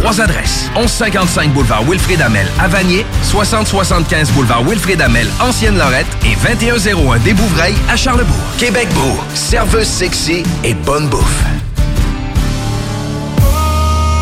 [0.00, 0.70] Trois adresses.
[0.76, 7.34] 1155 boulevard Wilfrid Amel à Vanier, 6075 boulevard Wilfrid Amel, Ancienne Lorette et 2101 des
[7.34, 8.34] Bouvrailles à Charlebourg.
[8.56, 11.44] Québec Beau, serveuse sexy et bonne bouffe.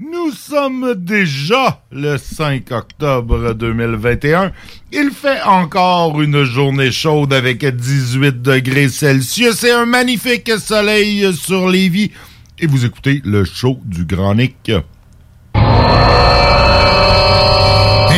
[0.00, 4.50] Nous sommes déjà le 5 octobre 2021.
[4.90, 11.68] Il fait encore une journée chaude avec 18 degrés Celsius et un magnifique soleil sur
[11.68, 12.10] Lévis.
[12.58, 14.68] Et vous écoutez le show du Grand Nick.
[14.68, 14.82] Hey,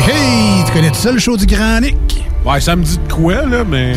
[0.01, 0.65] hey!
[0.65, 2.25] Tu connais ça, le show du Grand Nick?
[2.43, 3.93] Ouais, ça me dit de quoi, là, mais...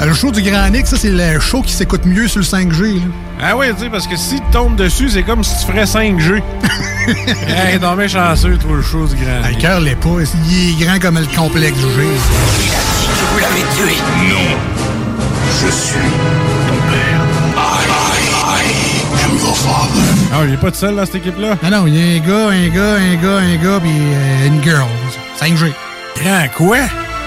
[0.00, 2.44] Euh, Le show du Grand Nick, ça, c'est le show qui s'écoute mieux sur le
[2.46, 2.94] 5G.
[2.96, 3.00] là.
[3.42, 5.84] Ah oui, tu sais, parce que si tu tombes dessus, c'est comme si tu ferais
[5.84, 6.42] 5G.
[7.48, 9.40] hey, non, mais chanceux, toi, le show du grand.
[9.44, 10.08] Ah, Le cœur l'est pas.
[10.48, 11.88] Il est grand comme le complexe du G.
[12.00, 13.96] Je vous l'avez tué.
[14.28, 14.56] Non.
[15.62, 15.94] Je suis
[16.68, 17.20] ton père.
[17.56, 20.02] I, I, I am your father.
[20.32, 21.56] Ah, il est pas tout seul dans cette équipe-là?
[21.62, 24.46] Non, non, il y a un gars, un gars, un gars, un gars, puis euh,
[24.48, 24.86] une girl.
[25.40, 25.72] 5G.
[26.22, 26.78] Grand quoi?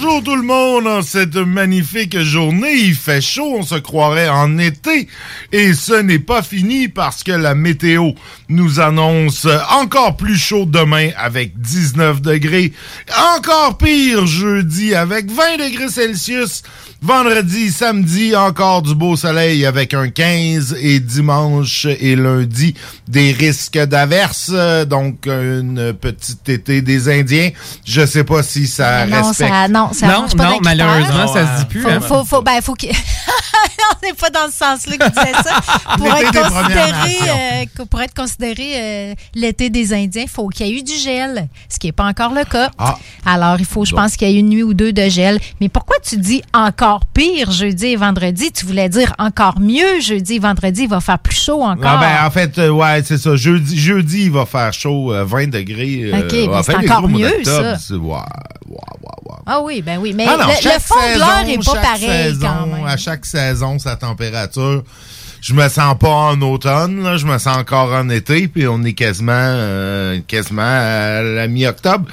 [0.00, 2.72] Bonjour tout le monde en cette magnifique journée.
[2.72, 5.08] Il fait chaud, on se croirait en été.
[5.52, 8.10] Et ce n'est pas fini parce que la météo
[8.48, 12.72] nous annonce encore plus chaud demain avec 19 degrés.
[13.36, 16.62] Encore pire jeudi avec 20 degrés Celsius.
[17.00, 22.74] Vendredi, samedi, encore du beau soleil avec un 15 et dimanche et lundi,
[23.06, 24.50] des risques d'averse.
[24.88, 27.50] Donc, une petite été des Indiens.
[27.84, 29.48] Je sais pas si ça non, respecte.
[29.48, 31.82] ça, non, ça Non, pas malheureusement, ça se dit plus.
[31.82, 32.00] Faut, hein.
[32.00, 35.60] faut, faut, ben, faut qu'il- on n'est pas dans ce sens-là qu'il disait ça.
[35.96, 40.48] Pour L'été être considéré, euh, que- pour être considéré euh, l'été des Indiens, il faut
[40.48, 42.70] qu'il y ait eu du gel, ce qui n'est pas encore le cas.
[42.78, 42.96] Ah.
[43.24, 45.40] Alors, il faut, je pense qu'il y a eu une nuit ou deux de gel.
[45.60, 48.50] Mais pourquoi tu dis encore pire jeudi et vendredi?
[48.52, 51.90] Tu voulais dire encore mieux jeudi et vendredi, il va faire plus chaud encore.
[51.96, 53.34] Ah ben, en fait, euh, ouais, c'est ça.
[53.36, 56.10] Jeudi, jeudi, il va faire chaud, euh, 20 degrés.
[56.12, 57.76] euh, Ok, mais c'est encore mieux, ça.
[59.46, 60.12] Ah oui, ben oui.
[60.14, 62.86] Mais Ah non, le, fond de l'heure n'est pas pareil saison, quand même.
[62.86, 64.82] À chaque saison, sa température.
[65.40, 68.82] Je me sens pas en automne, là, je me sens encore en été, puis on
[68.82, 72.06] est quasiment, euh, quasiment à la mi-octobre.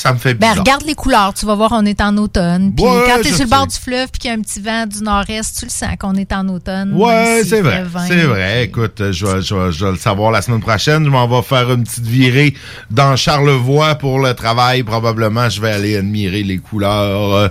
[0.00, 0.64] Ça me fait Ben, bizarre.
[0.64, 2.72] regarde les couleurs, tu vas voir, on est en automne.
[2.74, 4.40] Puis Ouais, quand tu es sur le bord du fleuve puis qu'il y a un
[4.40, 6.92] petit vent du nord-est, tu le sens qu'on est en automne.
[6.94, 7.84] Ouais, c'est vrai.
[7.84, 8.06] 20.
[8.06, 8.64] C'est vrai.
[8.64, 11.04] Écoute, euh, je vais, je, vais, je vais le savoir la semaine prochaine.
[11.04, 12.54] Je m'en vais faire une petite virée
[12.90, 14.82] dans Charlevoix pour le travail.
[14.82, 17.48] Probablement, je vais aller admirer les couleurs euh,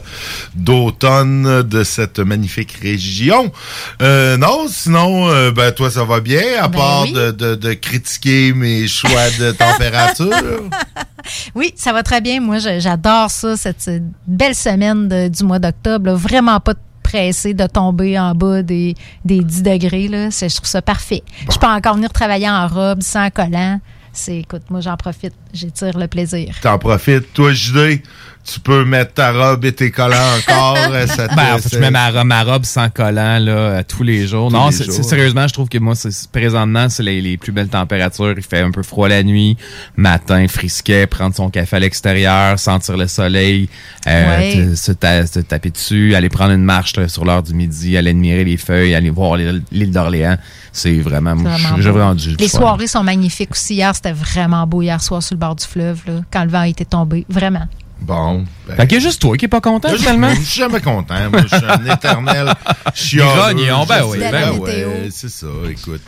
[0.56, 3.52] d'automne de cette magnifique région.
[4.02, 7.14] Euh, non, sinon, euh, ben toi, ça va bien, à Ben part oui.
[7.14, 10.30] de, de, de critiquer mes choix de température.
[11.56, 12.40] Oui, ça va très bien.
[12.42, 16.12] Moi, j'adore ça, cette euh, belle semaine de- du mois d'octobre.
[16.14, 16.74] Vraiment pas
[17.04, 18.96] pressé de tomber en bas des,
[19.26, 20.08] des 10 degrés.
[20.08, 20.30] Là.
[20.30, 21.24] Je trouve ça parfait.
[21.52, 23.80] Je peux encore venir travailler en robe, sans collant.
[24.28, 25.34] Écoute, moi, j'en profite.
[25.54, 26.54] J'étire le plaisir.
[26.62, 27.32] T'en profites.
[27.34, 28.02] Toi, JD,
[28.46, 30.76] tu peux mettre ta robe et tes collants encore.
[30.92, 33.78] euh, ça te- Ben, en fait, je mets ma, robe- ma robe sans collant là,
[33.78, 34.50] à tous les jours.
[34.50, 34.94] Tous non, les c'est- jours.
[34.96, 38.34] c'est- sérieusement, je trouve que moi, c'est- présentement, c'est les, les plus belles températures.
[38.36, 39.56] Il fait un peu froid la nuit,
[39.98, 43.70] matin, frisquet, prendre son café à l'extérieur, sentir le soleil,
[44.08, 44.54] euh, Ouais.
[44.72, 47.98] te- se, ta- se taper dessus, aller prendre une marche là, sur l'heure du midi,
[47.98, 50.38] aller admirer les feuilles, aller voir l'île d'Orléans.
[50.72, 51.98] C'est vraiment, vraiment j'ai beau.
[51.98, 53.76] vraiment du Les soirées sont magnifiques aussi.
[53.76, 56.64] Hier, c'était vraiment beau hier soir sur le bord du fleuve, là, quand le vent
[56.64, 57.26] était tombé.
[57.30, 57.68] Vraiment.
[58.02, 58.46] Bon.
[58.68, 60.30] ben, Fait qu'il y a juste toi qui est pas content, finalement.
[60.34, 61.30] Je suis jamais content.
[61.32, 62.54] Moi, je suis un éternel.
[63.16, 64.60] Grognon, ben oui, ben oui.
[64.70, 66.02] ouais, c'est ça, écoute.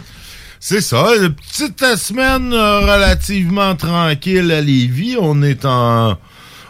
[0.60, 5.18] C'est ça, une petite semaine euh, relativement tranquille à Lévis.
[5.20, 6.16] On est en,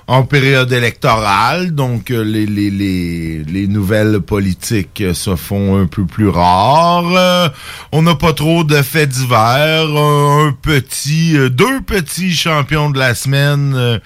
[0.07, 5.87] en période électorale, donc euh, les, les, les, les nouvelles politiques euh, se font un
[5.87, 7.11] peu plus rares.
[7.13, 7.49] Euh,
[7.91, 9.87] on n'a pas trop de faits divers.
[9.89, 13.99] Un, petit, deux petits champions de la semaine euh,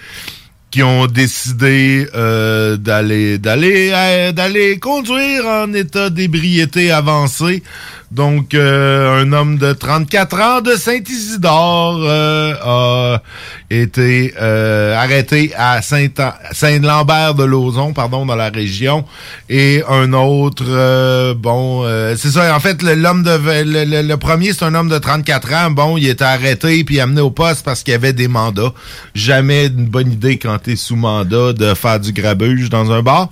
[0.76, 7.64] qui ont décidé euh, d'aller d'aller euh, d'aller conduire en état d'ébriété avancée.
[8.12, 13.22] Donc euh, un homme de 34 ans de Saint-Isidore euh, a
[13.70, 16.08] été euh, arrêté à Saint
[16.52, 19.06] Saint-Lambert de Lauzon, pardon, dans la région,
[19.50, 21.84] et un autre bon,
[22.16, 22.56] c'est ça.
[22.56, 23.32] En fait, le- l'homme de
[23.64, 25.72] le, le- premier, c'est un homme de 34 ans.
[25.72, 28.72] Bon, il était arrêté puis amené au poste parce qu'il avait des mandats.
[29.14, 33.30] Jamais une bonne idée quand t'es sous mandat de faire du grabuge dans un bar.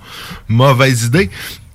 [0.48, 1.30] Mauvaise idée.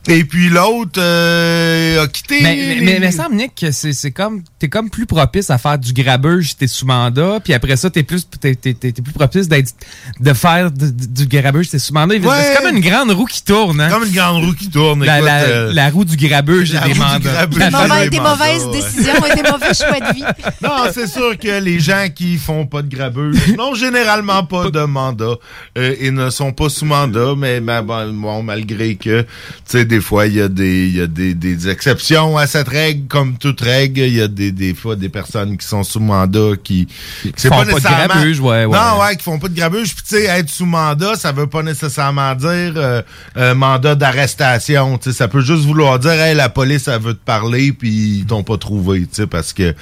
[0.07, 2.41] Et puis l'autre euh, a quitté.
[2.41, 5.57] Mais, mais, mais, mais semble, Nick, que c'est, c'est comme, t'es comme plus propice à
[5.57, 8.91] faire du grabuge si t'es sous mandat, puis après ça, t'es plus, t'es, t'es, t'es-
[8.91, 9.73] t'es plus propice d'être,
[10.19, 12.15] de faire du, du grabuge si t'es sous mandat.
[12.15, 12.21] Ouais.
[12.21, 13.89] C'est comme une grande roue qui tourne, hein.
[13.89, 15.03] comme une grande roue qui tourne.
[15.05, 17.45] La, écoute, la, euh, la roue du grabuge la et des roue du mandats.
[17.47, 18.81] Des mauvaises, des mandats, mauvaises ouais.
[18.81, 20.23] décisions et des mauvais choix de vie.
[20.61, 24.83] Non, c'est sûr que les gens qui font pas de grabuge n'ont généralement pas de
[24.83, 25.35] mandat
[25.77, 29.27] euh, et ne sont pas sous mandat, mais ben, bon, bon, malgré que, tu
[29.65, 32.67] sais, des fois, il y a des il y a des, des exceptions à cette
[32.67, 34.01] règle, comme toute règle.
[34.01, 36.87] Il y a des, des fois des personnes qui sont sous mandat qui...
[37.35, 38.77] c'est font pas de grabuge, ouais, ouais.
[38.77, 39.95] Non, ouais, qui font pas de grabuge.
[39.95, 43.01] Puis, tu sais, être sous mandat, ça veut pas nécessairement dire euh,
[43.37, 44.97] euh, mandat d'arrestation.
[44.97, 48.19] Tu sais, ça peut juste vouloir dire, hey, la police, elle veut te parler, puis
[48.19, 49.73] ils t'ont pas trouvé, tu sais, parce que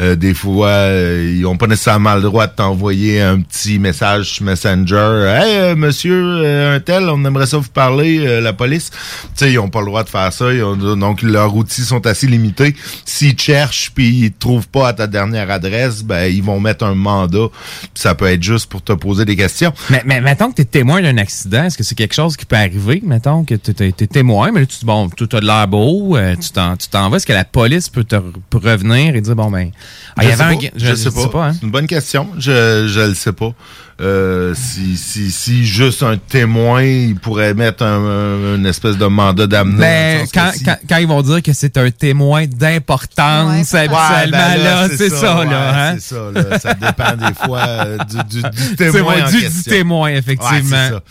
[0.00, 4.30] euh, des fois, euh, ils ont pas nécessairement le droit de t'envoyer un petit message
[4.34, 5.24] sur Messenger.
[5.38, 8.90] Hey, euh, monsieur, un tel, on aimerait ça vous parler, euh, la police.
[8.90, 8.98] Tu
[9.36, 10.52] sais, ils ont pas le droit de faire ça.
[10.52, 12.74] Ils ont- donc, leurs outils sont assez limités.
[13.04, 16.84] S'ils cherchent, puis ils te trouvent pas à ta dernière adresse, ben, ils vont mettre
[16.84, 17.46] un mandat.
[17.94, 19.72] Ça peut être juste pour te poser des questions.
[19.90, 22.56] Mais, mais mettons que t'es témoin d'un accident, est-ce que c'est quelque chose qui peut
[22.56, 23.02] arriver?
[23.04, 26.16] Mettons que t'es- t'es témoin, mais là, tu dis, bon, tout a de l'air beau,
[26.16, 27.08] euh, tu t'en, tu vas.
[27.16, 28.16] Est-ce que la police peut te
[28.52, 29.70] revenir et dire, bon, ben,
[30.16, 30.62] ah, il y Je avait un sais pas.
[30.62, 31.46] gars- Je, sais pas.
[31.48, 31.52] hein?
[31.54, 32.28] C'est une bonne question.
[32.38, 33.52] Je je le sais pas.
[34.00, 39.04] Euh, si, si, si juste un témoin, il pourrait mettre un, un- une espèce de
[39.04, 39.76] mandat d'amener.
[39.78, 43.78] Mais sens quand, si- quand, quand ils vont dire que c'est un témoin d'importance, Ouais.
[43.80, 45.96] habituellement, Ouais, ben là, c'est ça, ouais, là, hein?
[45.98, 46.58] C'est ça, là.
[46.58, 50.00] Ça dépend des fois euh, du, du, du C'est témoin vrai, en du, du témoin,
[50.10, 50.60] Ouais, effectivement.
[50.62, 51.02] c'est ça.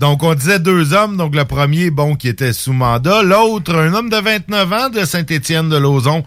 [0.00, 1.16] Donc, on disait deux hommes.
[1.18, 3.22] Donc, le premier, bon, qui était sous mandat.
[3.22, 6.24] L'autre, un homme de 29 ans de Saint-Étienne de Lauzon,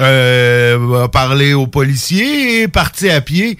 [0.00, 3.58] euh, a parlé aux policiers et est parti à pied.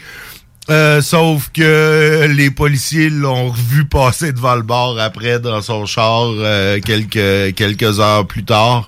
[0.70, 6.26] Euh, sauf que les policiers l'ont vu passer devant le bar après dans son char
[6.26, 8.86] euh, quelques quelques heures plus tard.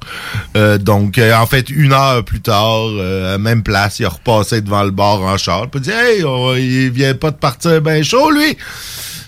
[0.59, 2.89] Euh, donc en fait une heure plus tard,
[3.33, 5.69] à même place, il a repassé devant le bar en char.
[5.73, 6.25] Il a dit hey,
[6.59, 8.59] il vient pas de partir ben chaud lui.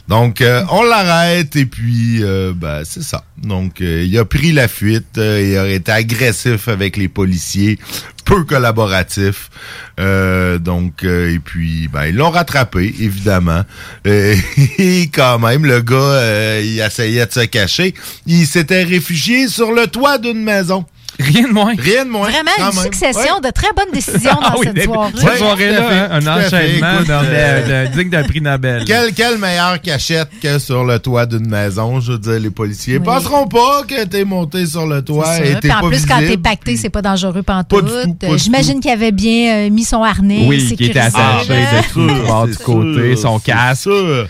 [0.09, 3.25] Donc, euh, on l'arrête et puis, euh, ben, c'est ça.
[3.39, 7.79] Donc, euh, il a pris la fuite, euh, il a été agressif avec les policiers,
[8.25, 9.51] peu collaboratif.
[9.99, 13.63] Donc, et puis, ben, ils l'ont rattrapé, évidemment.
[14.05, 17.95] Et quand même, le gars, il essayait de se cacher.
[18.27, 20.85] Il s'était réfugié sur le toit d'une maison.
[21.19, 21.75] Rien de moins.
[21.79, 22.29] Rien de moins.
[22.29, 22.85] Vraiment une même.
[22.85, 25.13] succession de très bonnes décisions dans Ah oui, cette soirée.
[25.17, 28.85] Cette soirée-là, hein, un enchaînement dans euh, le- le- digne d'un prix Nobel.
[28.87, 32.01] Quelle, quelle meilleure cachette que sur le toit d'une maison?
[32.01, 33.05] Je veux dire, les policiers Oui.
[33.05, 36.25] penseront pas que t'es monté sur le toit et t'es pas en plus, quand t'es
[36.25, 36.43] visible.
[36.43, 37.87] pacté, c'est pas dangereux pantoute.
[38.19, 40.45] Pas Euh, J'imagine qu'il avait bien euh, mis son harnais.
[40.47, 41.83] Oui, qui était attaché là.
[41.83, 43.83] de tout c'est côté, son casque.
[43.83, 44.29] sûr.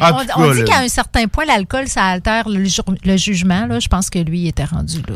[0.00, 3.66] En On, on dit qu'à un certain point, l'alcool, ça altère le, ju- le jugement.
[3.66, 3.80] Là.
[3.80, 5.14] Je pense que lui, il était rendu là.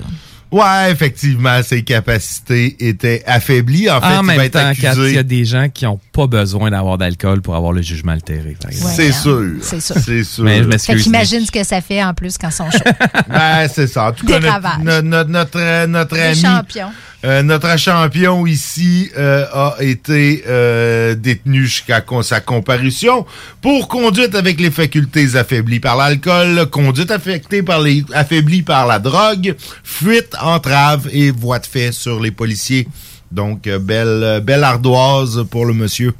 [0.52, 3.90] Ouais, effectivement, ses capacités étaient affaiblies.
[3.90, 5.18] En fait, en il va même être temps, Kat, il y accusé.
[5.18, 8.56] a des gens qui n'ont pas besoin d'avoir d'alcool pour avoir le jugement altéré.
[8.70, 9.40] C'est Ouais, sûr.
[9.40, 9.96] hein, c'est sûr.
[10.04, 10.44] C'est sûr.
[10.44, 11.02] Mais je Fait m'excuse.
[11.02, 12.78] qu'imagine ce que ça fait en plus quand ils sont chauds.
[13.28, 14.08] Ben, c'est ça.
[14.08, 14.82] En tout cas, Des notre, ravages.
[14.84, 16.92] notre, notre, notre, notre Les ami, champions.
[17.24, 23.24] Euh, notre champion ici euh, a été euh, détenu jusqu'à sa comparution
[23.62, 28.98] pour conduite avec les facultés affaiblies par l'alcool, conduite affectée par les affaiblie par la
[28.98, 32.86] drogue, fuite, entrave et voie de fait sur les policiers.
[33.32, 36.14] Donc, euh, belle, euh, belle ardoise pour le monsieur.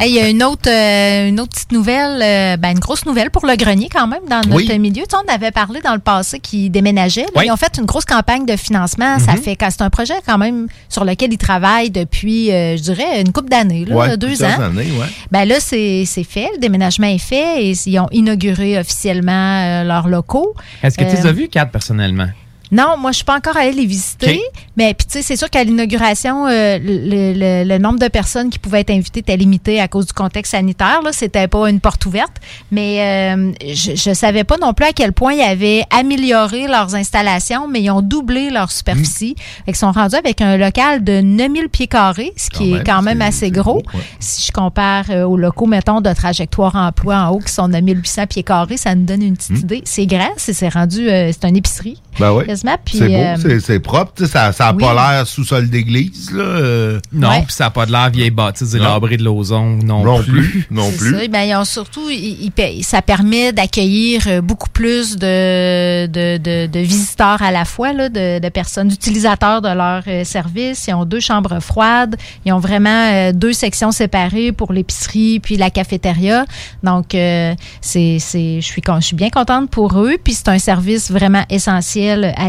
[0.00, 3.04] Hey, Il y a une autre, euh, une autre petite nouvelle, euh, ben, une grosse
[3.04, 4.78] nouvelle pour le grenier quand même dans notre Oui.
[4.78, 5.02] milieu.
[5.04, 7.22] Tu sais, on avait parlé dans le passé qu'ils déménageaient.
[7.22, 7.44] Là, Oui.
[7.46, 9.18] Ils ont fait une grosse campagne de financement.
[9.18, 13.20] Ça fait c'est un projet quand même sur lequel ils travaillent depuis, euh, je dirais,
[13.20, 14.60] une couple d'années, Ouais, deux ans.
[14.60, 15.06] années, ouais.
[15.30, 16.48] Ben là, c'est c'est fait.
[16.54, 19.32] Le déménagement est fait et ils ont inauguré officiellement
[19.64, 20.54] euh, leurs locaux.
[20.82, 22.28] Est-ce que tu les as vus, Kat, personnellement?
[22.70, 24.40] Non, moi, je suis pas encore allée les visiter.
[24.76, 28.50] Mais puis, tu sais, c'est sûr qu'à l'inauguration, euh, le, le- le nombre de personnes
[28.50, 31.00] qui pouvaient être invitées était limité à cause du contexte sanitaire.
[31.02, 32.32] Là, c'était pas une porte ouverte.
[32.70, 36.94] Mais euh, je, je savais pas non plus à quel point ils avaient amélioré leurs
[36.94, 39.34] installations, mais ils ont doublé leur superficie.
[39.38, 42.70] Fait qu'ils sont rendus avec un local de 9000 pieds carrés, ce qui Quand est
[42.72, 43.82] même, quand même assez gros.
[43.82, 44.04] gros, ouais.
[44.20, 47.76] Si je compare euh, aux locaux, mettons, de trajectoire emploi en haut qui sont de
[47.78, 49.56] 1800 pieds carrés, ça nous donne une petite Hmm.
[49.56, 49.82] idée.
[49.84, 52.00] C'est grand, c'est c'est rendu, euh, c'est une épicerie.
[52.20, 52.44] Ben oui.
[52.58, 54.24] Quasiment, puis, C'est beau, euh, c'est- c'est propre.
[54.26, 54.82] Ça n'a oui.
[54.82, 56.30] pas l'air sous-sol d'église.
[56.32, 56.42] là.
[56.42, 57.42] euh, Non, Ouais.
[57.42, 60.48] puis ça n'a pas de l'air vieille bâtisse délabrée de l'ozone non, non plus.
[60.50, 60.66] plus.
[60.70, 61.18] Non C'est plus.
[61.20, 61.28] Ça.
[61.28, 66.36] Ben, ils ont surtout, ils- ils paient- ça permet d'accueillir euh, beaucoup plus de, de,
[66.38, 70.86] de, de visiteurs à la fois, là, de, de personnes, d'utilisateurs de leur euh, service.
[70.88, 72.16] Ils ont deux chambres froides.
[72.44, 76.44] Ils ont vraiment euh, deux sections séparées pour l'épicerie puis la cafétéria.
[76.82, 78.60] Donc, euh, c'est, je
[79.00, 80.16] suis bien contente pour eux.
[80.22, 82.47] Puis c'est un service vraiment essentiel à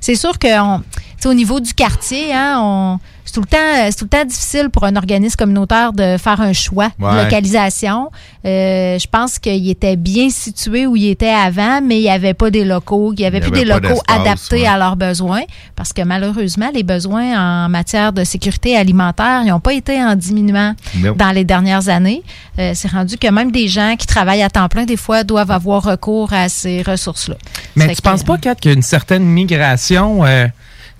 [0.00, 0.84] C'est sûr que on, tu
[1.18, 2.98] sais, au niveau du quartier, hein, on,
[3.28, 3.58] c'est tout le temps,
[3.90, 8.10] c'est tout le temps difficile pour un organisme communautaire de faire un choix de localisation.
[8.46, 12.32] Euh, je pense qu'il était bien situé où il était avant, mais il n'y avait
[12.32, 14.66] pas des locaux, il n'y avait plus avait des locaux adaptés ouais.
[14.66, 15.42] à leurs besoins,
[15.76, 20.14] parce que malheureusement, les besoins en matière de sécurité alimentaire, ils n'ont pas été en
[20.14, 21.12] diminuant Non.
[21.14, 22.22] dans les dernières années.
[22.58, 25.50] Euh, c'est rendu que même des gens qui travaillent à temps plein, des fois, doivent
[25.50, 27.36] avoir recours à ces ressources-là.
[27.76, 30.46] Mais tu que- penses pas, Kat, qu'il y a une certaine migration euh,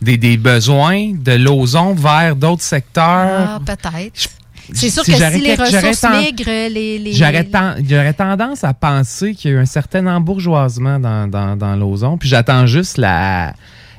[0.00, 3.04] des, des besoins de l'ozon vers d'autres secteurs?
[3.04, 4.28] Ah, peut-être.
[4.74, 6.98] C'est sûr si que si les ressources migrent, les...
[6.98, 11.26] les J'aurais, ten- j'aurais tendance à penser qu'il y a eu un certain embourgeoisement dans,
[11.26, 12.18] dans, dans l'ozon.
[12.18, 13.54] Puis j'attends juste la,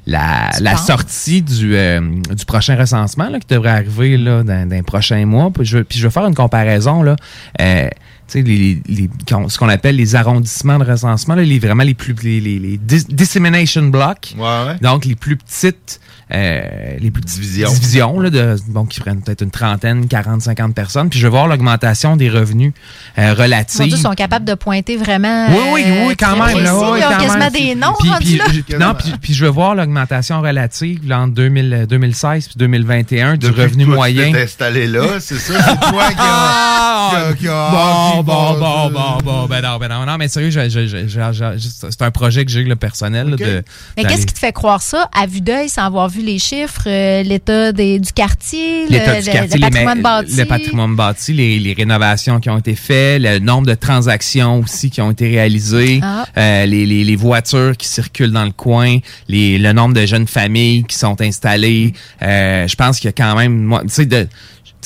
[0.05, 1.99] la, la sortie du, euh,
[2.35, 5.49] du prochain recensement là, qui devrait arriver là, dans, dans les prochains mois.
[5.49, 7.01] Puis je, veux- puis je vais faire une comparaison.
[7.01, 7.15] Là,
[7.61, 7.87] euh,
[8.35, 9.09] les, les-
[9.47, 12.77] ce qu'on appelle les arrondissements de recensement, là, les, vraiment les plus les, les, les
[12.77, 14.35] dis- dissemination blocks.
[14.37, 14.75] Ouais, ouais.
[14.81, 15.99] Donc, les plus petites,
[16.33, 16.61] euh,
[16.99, 17.71] les plus petites Divisions.
[17.71, 21.09] divisions, là, de, bon, qui prennent peut-être une trentaine, 40, 50 personnes.
[21.09, 22.73] Puis je vais voir l'augmentation des revenus
[23.17, 23.81] euh, relatifs.
[23.87, 25.47] Dieu, sont capables de pointer vraiment.
[25.49, 26.63] Oui, oui, euh, oui, quand très même.
[26.63, 27.51] là, oui, Ils ont quand quasiment même.
[27.53, 28.45] des noms Puis- puis- là.
[28.69, 33.37] je- non, puis, puis je vais voir l'augmentation relative là, entre 2000, 2016 puis 2021
[33.37, 34.25] du Depuis revenu toi, moyen.
[34.27, 35.53] Tu t'es installé là, c'est ça?
[35.61, 36.21] C'est toi qui a...
[36.21, 37.09] Ah!
[37.11, 40.27] qui a- qui a- Bon, bon, bon, bon, bon, ben non, ben non, non, mais
[40.27, 43.29] sérieux, c'est un projet que j'ai le personnel.
[43.29, 43.63] là, de,
[43.97, 46.83] Mais qu'est-ce qui te fait croire ça à vue d'œil sans avoir vu les chiffres,
[46.87, 50.35] euh, l'état du quartier, le, L'état du quartier, le patrimoine bâti?
[50.35, 54.89] le patrimoine bâti, les, les rénovations qui ont été faites, le nombre de transactions aussi
[54.89, 56.25] qui ont été réalisées, Ah.
[56.37, 58.97] euh, les, les, les voitures qui circulent dans le coin,
[59.27, 61.93] les, le nombre de jeunes familles qui sont installées.
[62.21, 64.27] Euh, je pense qu'il y a quand même, moi, tu sais, de tu sais,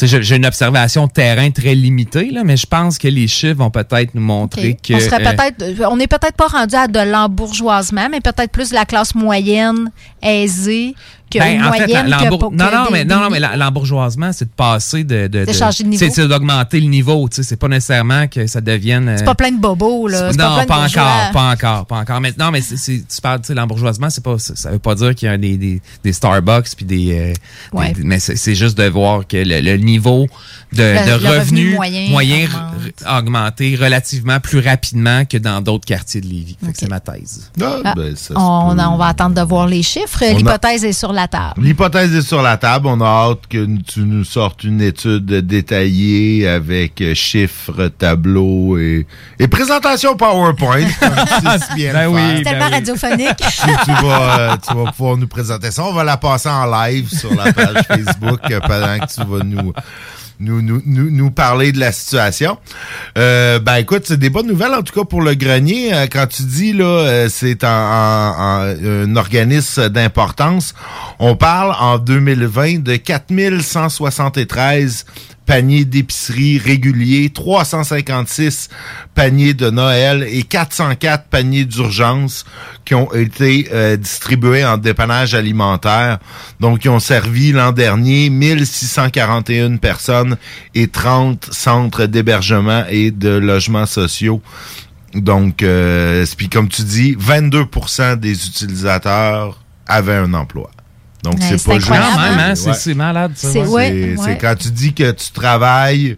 [0.02, 3.58] j'ai- j'ai une observation de terrain très limitée, là, mais je pense que les chiffres
[3.58, 4.94] vont peut-être nous montrer que...
[4.96, 8.72] on serait euh, peut-être, on n'est peut-être pas rendu à de l'embourgeoisement, mais peut-être plus
[8.74, 10.96] la classe moyenne, aisée,
[11.34, 13.58] que Ben, une fait, que pour- non, que non, des- mais, non, des- non, mais
[13.58, 15.28] l'embourgeoisement, c'est de passer de.
[15.28, 16.06] De, De changer de niveau.
[16.06, 17.28] C'est c'est d'augmenter le niveau.
[17.30, 19.14] tu sais, C'est pas nécessairement que ça devienne.
[19.18, 20.32] C'est euh, pas plein de bobos, là.
[20.32, 22.22] Non, pas, encore, pas encore, pas encore.
[22.22, 25.14] Mais non, mais tu parles, tu sais, l'embourgeoisement, c'est pas, ça ça veut pas dire
[25.16, 27.92] qu'il y a des, des, des Starbucks puis des, euh, des- Ouais.
[27.94, 30.28] des- mais c'est c'est juste de voir que le, le niveau
[30.74, 33.02] de, Le- de le revenu revenus moyen moyen augmente.
[33.04, 36.58] r- augmenté relativement plus rapidement que dans d'autres quartiers de Lévis.
[36.74, 37.52] C'est ma thèse.
[37.62, 40.24] Ah, ben, ça se on, on va attendre de voir les chiffres.
[40.24, 41.62] A- L'hypothèse est sur la table.
[41.62, 42.88] L'hypothèse est sur la table.
[42.88, 49.06] On a hâte que tu nous sortes une étude détaillée avec euh, chiffres, tableaux et,
[49.40, 50.86] et présentation PowerPoint.
[51.76, 52.22] bien Ben oui.
[52.38, 53.38] C'est tellement radiophonique.
[53.86, 55.84] tu, vas, euh, tu vas pouvoir nous présenter ça.
[55.84, 59.44] On va la passer en live sur la page Facebook euh, pendant que tu vas
[59.44, 59.74] nous,
[60.44, 62.58] nous, nous, nous, parler de la situation.
[63.18, 65.94] Euh, ben écoute, c'est des bonnes nouvelles en tout cas pour le grenier.
[65.94, 70.74] Euh, quand tu dis là, euh, c'est en- un organisme d'importance,
[71.20, 75.06] on parle en 2020 de 4173
[75.46, 78.70] paniers d'épicerie réguliers, 356
[79.16, 82.46] paniers de Noël et 404 paniers d'urgence
[82.86, 86.20] qui ont été euh, distribués en dépannage alimentaire.
[86.60, 90.38] Donc, qui ont servi l'an dernier 1641 personnes
[90.76, 94.42] et 30 centres d'hébergement et de logements sociaux.
[95.14, 100.72] Donc, euh, puis comme tu dis, 22% des utilisateurs avaient un emploi.
[101.24, 101.90] Donc, Ouais, c'est pas juste...
[101.92, 102.56] incroyable, Quand même, hein, Ouais.
[102.56, 103.50] c'est c'est malade, ça.
[103.50, 103.68] C'est- ouais.
[103.68, 104.16] ouais.
[104.18, 106.18] C'est c'est quand tu dis que tu travailles,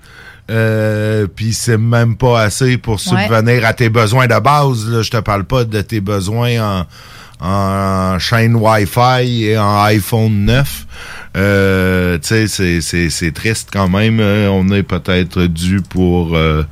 [0.49, 4.87] euh, puis c'est même pas assez pour subvenir à tes besoins de base.
[4.89, 5.01] Là.
[5.01, 6.85] Je te parle pas de tes besoins
[7.39, 10.85] en, en chaîne Wi-Fi et en iPhone 9.
[11.35, 14.19] Euh, tu sais, c'est- triste quand même.
[14.19, 16.35] Euh, On est peut-être dû pour...
[16.35, 16.63] euh,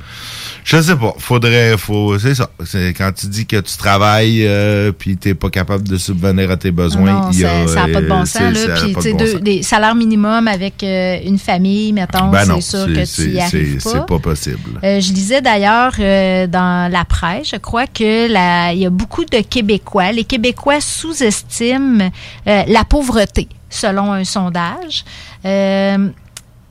[0.64, 1.14] je sais pas.
[1.18, 1.76] Faudrait...
[1.76, 2.48] faut C'est ça.
[2.64, 6.56] C'est quand tu dis que tu travailles euh, puis t'es pas capable de subvenir à
[6.56, 7.12] tes besoins.
[7.24, 8.66] Non, il y a, ça n'a pas de bon euh, sens.
[8.66, 8.74] Là.
[8.80, 13.14] Puis, tu bon des salaires minimum avec euh, une famille, mettons, Ben c'est sûr que
[13.14, 13.90] tu y arrives pas.
[13.90, 14.80] C'est pas possible.
[14.82, 18.90] Euh, je lisais d'ailleurs euh, dans la presse, je crois que la- il y a
[18.90, 20.12] beaucoup de Québécois.
[20.12, 22.10] Les Québécois sous-estiment
[22.46, 25.04] euh, la pauvreté, selon un sondage.
[25.44, 26.08] Euh,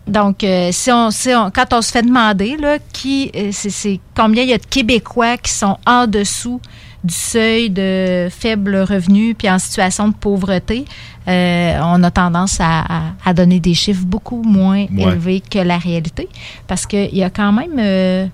[0.08, 4.00] donc, euh, si on, si on- quand on se fait demander là, qui, euh, c'est,
[4.16, 6.60] combien il y a de Québécois qui sont en dessous
[7.04, 10.86] du seuil de faible revenu puis en situation de pauvreté,
[11.28, 15.04] euh, on a tendance à, à- à donner des chiffres beaucoup moins Ouais.
[15.04, 16.28] élevés que la réalité.
[16.68, 17.78] Parce qu'il y a quand même...
[17.80, 18.26] euh,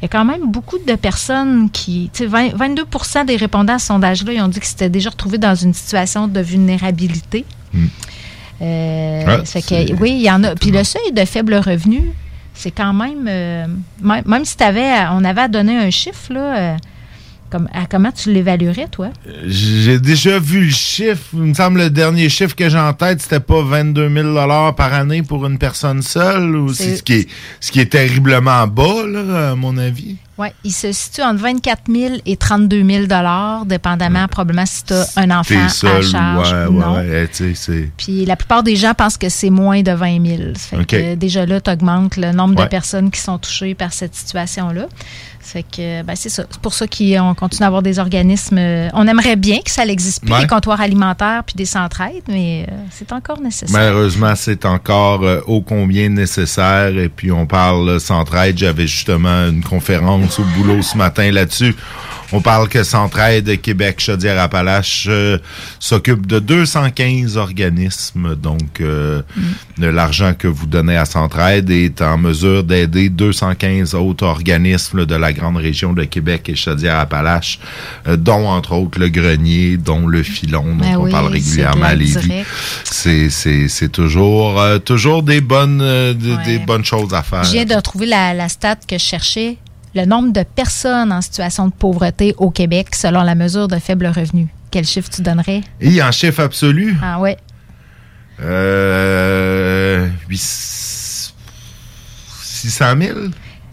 [0.00, 2.10] il y a quand même beaucoup de personnes qui...
[2.12, 2.84] Tu sais, 20 22
[3.26, 6.28] des répondants à ce sondage-là, ils ont dit qu'ils s'étaient déjà retrouvés dans une situation
[6.28, 7.44] de vulnérabilité.
[8.62, 10.54] Euh, Ah, que, oui, il y en a.
[10.54, 12.12] Puis le seuil de faible revenu,
[12.54, 13.26] c'est quand même...
[13.28, 13.66] euh,
[14.02, 16.76] même, même si t'avais, à- on avait à donner un chiffre, là, euh,
[17.50, 19.08] comme, à comment tu l'évaluerais, toi?
[19.46, 21.24] J'ai déjà vu le chiffre.
[21.34, 24.92] Il me semble le dernier chiffre que j'ai en tête, c'était pas 22 000 par
[24.92, 26.56] année pour une personne seule.
[26.56, 27.28] Ou C'est- ce qui est
[27.60, 30.16] ce qui est terriblement bas, là, à mon avis.
[30.38, 33.06] Oui, il se situe entre 24 000 et 32 000
[33.64, 36.96] dépendamment probablement si tu as un enfant seul, à charge ouais, ou non.
[36.96, 37.88] ouais, c'est.
[37.96, 40.42] Puis la plupart des gens pensent que c'est moins de 20 000.
[40.56, 43.94] Ça fait que déjà là, tu augmentes le nombre de personnes qui sont touchées par
[43.94, 44.88] cette situation-là.
[45.46, 46.44] Fait que ben, c'est ça.
[46.50, 48.58] C'est pour ça qu'on continue à avoir des organismes.
[48.58, 50.40] euh, On aimerait bien que ça n'existe plus, Ouais.
[50.42, 53.70] des comptoirs alimentaires puis des centraides, mais euh, c'est encore nécessaire.
[53.78, 56.88] Malheureusement, c'est encore euh, ô combien nécessaire.
[56.98, 58.58] Et puis, on parle Centraide.
[58.58, 61.74] J'avais justement une conférence au boulot ce matin là-dessus.
[62.32, 65.38] On parle que Centraide Québec Chaudière-Appalaches euh,
[65.78, 68.34] s'occupe de 215 organismes.
[68.34, 69.22] Donc, euh,
[69.78, 75.14] de l'argent que vous donnez à Centraide est en mesure d'aider 215 autres organismes de
[75.14, 77.58] la grande région de Québec et Chaudière-Appalaches,
[78.08, 81.84] euh, dont entre autres le Grenier, dont le Filon, dont Ben on oui, parle régulièrement
[81.86, 82.44] à Lévis.
[82.84, 86.44] C'est, c'est, c'est toujours, euh, toujours des bonnes, euh, des, Ouais.
[86.44, 87.44] des bonnes choses à faire.
[87.44, 89.58] Je viens de retrouver la, la stat que je cherchais.
[89.94, 94.06] Le nombre de personnes en situation de pauvreté au Québec selon la mesure de faible
[94.08, 94.48] revenu.
[94.70, 95.62] Quel chiffre tu donnerais?
[95.80, 97.36] Et en chiffre absolu, Ah ouais.
[98.42, 101.32] euh, huit-
[102.42, 103.18] 600 000?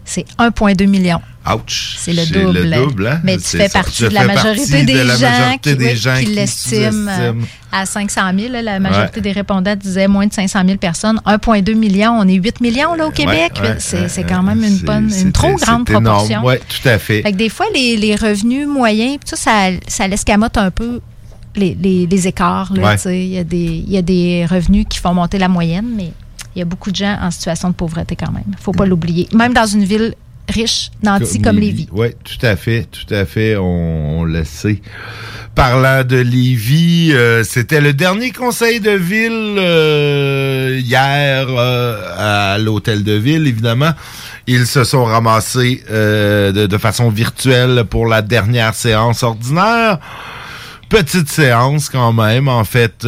[0.04, 1.20] C'est 1,2 million.
[1.50, 1.96] Ouch!
[1.98, 2.58] C'est le double.
[2.60, 3.20] le double, hein?
[3.22, 3.80] Mais tu fais ça.
[3.82, 6.30] partie de la majorité des de la gens majorité qui, des oui, gens qui qui
[6.34, 7.32] l'estiment euh,
[7.72, 8.52] à 500 000.
[8.52, 8.62] là.
[8.62, 9.22] La majorité Ouais.
[9.22, 11.20] des répondants disaient moins de 500 000 personnes.
[11.26, 12.12] 1,2 million.
[12.18, 13.52] On est 8 millions là, au Québec.
[13.62, 16.42] Ouais, ouais, c'est quand même une c'est- bonne, une trop grande proportion.
[16.44, 17.22] Oui, tout à fait.
[17.22, 21.00] Fait que des fois, les, les revenus moyens, ça, ça, ça l'escamote un peu
[21.56, 22.72] les, les, les écarts.
[23.06, 23.38] il y
[23.98, 26.10] a des revenus qui font monter la moyenne, mais
[26.54, 28.44] il y a beaucoup de gens en situation de pauvreté quand même.
[28.60, 29.28] faut pas l'oublier.
[29.34, 30.14] Même dans une ville
[30.48, 31.88] riche, nantie comme Lévis.
[31.92, 34.80] Oui, tout à fait, tout à fait, on, on le sait.
[35.54, 43.04] Parlant de Lévis, euh, c'était le dernier conseil de ville euh, hier euh, à l'hôtel
[43.04, 43.92] de ville, évidemment.
[44.46, 49.98] Ils se sont ramassés euh, de, de façon virtuelle pour la dernière séance ordinaire.
[50.88, 52.48] Petite séance quand même.
[52.48, 53.06] En fait,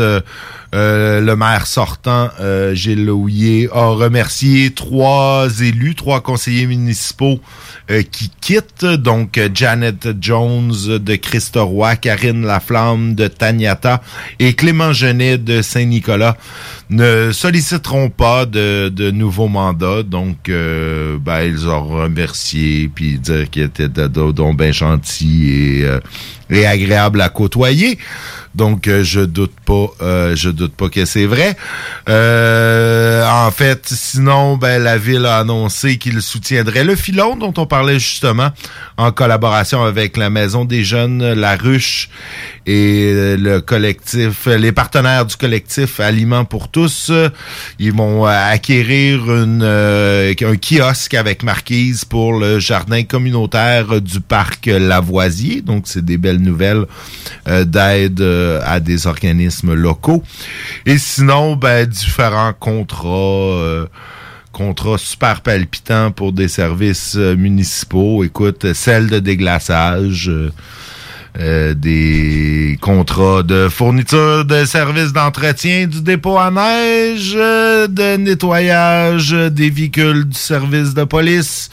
[0.75, 7.41] euh, le maire sortant, euh, Gilles Louillet, a remercié trois élus, trois conseillers municipaux
[7.91, 8.85] euh, qui quittent.
[8.85, 14.03] Donc, Janet Jones de Christ-Roi, Karine Laflamme de Taniata
[14.39, 16.37] et Clément Genet de Saint-Nicolas
[16.91, 20.03] ne solliciteront pas de, de nouveaux mandats.
[20.03, 25.87] Donc, euh, ben, ils ont remercié puis dire qu'ils étaient donc bien gentils et,
[26.51, 27.99] et agréables à côtoyer.
[28.57, 31.57] Donc, euh, je doute pas, euh, je doute pas que c'est vrai.
[32.09, 37.67] Euh, en fait, sinon, ben, la ville a annoncé qu'il soutiendrait le filon dont on
[37.67, 38.53] parlait justement
[38.97, 42.09] en collaboration avec la Maison des Jeunes, la Ruche
[42.65, 47.13] et euh, le collectif, les partenaires du collectif Aliments pour tous.
[47.79, 55.61] Ils vont acquérir un kiosque avec marquise pour le jardin communautaire du parc Lavoisier.
[55.61, 56.87] Donc, c'est des belles nouvelles
[57.47, 60.23] d'aide euh, à des organismes locaux.
[60.87, 63.09] Et sinon, ben, différents contrats.
[63.09, 63.87] euh,
[64.53, 68.25] contrats super palpitants pour des services euh, municipaux.
[68.25, 70.31] Écoute, celle de déglaçage,
[71.39, 80.25] des contrats de fourniture de services d'entretien du dépôt à neige, de nettoyage des véhicules
[80.25, 81.69] du service de police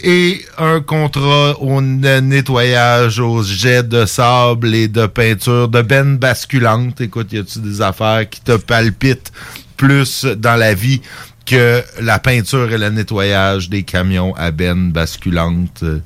[0.00, 7.00] et un contrat au nettoyage aux jets de sable et de peinture de bennes basculantes.
[7.00, 9.32] Écoute, y a-tu des affaires qui te palpitent
[9.76, 11.00] plus dans la vie
[11.46, 15.82] que la peinture et le nettoyage des camions à bennes basculantes?
[15.82, 16.00] Euh,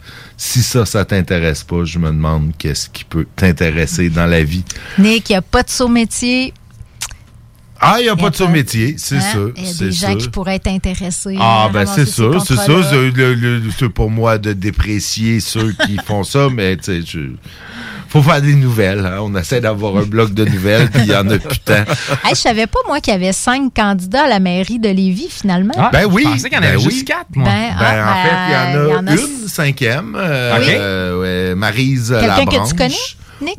[0.44, 4.64] Si ça, ça t'intéresse pas, je me demande qu'est-ce qui peut t'intéresser dans la vie.
[4.98, 6.52] Nick, il a pas de saut métier.
[7.85, 9.21] Ah, il n'y a pas de sous-métier, c'est Hein?
[9.33, 9.53] sûr.
[9.57, 10.18] Il y a c'est des gens sûr.
[10.18, 11.37] qui pourraient être intéressés.
[11.38, 12.81] Ah, à ben c'est ces ça, c'est ça.
[13.79, 17.33] C'est pour moi de déprécier ceux qui font ça, mais tu sais, je-
[18.09, 19.07] faut faire des nouvelles.
[19.07, 19.18] hein.
[19.23, 21.73] On essaie d'avoir un bloc de nouvelles, puis il y en a plus tant.
[22.25, 25.29] Hey, je savais pas, moi, qu'il y avait cinq candidats à la mairie de Lévis,
[25.31, 25.73] finalement.
[25.79, 26.90] Ah, Ben oui, Je pensais qu'il y en ben avait oui.
[26.90, 27.49] juste quatre, moi.
[27.49, 30.14] Ben, Ben, ah, en fait, il y en a, il y en a une, cinquième,
[30.16, 30.68] euh, Ok.
[30.68, 32.95] euh, ouais, Maryse Quelqu'un que tu connais,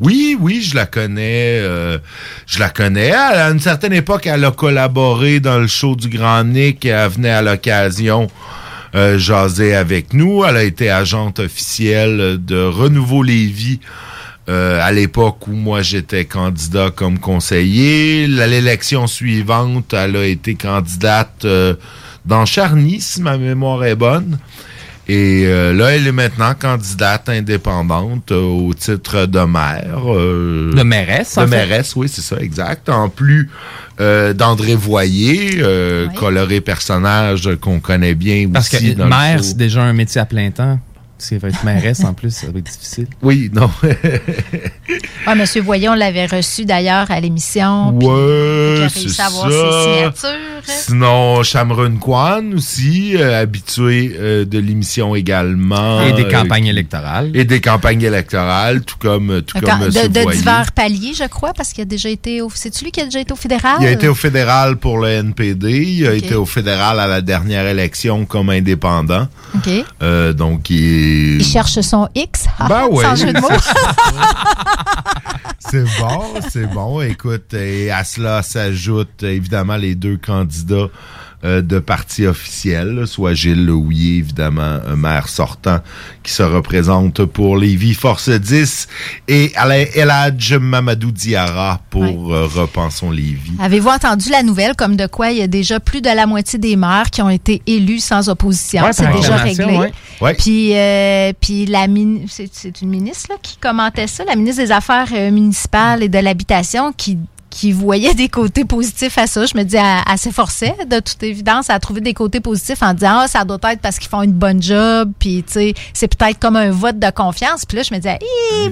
[0.00, 1.58] Oui, oui, je la connais.
[1.60, 1.98] euh,
[2.46, 3.12] je la connais.
[3.12, 6.84] À une certaine époque, elle a collaboré dans le show du Grand Nick.
[6.84, 8.28] Elle venait à l'occasion
[8.94, 10.44] euh, jaser avec nous.
[10.44, 13.80] Elle a été agente officielle de Renouveau Lévis.
[14.48, 18.26] euh, à l'époque où moi j'étais candidat comme conseiller.
[18.26, 21.74] L'élection suivante, elle a été candidate euh,
[22.26, 24.38] dans Charny, si ma mémoire est bonne.
[25.06, 30.00] Et euh, là, elle est maintenant candidate indépendante euh, au titre de maire.
[30.06, 31.50] euh, De mairesse, De en fait.
[31.50, 32.88] mairesse, oui, c'est ça, exact.
[32.88, 33.50] En plus
[34.00, 36.14] euh, d'André Voyer, euh, Oui.
[36.14, 38.92] coloré personnage qu'on connaît bien Parce aussi.
[38.94, 40.80] que dans le maire, c'est déjà un métier à plein temps.
[41.16, 43.06] C'est va être mairesse en plus, ça va être difficile.
[43.22, 43.70] Oui, non.
[45.26, 47.96] Ouais, Monsieur Voyon l'avait reçu d'ailleurs à l'émission.
[47.98, 49.24] puis ouais, c'est réussi ça.
[49.24, 50.38] à avoir ses signatures.
[50.64, 56.02] Sinon, Shamron Kwan aussi, euh, habitué euh, de l'émission également.
[56.02, 57.30] Et des euh, campagnes électorales.
[57.34, 61.72] Et des campagnes électorales, tout comme, tout Quand- comme de, divers paliers, je crois, parce
[61.72, 62.50] qu'il a déjà été au.
[62.54, 63.76] C'est-tu lui qui a déjà été au fédéral?
[63.80, 65.82] Il a été au fédéral pour le NPD.
[65.82, 69.28] Il a été au fédéral à la dernière élection comme indépendant.
[69.54, 69.70] OK.
[70.02, 71.03] Euh, donc, il...
[71.04, 72.46] Il cherche son X.
[72.68, 72.88] Ben.
[73.02, 73.48] Sans jeu de mots.
[75.70, 77.00] C'est bon, c'est bon.
[77.00, 80.88] Écoute, et à cela s'ajoutent évidemment les deux candidats
[81.44, 85.80] euh, de parti officiel, là, soit Gilles Louillet, évidemment, un maire sortant
[86.22, 88.88] qui se représente pour Lévis Force 10,
[89.28, 93.52] et Alain Eladj Mamadou Diarra pour euh, Repensons Lévis.
[93.60, 96.58] Avez-vous entendu la nouvelle comme de quoi il y a déjà plus de la moitié
[96.58, 98.82] des maires qui ont été élus sans opposition?
[98.82, 99.90] Ouais, c'est déjà réglé.
[100.22, 100.34] ouais.
[100.34, 101.86] Puis, euh, puis la
[102.28, 106.92] c'est, une ministre là, qui commentait ça, la ministre des Affaires municipales et de l'habitation
[106.96, 107.18] qui
[107.54, 109.46] qui voyait des côtés positifs à ça.
[109.46, 112.92] Je me dis, elle, elle s'efforçait, de toute évidence, à trouver des côtés positifs en
[112.94, 116.08] disant, ah, ça doit être parce qu'ils font une bonne job, puis, tu sais, c'est
[116.12, 117.64] peut-être comme un vote de confiance.
[117.64, 118.18] Puis là, je me disais,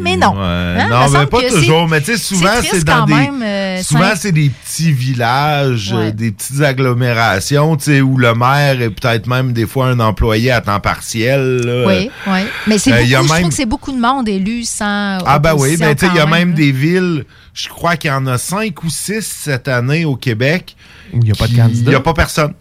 [0.01, 0.33] mais non.
[0.33, 1.87] Ouais, Hein, non, mais pas toujours.
[1.89, 3.15] Mais tu sais, souvent, c'est dans des.
[3.15, 6.09] même, euh, souvent, c'est des petits villages, Ouais.
[6.09, 10.01] euh, des petites agglomérations, tu sais, où le maire est peut-être même des fois un
[10.01, 11.59] employé à temps partiel.
[11.59, 11.87] là.
[11.87, 12.41] Oui, oui.
[12.67, 15.19] Mais c'est Euh, beaucoup, je même- trouve que c'est beaucoup de monde élu sans.
[15.25, 16.55] Ah ben oui, opposition ben tu sais, il y a même là.
[16.57, 20.77] des villes, je crois qu'il y en a cinq ou six cette année au Québec.
[21.13, 21.83] Où il n'y a pas de candidat?
[21.85, 22.55] Il n'y a pas personne.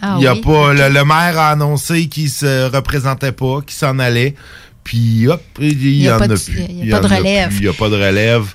[0.00, 0.40] Ah il y a oui.
[0.40, 4.34] pas le, le maire a annoncé qu'il se représentait pas, qu'il s'en allait.
[4.84, 6.40] puis hop, il y, en a, plus.
[6.68, 7.52] Il n'y a, pas de relève.
[7.54, 8.54] Il n'y a pas de relève.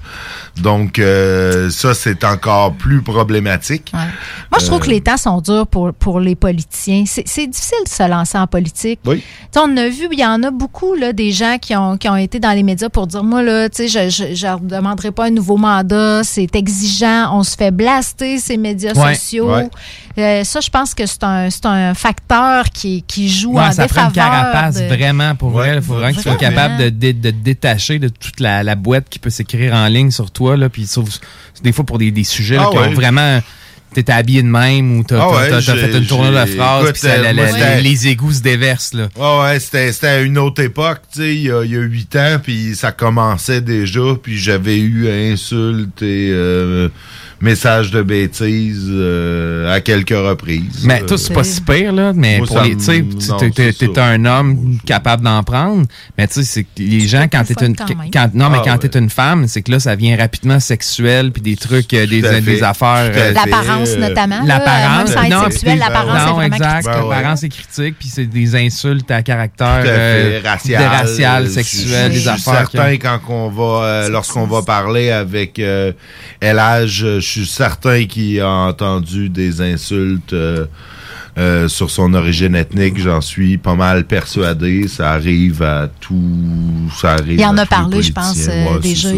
[0.62, 3.91] Donc, euh, ça, c'est encore plus problématique.
[3.93, 7.04] Moi, je trouve que les temps sont durs pour, pour les politiciens.
[7.06, 9.00] C'est difficile de se lancer en politique.
[9.06, 9.24] Oui.
[9.56, 12.15] on a vu, il y en a beaucoup, là, des gens qui ont, qui ont
[12.15, 15.32] été dans les médias pour dire, moi, là, tu sais, je ne demanderai pas un
[15.32, 19.52] nouveau mandat, c'est exigeant, on se fait blaster ces médias sociaux.
[20.17, 24.12] Euh, ça, je pense que c'est un, un facteur qui, qui joue en ça défaveur.
[24.12, 25.76] Prend une carapace, vraiment, pour elle.
[25.76, 28.76] Il faut vraiment que tu sois capable de, de, de, détacher de toute la, la
[28.76, 30.88] boîte qui peut s'écrire en ligne sur toi, là, puis
[31.63, 33.41] des fois pour des, des sujets Ah qui ont vraiment
[33.93, 38.07] t'es habillé de même ou t'as Ah fait une tournure de phrase puis euh, les
[38.07, 39.07] égouts se déversent là.
[39.19, 42.15] Ah ouais, c'était une autre époque, tu sais, il y a il y a huit
[42.15, 46.89] ans, puis ça commençait déjà, puis j'avais eu insultes et euh,
[47.41, 50.84] messages de bêtises euh, à quelques reprises.
[50.86, 52.13] Mais toi, c'est pas si pire, là.
[52.15, 55.86] Mais Moi, pour les, me- tu sais, non, t'es- un homme capable d'en prendre.
[56.17, 58.10] Mais tu sais, c'est que les gens, quand t'es une, quand même.
[58.12, 58.89] quand, non, mais Ah, quand ouais.
[58.89, 62.63] t'es une femme, c'est que là, ça vient rapidement sexuel, puis des trucs, euh, des,
[62.63, 63.12] affaires.
[63.15, 63.34] Euh.
[63.34, 64.43] L'apparence, euh, notamment.
[64.43, 66.86] là, L'apparence, même sans être non, sexuel, l'apparence non, exact.
[66.86, 67.10] Ben ouais.
[67.15, 72.12] L'apparence est critique, puis c'est des insultes à caractère euh, racial, de racial, Je- sexuel,
[72.12, 72.69] je, des suis affaires.
[72.69, 75.91] que- certain quand on va, euh, lorsqu'on va parler avec euh,
[76.41, 76.88] LH,
[77.19, 80.65] je suis certain qu'il a entendu des insultes euh,
[81.37, 82.97] euh, sur son origine ethnique.
[82.99, 84.87] J'en suis pas mal persuadé.
[84.87, 86.19] Ça arrive à tout.
[86.99, 87.39] Ça arrive.
[87.39, 89.09] Il en à a parlé, je pense, euh, Ouais, déjà.
[89.09, 89.15] ça,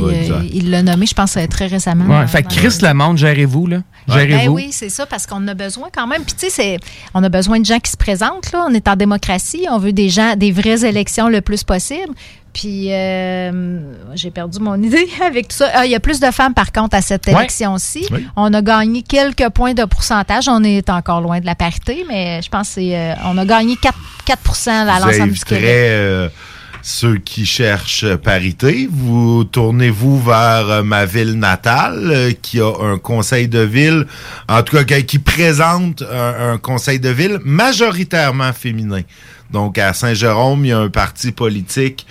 [0.51, 2.19] il- l'a nommé, je pense, très récemment.
[2.19, 3.77] Ouais, fait Chris le monde, gérez-vous, là.
[4.07, 4.55] Gérez-vous.
[4.55, 6.23] Ben oui, c'est ça, parce qu'on a besoin quand même.
[6.23, 6.79] Puis tu sais, c'est-
[7.13, 8.51] on a besoin de gens qui se présentent.
[8.51, 8.65] Là.
[8.67, 9.65] On est en démocratie.
[9.71, 12.13] On veut des gens, des vraies élections le plus possible.
[12.53, 13.79] Puis euh,
[14.15, 15.69] j'ai perdu mon idée avec tout ça.
[15.73, 18.07] Ah, il y a plus de femmes, par contre, à cette élection-ci.
[18.11, 18.25] Oui.
[18.35, 20.47] On a gagné quelques points de pourcentage.
[20.47, 23.45] On est encore loin de la parité, mais je pense que c'est, euh, on a
[23.45, 25.63] gagné 4, 4 à l'ensemble du Québec.
[25.65, 26.29] Euh,
[26.81, 28.87] ceux qui cherchent parité.
[28.89, 34.05] Vous tournez-vous vers euh, ma ville natale, euh, qui a un conseil de ville,
[34.47, 39.01] en tout cas qui- qui présente un, un conseil de ville majoritairement féminin?
[39.51, 42.05] Donc à Saint-Jérôme, il y a un parti politique,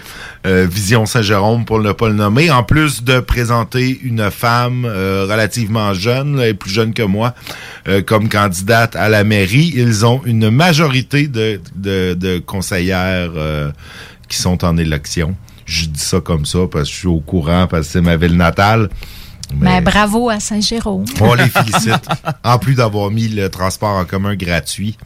[0.47, 5.27] euh, Vision Saint-Jérôme pour ne pas le nommer, en plus de présenter une femme euh,
[5.29, 7.35] relativement jeune, là, plus jeune que moi,
[7.87, 9.73] euh, comme candidate à la mairie.
[9.77, 13.71] Ils ont une majorité de, de, de conseillères euh,
[14.29, 15.37] qui sont en élection.
[15.65, 18.17] Je dis ça comme ça parce que je suis au courant, parce que c'est ma
[18.17, 18.89] ville natale.
[19.55, 21.05] Ben, bravo à Saint-Jérôme.
[21.21, 22.09] On les félicite.
[22.45, 24.97] en plus d'avoir mis le transport en commun gratuit.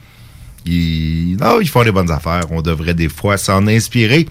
[0.67, 2.45] Ils, non, ils font des bonnes affaires.
[2.51, 4.27] On devrait des fois s'en inspirer.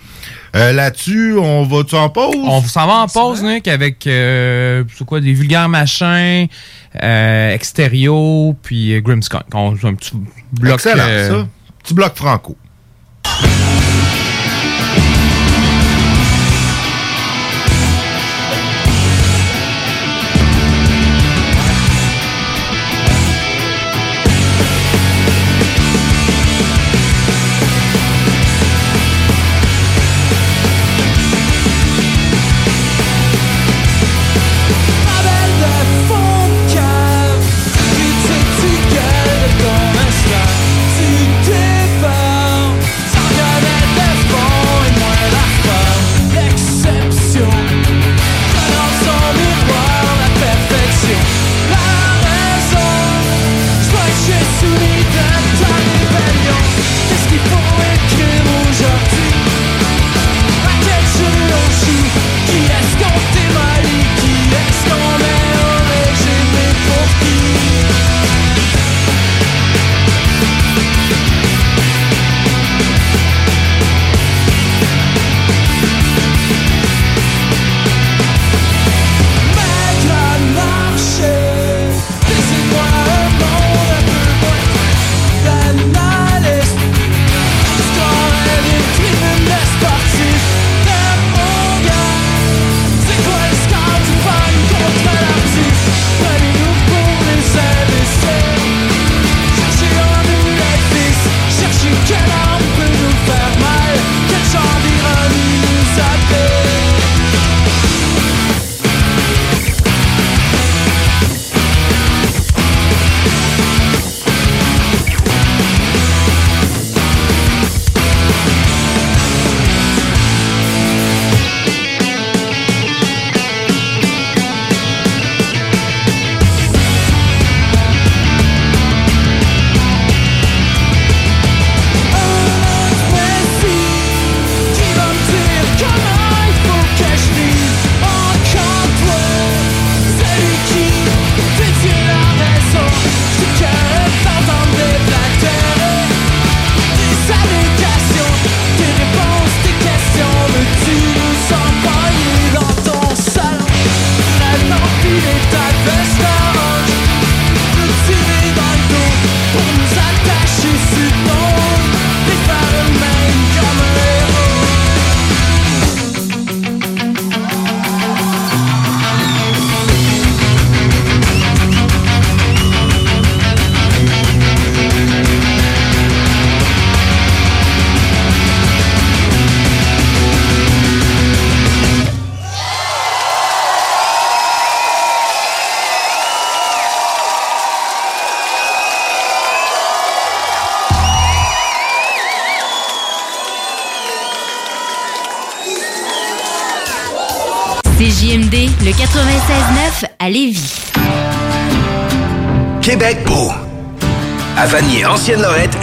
[0.56, 2.36] Euh, Là-dessus, on va-tu en pause?
[2.36, 6.48] On s'en va en pause, Nick, avec euh, quoi, des vulgaires machins,
[7.02, 9.44] euh, extérieurs, puis euh, Grimmskunk.
[9.54, 10.12] On un petit
[10.52, 10.74] bloc.
[10.76, 11.48] Excellent, euh, ça.
[11.84, 12.58] Petit bloc franco.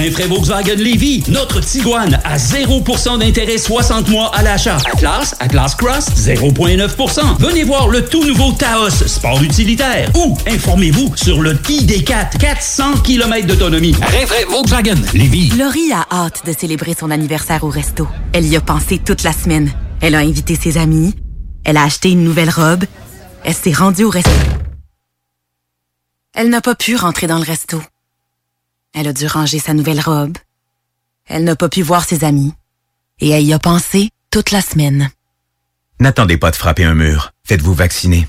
[0.00, 4.78] Rinfraie Volkswagen Levy, notre Tiguan à 0% d'intérêt 60 mois à l'achat.
[4.90, 7.36] Atlas, Atlas Cross, 0,9%.
[7.38, 10.10] Venez voir le tout nouveau Taos, sport utilitaire.
[10.16, 13.92] Ou informez-vous sur le ID4, 400 km d'autonomie.
[13.92, 15.50] Rinfraie Volkswagen Levy.
[15.50, 18.08] Laurie a hâte de célébrer son anniversaire au resto.
[18.32, 19.70] Elle y a pensé toute la semaine.
[20.00, 21.14] Elle a invité ses amis.
[21.62, 22.84] Elle a acheté une nouvelle robe.
[23.44, 24.30] Elle s'est rendue au resto.
[26.34, 27.82] Elle n'a pas pu rentrer dans le resto.
[28.92, 30.36] Elle a dû ranger sa nouvelle robe.
[31.26, 32.52] Elle n'a pas pu voir ses amis.
[33.20, 35.10] Et elle y a pensé toute la semaine.
[36.00, 37.32] N'attendez pas de frapper un mur.
[37.44, 38.26] Faites-vous vacciner.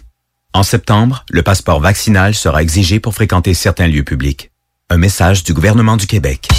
[0.53, 4.51] En septembre, le passeport vaccinal sera exigé pour fréquenter certains lieux publics.
[4.89, 6.49] Un message du gouvernement du Québec.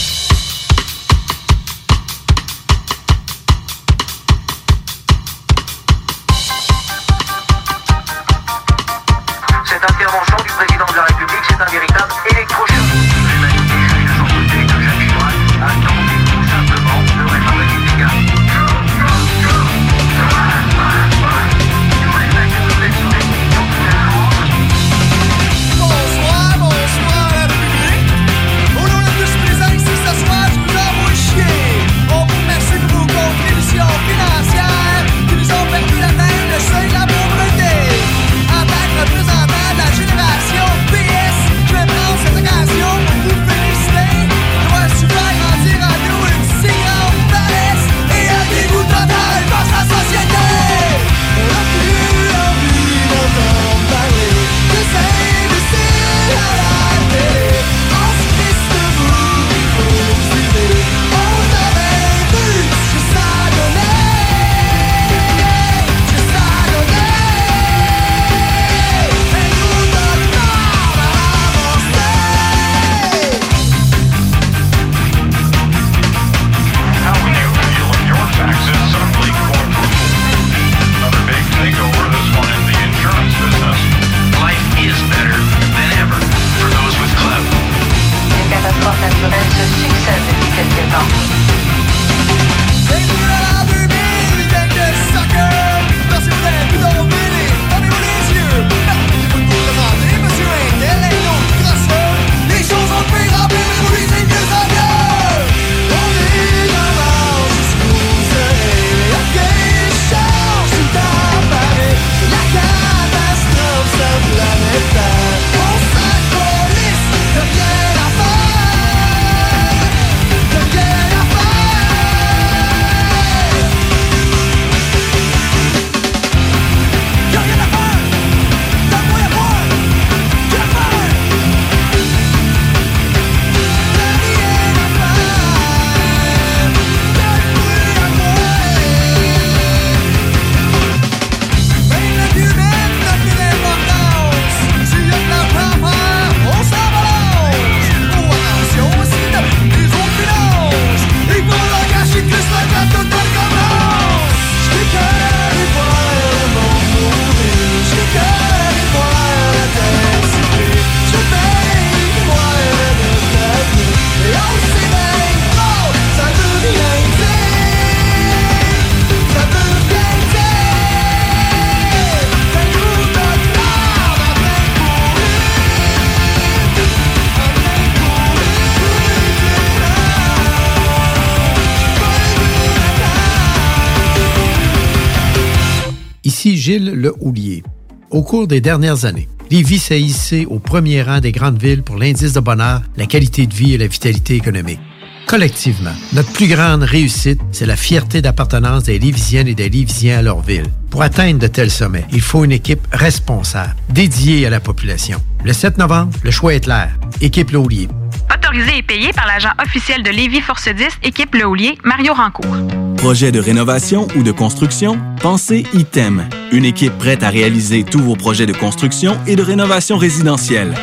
[186.50, 187.62] Gilles Le Houlier.
[188.10, 191.96] Au cours des dernières années, Lévis s'est hissé au premier rang des grandes villes pour
[191.96, 194.80] l'indice de bonheur, la qualité de vie et la vitalité économique.
[195.26, 200.22] Collectivement, notre plus grande réussite, c'est la fierté d'appartenance des Lévisiennes et des Lévisiens à
[200.22, 200.66] leur ville.
[200.90, 205.22] Pour atteindre de tels sommets, il faut une équipe responsable, dédiée à la population.
[205.44, 206.90] Le 7 novembre, le choix est clair.
[207.20, 207.88] Équipe Laulier.
[208.32, 212.56] Autorisé et payé par l'agent officiel de Lévis Force 10, équipe Le Houlier, Mario Rancourt.
[212.96, 214.98] Projet de rénovation ou de construction?
[215.20, 216.28] Pensez ITEM.
[216.52, 220.74] Une équipe prête à réaliser tous vos projets de construction et de rénovation résidentielle.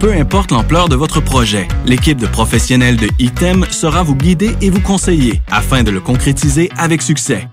[0.00, 4.70] Peu importe l'ampleur de votre projet, l'équipe de professionnels de ITEM sera vous guider et
[4.70, 7.48] vous conseiller afin de le concrétiser avec succès.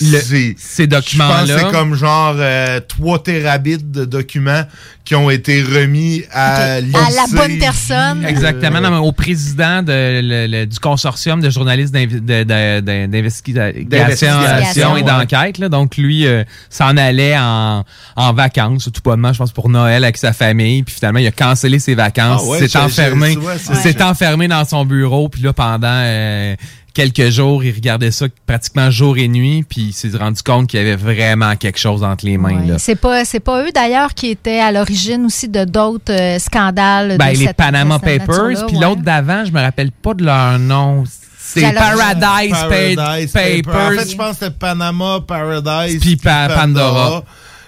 [0.00, 1.44] Le- ces, ces documents-là.
[1.46, 4.62] Je pense que c'est comme genre euh, 3 terabits de documents
[5.04, 6.74] qui ont été remis à.
[6.74, 8.24] À la bonne personne.
[8.24, 12.80] Exactement, non, mais au président de- le- le- du consortium de journalistes d'invi- de- de-
[12.80, 15.02] de- d'investigation et ouais.
[15.02, 15.58] d'enquête.
[15.58, 15.68] là.
[15.68, 17.84] Donc, lui euh, s'en allait en,
[18.16, 20.82] en vacances, tout bonnement, je pense, pour Noël avec sa famille.
[20.82, 22.42] Puis finalement, il a cancellé ses vacances.
[22.44, 23.36] Ah ouais, s'est enfermé,
[23.82, 25.28] s'est enfermé dans son bureau.
[25.28, 26.54] Puis là, pendant euh,
[26.92, 29.62] quelques jours, il regardait ça pratiquement jour et nuit.
[29.68, 32.64] Puis il s'est rendu compte qu'il y avait vraiment quelque chose entre les mains.
[32.66, 32.78] là.
[32.78, 37.16] C'est pas, c'est pas eux d'ailleurs qui étaient à l'origine aussi de d'autres euh, scandales.
[37.18, 38.82] Ben, de les cette- Panama cette Papers, puis ouais.
[38.84, 41.04] l'autre d'avant, je me rappelle pas de leur nom.
[41.38, 43.74] C'est Paradise, Pa- Paradise Papers.
[43.74, 47.24] En fait, je pense que c'était Panama, Paradise, Puis Pa- Pandora.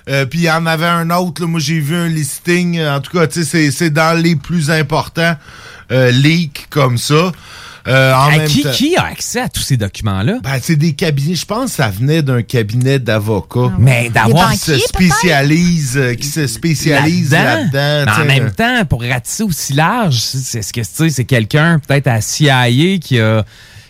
[0.09, 3.01] Euh, puis il y en avait un autre, là, moi j'ai vu un listing, en
[3.01, 5.35] tout cas, tu sais, c'est- c'est dans les plus importants
[5.91, 7.33] euh, leaks comme ça.
[7.87, 10.39] Euh, en À même qui, temps- qui a accès à tous ces documents-là?
[10.43, 13.73] Ben, c'est des cabinets, je pense que ça venait d'un cabinet d'avocats.
[13.79, 18.11] Mais d'avoir- qui se spécialise, euh, qui se spécialise là-dedans.
[18.17, 21.79] Mais en même temps, pour ratisser aussi large, c'est ce que tu sais, c'est quelqu'un
[21.79, 23.45] peut-être à CIA qui a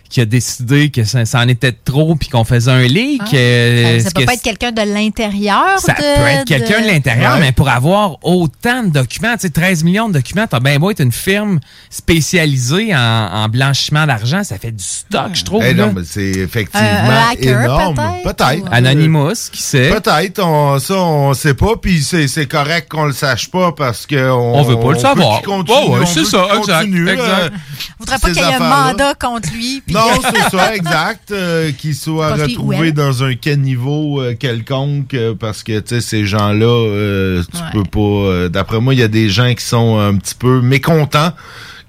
[0.08, 3.22] qui a décidé que ça, ça en était trop puis qu'on faisait un leak.
[3.24, 3.34] Ah.
[3.34, 5.78] euh, Ça, peut que pas être quelqu'un de l'intérieur.
[5.78, 7.40] Ça de- peut être quelqu'un de l'intérieur, Ouais.
[7.40, 10.90] mais pour avoir autant de documents, tu sais, 13 millions de documents, t'as bien beau
[10.90, 11.58] être une firme
[11.90, 15.62] spécialisée en, en blanchiment d'argent, ça fait du stock, je trouve.
[15.66, 15.86] Eh là.
[15.86, 16.88] non, mais c'est effectivement
[17.32, 18.00] hacker, énorme.
[18.22, 18.64] peut-être?
[18.70, 19.90] Anonymous, qui sait?
[19.90, 20.40] Peut-être.
[20.42, 21.76] on- Ça, on sait pas.
[21.80, 25.40] Puis c'est c'est correct qu'on le sache pas parce que on, veut pas le savoir.
[25.42, 27.28] continue, Ouais, ouais, on c'est veut ça, exact, continue, exact.
[27.28, 29.82] euh, On voudrait pas qu'il y ait un mandat contre lui.
[29.86, 31.30] puis- Non, c'est ça, exact.
[31.30, 32.94] euh, qu'il soit Contre lui ou retrouvé elle.
[32.94, 37.62] dans un caniveau euh, quelconque euh, parce que, tu sais, ces gens-là, euh, tu Ouais.
[37.72, 37.98] peux pas...
[38.30, 41.32] euh, D'après moi, il y a des gens qui sont un petit peu mécontents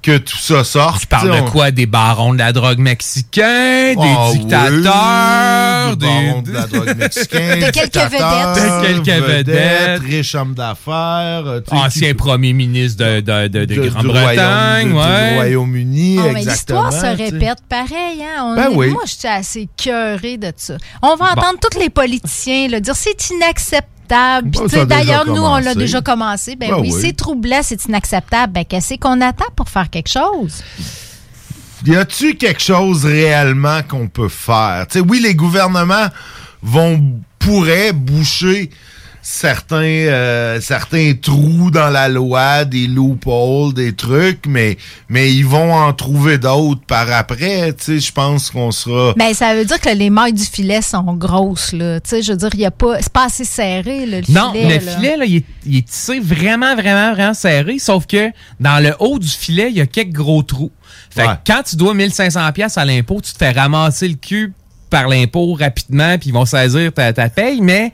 [0.06, 1.02] que tout ça sorte.
[1.02, 1.72] Tu parles de quoi?
[1.72, 6.96] Des barons de la drogue mexicains, des Ah oui, dictateurs, des barons de la drogue
[6.98, 8.64] mexicain, De quelques vedettes.
[8.64, 10.02] De quelques vedettes.
[10.02, 11.44] riches hommes d'affaires.
[11.48, 15.30] euh, ancien premier ministre de, de, de, de de- du Grande-Bretagne, ouais.
[15.30, 16.88] du Royaume-Uni, Oh, mais exactement.
[16.90, 18.22] l'histoire se répète pareil.
[18.22, 18.44] Hein?
[18.44, 18.90] On Ben est- oui.
[18.90, 20.76] Moi, je suis assez cœurée de ça.
[21.02, 21.42] On va Bon.
[21.42, 23.88] entendre tous les politiciens là, dire c'est inacceptable.
[24.10, 26.56] Bon, déjà D'ailleurs, nous, on l'a déjà commencé.
[26.56, 27.02] Ben Ben oui, oui.
[27.02, 28.54] c'est troublant, c'est inacceptable.
[28.54, 30.64] Ben qu'est-ce qu'on attend pour faire quelque chose?
[31.86, 34.88] Y a-tu quelque chose réellement qu'on peut faire?
[35.08, 36.08] Oui, les gouvernements
[36.62, 38.72] vont pourraient boucher
[39.28, 44.78] certains euh, certains trous dans la loi, des loopholes, des trucs, mais
[45.10, 47.74] mais ils vont en trouver d'autres par après.
[47.74, 49.14] Tu sais, je pense qu'on sera.
[49.18, 52.00] Ben, ça veut dire que les mailles du filet sont grosses, là.
[52.02, 54.32] Tu sais, je veux dire, il y a pas, c'est pas assez serré, là, le
[54.32, 54.80] Non, filet.
[54.80, 54.92] le là.
[54.92, 58.94] filet, là, il, est, il est tissé vraiment, vraiment, vraiment serré, sauf que dans le
[59.00, 60.72] haut du filet, il y a quelques gros trous.
[61.10, 61.34] Fait Ouais.
[61.44, 64.54] que quand tu dois 1500 pièces à l'impôt, tu te fais ramasser le cul
[64.92, 67.92] par l'impôt rapidement, puis ils vont saisir ta, ta paye, mais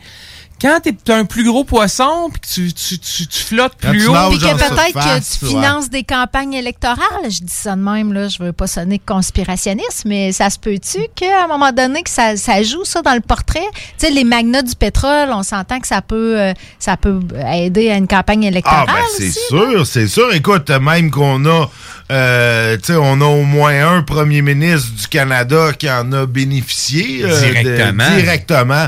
[0.62, 4.02] quand t'es un plus gros poisson, puis que tu, tu, tu, tu flottes Quand plus
[4.04, 4.30] tu haut...
[4.30, 5.50] Puis que peut-être que tu ouais.
[5.52, 7.24] finances des campagnes électorales.
[7.26, 8.28] Je dis ça de même, là.
[8.28, 12.36] Je veux pas sonner conspirationniste, mais ça se peut-tu qu'à un moment donné, que ça,
[12.38, 13.60] ça joue ça dans le portrait?
[13.98, 17.20] Tu sais, les magnats du pétrole, on s'entend que ça peut, euh, ça peut
[17.52, 18.86] aider à une campagne Ah, électorale.
[18.88, 20.34] ben c'est sûr, c'est sûr.
[20.34, 21.70] Écoute, même qu'on a,
[22.12, 26.26] euh, tu sais, on a au moins un premier ministre du Canada qui en a
[26.26, 27.22] bénéficié.
[27.24, 27.28] euh,
[27.64, 28.88] de- Directement.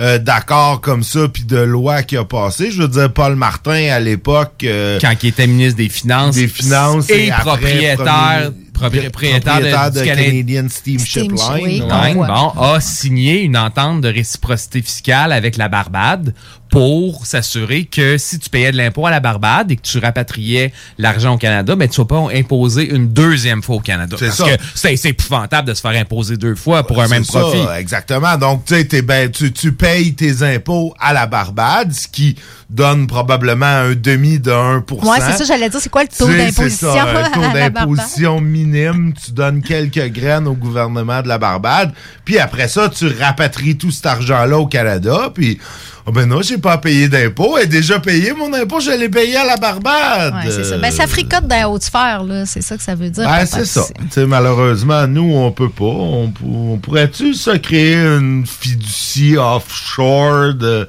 [0.00, 2.70] Euh, d'accords comme ça, puis de lois qui a passé.
[2.70, 4.64] Je veux dire, Paul Martin, à l'époque...
[4.64, 8.50] euh, quand il était ministre des Finances, des Finances et, propriétaire,
[8.90, 9.10] propriétaire,
[9.42, 11.82] propriétaire de, du Canadian Steamship Steamship, Line.
[11.82, 12.18] oui.
[12.20, 12.26] ouais.
[12.26, 16.34] Bon, a signé une entente de réciprocité fiscale avec la Barbade
[16.70, 20.72] pour s'assurer que si tu payais de l'impôt à la Barbade et que tu rapatriais
[20.96, 24.16] l'argent au Canada, ben tu ne vas pas imposer une deuxième fois au Canada.
[24.18, 24.44] C'est Parce ça.
[24.56, 27.40] que c'est c'est épouvantable de se faire imposer deux fois pour un même C'est ça,
[27.40, 27.58] profit.
[27.78, 28.38] exactement.
[28.38, 32.36] Donc, tu sais, ben, tu, tu payes tes impôts à la Barbade, ce qui
[32.70, 36.26] donne probablement un demi de 1 Ouais, c'est ça, j'allais dire, c'est quoi le taux
[36.26, 36.88] Tu sais, d'imposition?
[36.90, 38.40] C'est ça, un taux d'imposition
[38.72, 39.12] minime.
[39.12, 41.92] Tu donnes quelques graines au gouvernement de la Barbade.
[42.24, 45.30] Puis après ça, tu rapatries tout cet argent-là au Canada.
[45.34, 45.58] Puis,
[46.06, 47.56] oh ben non, j'ai pas payé d'impôt.
[47.56, 50.34] Elle est déjà payé mon impôt, je l'ai payé à la Barbade.
[50.34, 50.78] Ouais, c'est ça.
[50.78, 52.46] Ben, ça fricote dans la haute sphère, là.
[52.46, 53.24] C'est ça que ça veut dire.
[53.24, 53.84] Ben, c'est ça.
[54.26, 55.84] malheureusement, nous, on peut pas.
[55.84, 60.88] On, on pourrait-tu se créer une fiducie offshore de.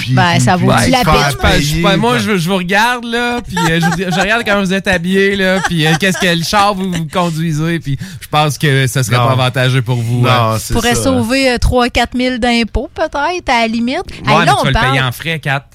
[0.00, 1.82] Puis- Ben, ça vaut la peine?
[1.82, 4.72] Pas, moi, ben, je, je vous regarde, là, puis euh, je, je regarde comment vous
[4.72, 8.58] êtes habillés, là, puis euh, qu'est-ce que le char vous, vous conduisez, puis je pense
[8.58, 9.26] que ça serait Non.
[9.26, 10.26] pas avantageux pour vous.
[10.26, 10.52] hein.
[10.52, 11.04] Non, c'est pourrait ça.
[11.04, 14.04] sauver 3-4 000 d'impôts, peut-être, à la limite.
[14.26, 15.66] Ouais, là, tu on vas le payer en frais, 4.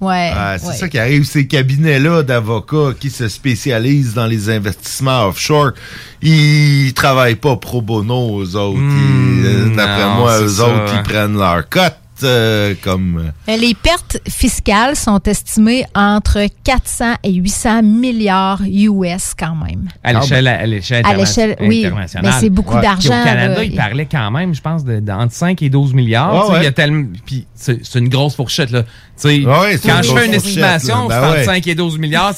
[0.00, 0.32] Ouais.
[0.36, 0.74] Ah, c'est ouais.
[0.74, 5.70] ça qui arrive, ces cabinets-là d'avocats qui se spécialisent dans les investissements offshore,
[6.20, 8.78] ils travaillent pas pro bono aux autres.
[8.80, 10.96] Ils, euh, D'après non, moi, eux ça, autres, hein.
[10.98, 13.18] ils prennent leur cote euh, comme...
[13.48, 19.88] euh, Euh, Les pertes fiscales sont estimées entre 400 et 800 milliards US quand même.
[20.02, 22.32] À l'échelle, à l'échelle, À l'échelle, oui, internationale.
[22.32, 22.82] mais c'est beaucoup Ouais.
[22.82, 23.64] d'argent, Au Canada, là.
[23.64, 26.48] il parlait quand même, je pense, de, d'entre 5 et 12 milliards.
[26.48, 26.60] Ouais, ouais.
[26.60, 28.70] Il y a tellement, puis c'est, c'est une grosse fourchette.
[28.70, 28.84] Là.
[29.16, 29.44] Sais,
[29.80, 31.44] c'est quand je fais une estimation, Ben entre ouais.
[31.44, 32.34] 5 et 12 milliards.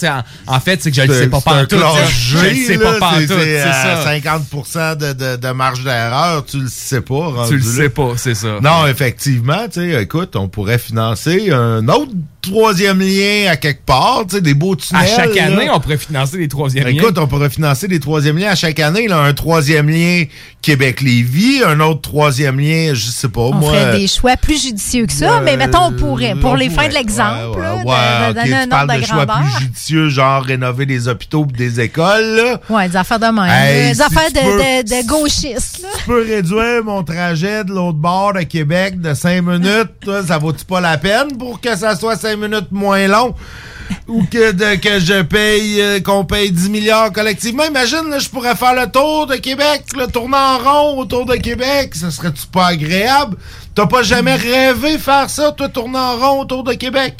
[0.46, 2.98] En, en fait, c'est que je ne sais pas classe Je ne sais là, pas
[2.98, 4.04] pantoute, c'est ça.
[4.04, 7.46] 50 de, de, de marge d'erreur, tu le sais pas.
[7.48, 8.58] Tu le sais pas, c'est ça.
[8.60, 12.12] Non, effectivement, tu sais, écoute, on pourrait financer un autre
[12.51, 15.03] troisième lien à quelque part, tu sais, des beaux tunnels.
[15.03, 15.44] À chaque là.
[15.47, 16.92] année, on pourrait financer les troisièmes liens.
[17.03, 19.09] Écoute, on pourrait financer des troisièmes liens à chaque année.
[19.09, 20.24] Là, un troisième lien
[20.62, 23.72] Québec-Lévis, un autre troisième lien, je sais pas, On moi.
[23.72, 26.68] ferait des choix plus judicieux que ça, Ouais, mais mettons, on pourrait, pour on les
[26.68, 26.88] fins pourrait.
[26.90, 29.07] de l'exemple, Ouais, ouais, de- ouais, de, ok, donner tu un ordre parles de de
[29.07, 32.61] choix plus judicieux, genre rénover des hôpitaux ou des écoles, là.
[32.68, 33.44] Ouais, des affaires de même.
[33.49, 35.88] Hey, des si affaires tu de, peux- de, de gauchistes, là.
[36.01, 39.90] Je peux réduire mon trajet de l'autre bord de Québec de 5 minutes.
[40.01, 43.34] toi, ça vaut-tu pas la peine pour que ça soit 5 minutes moins long?
[44.09, 47.64] Ou que, que je paye, euh, qu'on paye 10 milliards collectivement.
[47.64, 51.95] Imagine, je pourrais faire le tour de Québec, le tourner en rond autour de Québec.
[51.95, 53.37] Ça serait-tu pas agréable?
[53.74, 57.14] T'as pas jamais rêvé faire ça, toi, tourner en rond autour de Québec?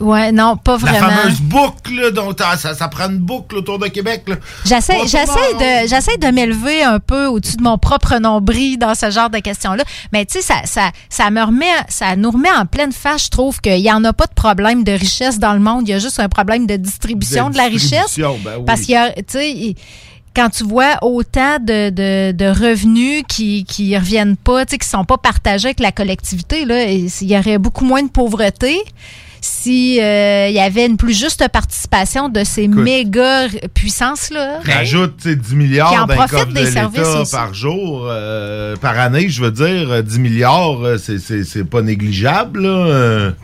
[0.00, 1.08] Ouais, non, pas La vraiment.
[1.08, 4.24] fameuse boucle, là, dont ça, ça prend une boucle autour de Québec.
[4.28, 4.36] là.
[4.64, 9.30] J'essaie, de, j'essaie de m'élever un peu au-dessus de mon propre nombril dans ce genre
[9.30, 9.82] de questions-là.
[10.12, 13.24] Mais tu sais, ça, ça, ça me remet, ça nous remet en pleine face.
[13.24, 15.88] Je trouve qu'il n'y en a pas de problème de richesse dans le monde.
[15.88, 18.04] Il y a juste un problème de distribution de, la richesse.
[18.04, 18.64] distribution, ben oui.
[18.66, 19.74] Parce qu'il y a, tu sais,
[20.36, 24.86] quand tu vois autant de, de, de revenus qui qui reviennent pas, tu sais, qui
[24.88, 28.78] sont pas partagés avec la collectivité, là, il y aurait beaucoup moins de pauvreté
[29.40, 34.58] si euh, il y avait une plus juste participation de ces méga puissances là.
[34.64, 36.12] Rajoute tu sais, 10 Qui milliards de
[36.54, 41.44] l'État par jour, euh, par année, je veux dire, euh, 10 milliards, euh, c'est- c'est
[41.44, 42.62] c'est pas négligeable.
[42.62, 42.68] Là.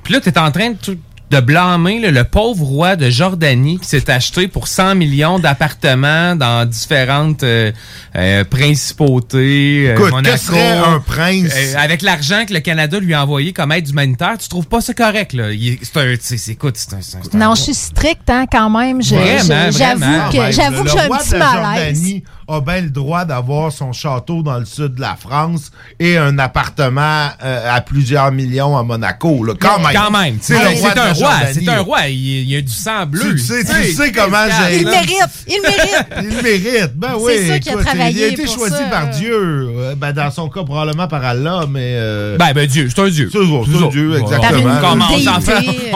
[0.03, 0.99] Puis là, tu es en train de, tout-
[1.35, 6.37] de blâmer là, le pauvre roi de Jordanie qui s'est acheté pour 100 millions d'appartements
[6.37, 7.73] dans différentes euh,
[8.17, 9.87] euh, principautés.
[9.89, 11.51] euh, Écoute, Monaco, que serait un prince?
[11.57, 14.81] euh, avec l'argent que le Canada lui a envoyé comme aide humanitaire, tu trouves pas
[14.81, 15.33] ça correct?
[15.33, 15.47] Là?
[15.83, 16.15] C'est un...
[16.21, 16.99] c'est- c'est- écoute, c'est un...
[17.01, 19.03] c'est un- c'est un Non, bon- je suis stricte hein, quand même.
[19.03, 20.31] Je- Vraiment, je- J'avoue vraiment.
[20.31, 21.97] que j'avoue le que j'ai un petit malaise.
[21.99, 26.19] Jordanie a bien le droit d'avoir son château dans le sud de la France et
[26.19, 29.45] un appartement euh, à plusieurs millions à Monaco.
[29.45, 29.55] Là.
[29.59, 29.93] Quand même.
[29.95, 30.39] Quand même.
[30.41, 31.33] C'est C'est un roi.
[31.53, 32.09] C'est un roi.
[32.09, 33.33] Il, il y a du sang bleu.
[33.33, 34.79] Tu sais, tu le sais comment j'ai.
[34.81, 35.19] Il mérite,
[35.49, 36.07] il mérite.
[36.21, 37.49] Il mérite, ben C'est oui.
[37.49, 38.85] ça qu'il a travaillé Il a été pour choisi ça.
[38.85, 39.35] par Dieu.
[39.35, 41.95] Euh, Ben, dans son cas, probablement par Allah, mais.
[41.97, 43.31] euh, Ben, ben Dieu, c'est un Dieu.
[43.33, 44.77] C'est c'est un Dieu, exactement.
[44.81, 45.09] Comment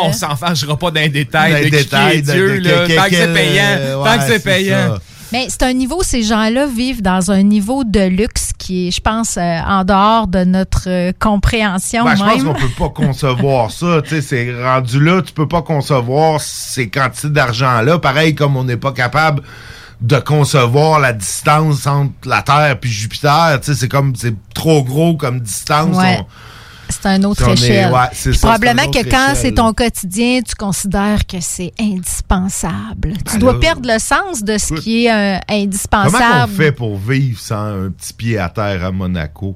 [0.03, 1.71] on s'en fâchera pas d'un détail
[2.23, 4.05] Dieu, là, que- tant que c'est payant.
[4.05, 4.95] Tant que c'est c'est payant.
[5.33, 9.01] Mais c'est un niveau, ces gens-là vivent dans un niveau de luxe qui est, je
[9.01, 13.71] pense, euh, en dehors de notre euh, compréhension Ben, je pense qu'on peut pas concevoir
[13.73, 14.01] ça.
[14.03, 17.99] Tu sais, c'est rendu là, tu peux pas concevoir ces quantités d'argent-là.
[17.99, 19.43] Pareil comme on n'est pas capable
[20.01, 23.59] de concevoir la distance entre la Terre puis Jupiter.
[23.61, 25.97] Tu sais, c'est comme, c'est trop gros comme distance.
[25.97, 26.19] Ouais.
[26.21, 26.27] On-
[26.89, 27.93] C'est un autre Si est- échelle.
[27.93, 29.37] ouais, c'est ça, probablement c'est que quand échelle.
[29.37, 33.15] c'est ton quotidien, tu considères que c'est indispensable.
[33.27, 36.51] tu Ben dois perdre le sens de ce écoute, qui est euh, Comment indispensable.
[36.53, 39.55] on fait pour vivre sans un petit pied à terre à Monaco?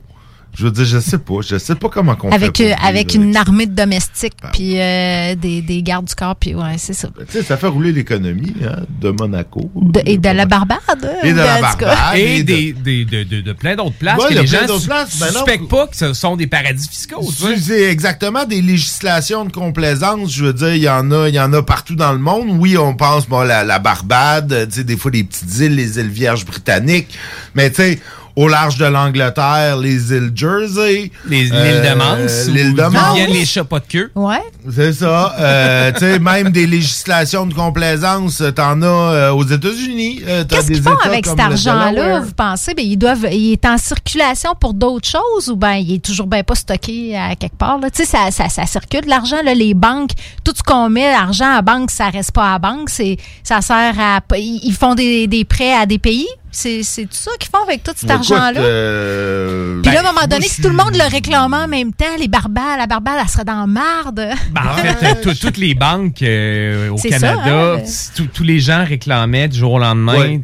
[0.54, 1.36] Je veux dire, je sais pas.
[1.40, 2.72] Je sais pas comment on avec, fait.
[2.72, 6.74] euh, avec une armée de domestiques, puis euh, des, des gardes du corps, puis ouais,
[6.76, 7.08] c'est ça.
[7.26, 9.70] Tu sais, ça fait rouler l'économie hein, de Monaco.
[9.74, 10.78] De- et de la Barbade.
[11.22, 11.60] Et de hein, la.
[11.62, 12.16] Barbade.
[12.18, 14.78] Et de- des, des- de, de- de plein d'autres places Ouais, que les plein gens
[14.80, 15.18] places.
[15.18, 15.32] Ben non.
[15.32, 17.24] suspectent pas que ce sont des paradis fiscaux.
[17.26, 17.56] tu sais.
[17.58, 20.30] C'est exactement des législations de complaisance.
[20.34, 22.48] Je veux dire, il y en a, il y en a partout dans le monde.
[22.58, 25.98] Oui, on pense bon la, la Barbade, tu sais, des fois des petites îles, les
[25.98, 27.16] îles Vierges britanniques,
[27.54, 28.00] mais tu sais.
[28.34, 31.10] Au large de l'Angleterre, les îles Jersey.
[31.26, 32.46] Les- L'île euh, de Manse.
[32.48, 33.14] L'île de où Manse.
[33.14, 34.10] viennent les chats pas de queue.
[34.14, 34.42] Ouais.
[34.74, 35.34] C'est ça.
[35.38, 40.22] Euh, tu sais, même des législations de complaisance, t'en as euh, aux États-Unis.
[40.26, 42.74] Euh, Qu'est-ce qu'ils font avec cet argent-là, vous pensez?
[42.74, 46.26] Ben, ils doivent, il est en circulation pour d'autres choses ou ben il est toujours
[46.26, 47.78] bien pas stocké à quelque part?
[47.78, 47.90] là?
[47.90, 50.10] Tu sais, ça, ça, ça circule l'argent, là, les banques,
[50.44, 53.94] tout ce qu'on met l'argent à banque, ça reste pas à banque, c'est ça sert
[54.00, 54.20] à.
[54.36, 56.28] Ils ils font des, des prêts à des pays?
[56.54, 58.60] C'est c'est tout ça qu'ils font avec tout cet argent-là?
[58.60, 61.66] euh, Puis là, à un ben, moment donné, si tout le monde le réclamait en
[61.66, 64.28] même temps, les barbales, la barbale, elle serait dans la marde.
[64.50, 67.80] Ben, en fait, euh, tout- toutes les banques euh, au Canada, ça, hein?
[67.86, 70.40] si tous les gens réclamaient du jour au lendemain,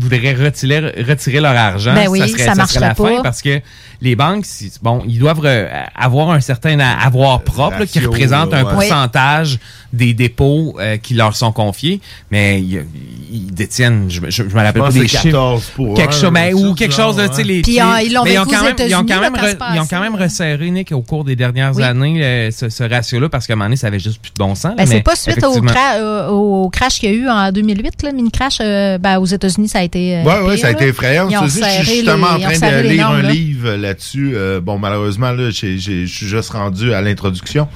[0.00, 1.94] voudraient retirer, retirer leur argent.
[1.94, 3.04] Ben oui, ça marcherait la pas.
[3.08, 3.60] fin parce que
[4.00, 4.44] les banques,
[4.82, 5.46] bon, ils doivent
[5.94, 8.72] avoir un certain avoir propre là, qui représente un ouais.
[8.72, 9.58] pourcentage
[9.92, 12.84] des dépôts euh, qui leur sont confiés, mais ils,
[13.32, 15.22] ils détiennent, je, je, je me rappelle Je pas des chiffres.
[15.24, 17.62] 14 pour quelque un, chose, ben, ça, ou quelque chose, là, tu sais, les.
[17.62, 19.34] Puis, ah, ils l'ont mais quand même, ils ont États-Unis, quand même,
[19.74, 21.82] ils ont quand même resserré, Nick, au cours des dernières Oui.
[21.82, 24.38] années, euh, ce, ce ratio-là, parce qu'à un moment donné, ça avait juste plus de
[24.38, 24.74] bon sens.
[24.76, 27.28] Ben, c'est mais pas suite au, effectivement- cra- euh, au crash qu'il y a eu
[27.28, 28.58] en 2008, le mini crash.
[28.60, 30.18] euh, ben, aux États-Unis, ça a été.
[30.18, 31.28] euh, Ouais, ouais, pire, ça a été effrayant.
[31.28, 34.32] Ils ont Je suis serré justement en ils ont train de lire un livre là-dessus.
[34.34, 37.66] Euh, bon, malheureusement, là, j'ai- j'ai- je suis juste rendu à l'introduction.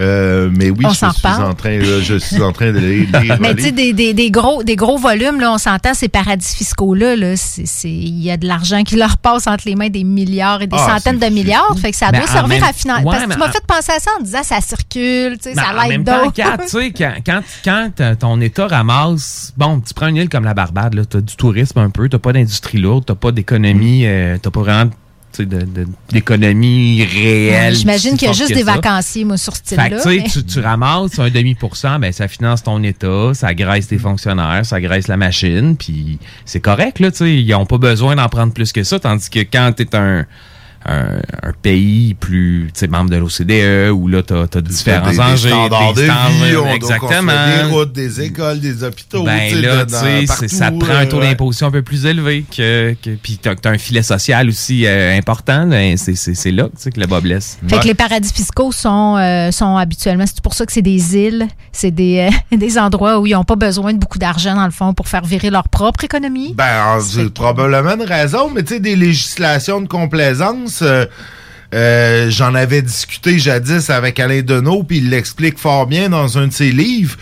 [0.00, 3.20] Euh, mais oui, On je suis en train, là, je suis en train de lire.
[3.20, 6.08] lire Mais tu sais, des, des, des gros, des gros volumes, là, on s'entend, ces
[6.08, 7.34] paradis fiscaux-là, là,
[7.84, 10.76] il y a de l'argent qui leur passe entre les mains des milliards et des
[10.78, 11.76] Ah, centaines de milliards.
[11.80, 13.04] Fait que ça doit servir même- à financer.
[13.04, 15.50] Ouais, Parce que tu m'as en- fait penser à ça en disant ça circule, tu
[15.50, 16.62] sais, Ben, ça en l'aide même temps, d'autres.
[16.62, 20.44] Tu sais, quand, quand, quand euh, ton État ramasse, bon, tu prends une île comme
[20.44, 24.06] la Barbade, là, t'as du tourisme un peu, t'as pas d'industrie lourde, t'as pas d'économie,
[24.06, 24.90] euh, t'as pas vraiment
[25.46, 27.74] tu d'économie réelle.
[27.74, 28.74] J'imagine qu'il y a juste des ça.
[28.74, 30.00] vacanciers, moi, sur ce style-là.
[30.02, 33.54] tu mais- tu, tu ramasses un demi pour cent, ben, ça finance ton État, ça
[33.54, 37.34] graisse tes fonctionnaires, ça graisse la machine, puis c'est correct, là, tu sais.
[37.34, 40.26] Ils ont pas besoin d'en prendre plus que ça, tandis que quand t'es un,
[40.86, 45.12] un, un pays plus, tu sais, membre de l'OCDE, où là, t'as as différents des,
[45.16, 45.48] des enjeux.
[45.50, 47.32] standards des de vie, on exactement.
[47.32, 49.24] des routes, des écoles, des hôpitaux.
[49.24, 49.94] Ben tu là, tu
[50.26, 51.28] sais, ça te prend un taux ouais.
[51.28, 55.16] d'imposition un peu plus élevé que, que puis t'as as un filet social aussi euh,
[55.16, 55.66] important.
[55.66, 57.58] ben, c'est c'est- c'est là tu sais, que le bas blesse.
[57.68, 61.16] Fait que les paradis fiscaux sont, euh, sont habituellement, c'est pour ça que c'est des
[61.16, 64.64] îles, c'est des, euh, des endroits où ils n'ont pas besoin de beaucoup d'argent, dans
[64.64, 66.54] le fond, pour faire virer leur propre économie.
[66.56, 71.06] Ben, en- c'est probablement une raison, mais tu sais, des législations de complaisance, euh,
[71.74, 76.48] euh, j'en avais discuté jadis avec Alain Deneau, puis il l'explique fort bien dans un
[76.48, 77.16] de ses livres.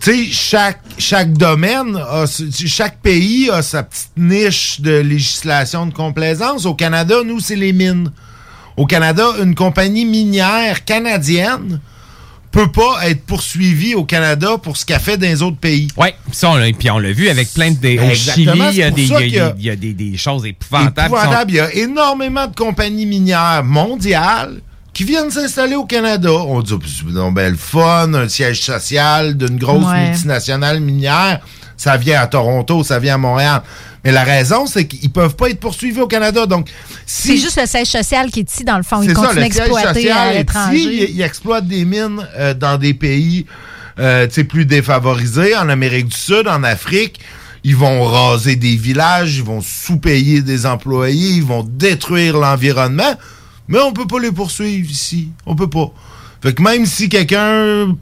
[0.00, 1.98] Tu sais, chaque, chaque domaine,
[2.66, 6.66] chaque pays a sa petite niche de législation de complaisance.
[6.66, 8.10] Au Canada, nous, c'est les mines.
[8.76, 11.80] Au Canada, une compagnie minière canadienne
[12.52, 15.88] peut pas être poursuivie au Canada pour ce qu'elle fait dans les autres pays.
[15.96, 17.76] Oui, ça, on l'a- puis on l'a vu avec plein de.
[17.78, 19.70] des- Au Exactement, Chili, il y a des, y a- qu'il y a- il y
[19.70, 20.94] a des, des choses épouvantables.
[20.94, 21.50] qui sont- épouvantable.
[21.50, 24.60] Il y a énormément de compagnies minières mondiales
[24.92, 26.30] qui viennent s'installer au Canada.
[26.30, 30.08] On dit, oh, c'est donc ben le fun, un siège social d'une grosse Ouais.
[30.10, 31.40] multinationale minière.
[31.78, 33.62] Ça vient à Toronto, ça vient à Montréal.
[34.04, 36.46] Mais la raison, c'est qu'ils peuvent pas être poursuivis au Canada.
[36.46, 36.68] Donc,
[37.06, 39.00] si C'est juste le siège social qui est ici, dans le fond.
[39.02, 39.52] Ils ça, continuent le
[39.94, 41.12] siège à l'étranger.
[41.12, 43.46] Ils, exploitent des mines euh, dans des pays
[43.98, 47.20] euh, plus défavorisés, en Amérique du Sud, en Afrique.
[47.64, 53.14] Ils vont raser des villages, ils vont sous-payer des employés, ils vont détruire l'environnement,
[53.68, 55.28] mais on peut pas les poursuivre ici.
[55.46, 55.92] On peut pas.
[56.42, 57.96] Fait que même si quelqu'un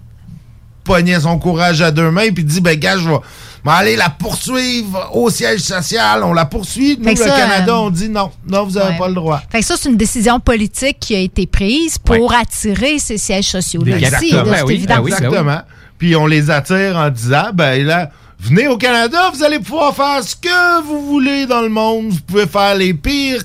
[0.82, 3.18] pognait son courage à deux mains puis dit ben gars, je vais
[3.64, 6.96] m'en aller la poursuivre au siège social, on la poursuit.
[6.98, 8.98] Nous, le Canada, euh, on dit non, non, vous avez Ouais.
[8.98, 9.42] pas le droit.
[9.50, 13.48] Fait que ça, c'est une décision politique qui a été prise pour attirer ces sièges
[13.48, 14.32] sociaux-là ici.
[14.32, 15.04] là, c'est évident.
[15.06, 15.60] Exactement.
[15.98, 20.22] Puis on les attire en disant, ben là, venez au Canada, vous allez pouvoir faire
[20.24, 22.08] ce que vous voulez dans le monde.
[22.10, 23.42] Vous pouvez faire les pires.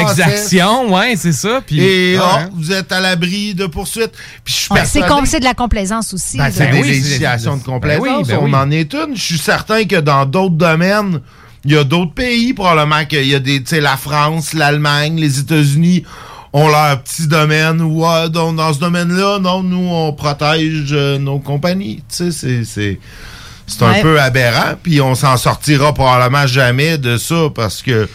[0.00, 1.60] Exactions, ouais, c'est ça.
[1.66, 2.24] Puis, Et ouais.
[2.24, 4.12] oh, vous êtes à l'abri de poursuites.
[4.44, 6.38] Puis je suis Ouais, c'est com- c'est de la complaisance aussi.
[6.38, 8.04] ben, c'est Ben des oui, législations de complaisance.
[8.04, 8.54] ben oui, ben on oui.
[8.54, 9.16] en est une.
[9.16, 11.20] Je suis certain que dans d'autres domaines,
[11.64, 15.18] il y a d'autres pays, probablement qu'il y a des, tu sais, la France, l'Allemagne,
[15.18, 16.04] les États-Unis
[16.52, 21.18] ont leur petit domaine où, ah, dans, dans ce domaine-là, non, nous, on protège euh,
[21.18, 21.96] nos compagnies.
[22.08, 22.98] Tu sais, c'est, c'est,
[23.66, 24.00] c'est un Ouais.
[24.02, 28.08] peu aberrant, puis on s'en sortira probablement jamais de ça parce que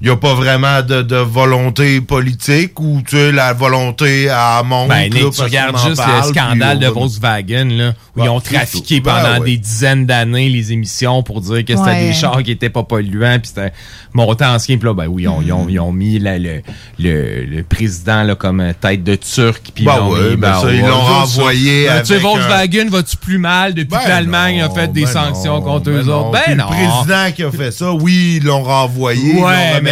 [0.00, 4.62] il n'y a pas vraiment de, de volonté politique ou tu sais, la volonté à
[4.62, 4.88] monter.
[4.88, 9.00] Ben, Nick, tu regardes juste le scandale de Volkswagen, là, où ils ont c'est trafiqué.
[9.00, 9.46] Ben pendant ouais.
[9.52, 12.08] des dizaines d'années les émissions pour dire que c'était Ouais.
[12.08, 13.72] des chars qui étaient pas polluants, puis c'était
[14.12, 16.60] monté ancien, puis là, ben oui, ils ont, ils ont, ils ont mis le,
[16.98, 20.72] le, le président là, comme tête de turc, puis Ben ils l'ont ouais, ben ça,
[20.72, 24.68] ils l'ont renvoyé Ben, Tu sais, Volkswagen, va-tu plus mal depuis Ben que l'Allemagne a
[24.70, 26.28] fait des ben sanctions non, contre ben eux non.
[26.28, 26.32] autres?
[26.46, 26.66] Ben non.
[26.70, 29.85] Le président qui a fait ça, oui, ils l'ont renvoyé, ils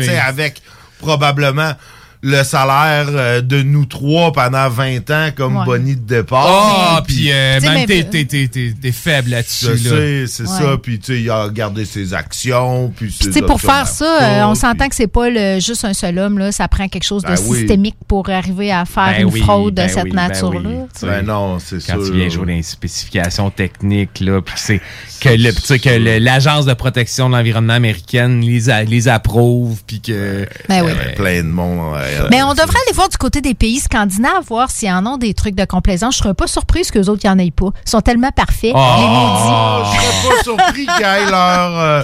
[0.00, 0.62] mais- avec
[0.98, 1.72] probablement
[2.22, 5.64] le salaire euh, de nous trois pendant 20 ans comme Ouais.
[5.64, 6.96] boni de départ.
[6.98, 9.66] Ah, puis euh, Tu sais, même t'es- t'es- t'es t'es- t'es faible là-dessus.
[9.76, 10.26] Je là.
[10.26, 10.48] c'est Ouais.
[10.48, 10.76] ça.
[10.82, 12.92] Puis, tu sais, il a gardé ses actions.
[12.96, 15.84] Puis, Puis, tu sais, pour faire ça, euh, on s'entend que c'est pas le- juste
[15.84, 16.38] un seul homme.
[16.38, 16.50] Là.
[16.52, 17.58] Ça prend quelque chose de Ben oui.
[17.58, 20.70] systémique pour arriver à faire Ben une oui, fraude ben de cette oui, ben nature-là.
[20.94, 21.06] sais.
[21.06, 21.92] Ben non, c'est ça.
[21.94, 24.80] quand tu viens jouer dans les spécifications techniques, là, puis c'est
[25.20, 29.08] que, le, tu sais, que le- l'Agence de protection de l'environnement américaine les, a- les
[29.08, 30.46] approuve, puis que...
[30.68, 30.92] Ben oui.
[31.16, 31.96] plein de monde.
[32.30, 35.34] Mais on devrait aller voir du côté des pays scandinaves, voir s'ils en ont des
[35.34, 36.14] trucs de complaisance.
[36.16, 37.70] Je serais pas surprise qu'eux autres, il n'y en aient pas.
[37.86, 38.96] Ils sont tellement parfaits, Oh!
[38.98, 39.50] les maudits.
[39.50, 41.78] Ah, je serais pas surpris qu'ils aient leur.
[41.78, 42.02] euh,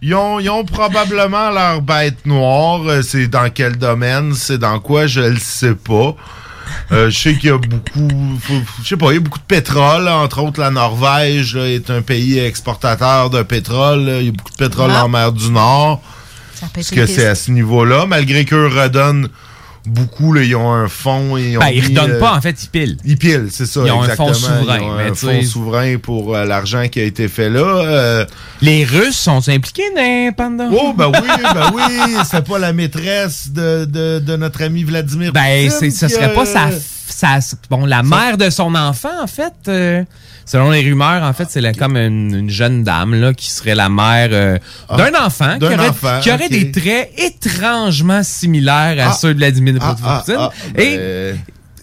[0.00, 2.80] ils, ont, ils ont probablement leur bête noire.
[2.86, 4.32] Euh, C'est dans quel domaine?
[4.34, 5.06] C'est dans quoi?
[5.06, 6.14] Je le sais pas.
[6.90, 8.08] Euh, je sais qu'il y a beaucoup.
[8.82, 10.04] Je sais pas, il y a beaucoup de pétrole.
[10.04, 10.16] là.
[10.18, 14.04] Entre autres, la Norvège là, est un pays exportateur de pétrole.
[14.04, 14.18] là.
[14.20, 15.04] Il y a beaucoup de pétrole Ah.
[15.04, 16.00] en mer du Nord.
[16.62, 18.06] Ça peut être Parce que c'est à ce niveau-là.
[18.06, 19.28] Malgré qu'eux redonnent
[19.84, 21.36] beaucoup, là, ils ont un fonds.
[21.36, 22.96] Ils, ont Ben, ils redonnent euh, pas, en fait, ils pilent.
[23.04, 23.80] ils pilent, c'est ça.
[23.84, 24.58] Ils ont un fonds exactement.
[24.60, 27.60] souverain, Ils ont un fonds souverain pour euh, l'argent qui a été fait là.
[27.60, 28.24] Euh,
[28.60, 30.68] Les Russes sont impliqués dans Panda?
[30.72, 31.82] oh, ben oui, ben oui.
[32.30, 36.12] C'est pas la maîtresse de, de, de notre ami Vladimir Ben, Poutine c'est- ce qui
[36.12, 36.68] serait a- pas sa,
[37.12, 37.38] sa-
[37.70, 39.52] bon, la mère de son enfant, en fait.
[39.68, 40.04] euh,
[40.44, 43.88] selon les rumeurs, en fait, c'est comme une, une jeune dame là, qui serait la
[43.88, 44.58] mère euh,
[44.88, 46.50] Ah, d'un enfant, qui aurait, enfant, qui aurait ok.
[46.50, 49.12] des traits étrangement similaires à Ah.
[49.12, 49.94] ceux de Vladimir Ah,
[50.24, 50.36] Poutine.
[50.38, 51.38] ah, Et ben,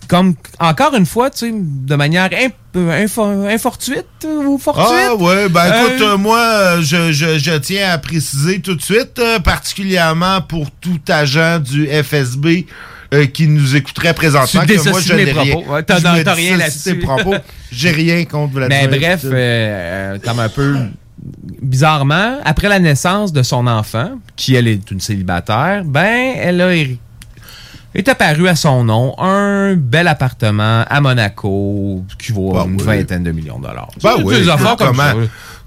[0.10, 4.88] comme, encore une fois, tu sais, de manière imp- info- infortuite ou fortuite.
[4.90, 8.82] Ah ouais, ben Euh, écoute, euh, moi, je, je, je tiens à préciser tout de
[8.82, 12.66] suite, euh, particulièrement pour tout agent du FSB
[13.14, 15.52] euh, qui nous écouterait présentement, Tu que moi, je mes n'ai rien.
[15.56, 15.74] propos?
[15.74, 17.00] Ouais, t'as- Je t'as me rien là-dessus.
[17.00, 17.36] propos.
[17.72, 20.76] J'ai rien contre Vladimir Mais bref, euh, euh, comme un peu
[21.62, 26.72] bizarrement, après la naissance de son enfant, qui elle est une célibataire, ben elle a
[27.96, 32.86] est apparu à son nom un bel appartement à Monaco qui vaut Ben une oui.
[32.86, 33.90] vingtaine de millions de dollars.
[34.00, 35.16] C'est oui, des affaires comme ça.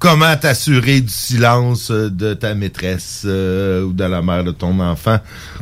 [0.03, 4.80] Comment t'assurer du silence euh, de ta maîtresse euh, ou de la mère de ton
[4.80, 5.18] enfant?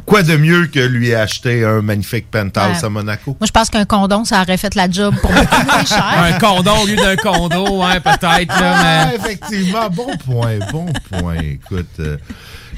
[0.06, 2.84] Quoi de mieux que lui acheter un magnifique penthouse Ouais.
[2.84, 3.36] à Monaco?
[3.38, 6.04] Moi, je pense qu'un condom, ça aurait fait la job pour beaucoup moins cher.
[6.16, 8.48] Un condom au lieu d'un condo, hein, peut-être.
[8.48, 11.36] là, Ah, mais- effectivement, bon point, bon point.
[11.42, 12.16] Écoute, euh,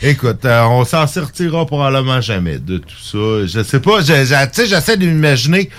[0.03, 3.47] écoute, euh, on s'en sortira probablement jamais de tout ça.
[3.47, 5.71] Je sais pas, tu sais, j'essaie d'imaginer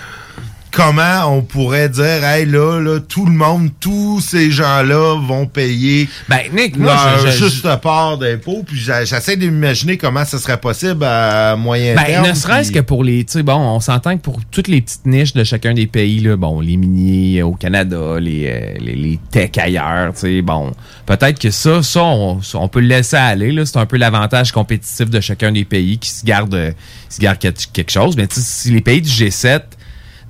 [0.74, 6.08] comment on pourrait dire, hey là, là, tout le monde, tous ces gens-là vont payer
[6.28, 8.64] ben, Nick, moi, leur je- je- juste part d'impôts.
[8.66, 12.28] Puis j'essaie d'imaginer comment ça serait possible à moyen Ben, terme.
[12.28, 13.24] ne serait-ce puis- que pour les.
[13.24, 16.20] Tu sais, bon, on s'entend que pour toutes les petites niches de chacun des pays,
[16.20, 20.72] là, bon, les miniers au Canada, les, euh, les, les tech ailleurs, tu sais, bon,
[21.06, 23.64] peut-être que ça, ça, on, peut le laisser aller, là.
[23.64, 26.70] C'est un peu l'avantage compétitif de chacun des pays qui se garde, euh,
[27.08, 28.16] qui se garde quelque chose.
[28.16, 29.60] Mais tu sais, si les pays du G7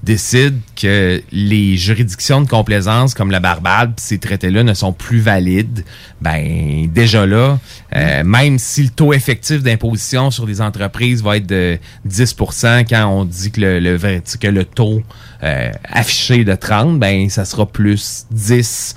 [0.05, 5.85] décident que les juridictions de complaisance comme la Barbade ces traités-là ne sont plus valides,
[6.21, 7.59] ben déjà là,
[7.97, 11.79] euh, même si le taux effectif d'imposition sur les entreprises va être de
[12.09, 15.03] 10% quand on dit que le, que le taux
[15.43, 18.97] euh, affiché de 30, ben ça sera plus 10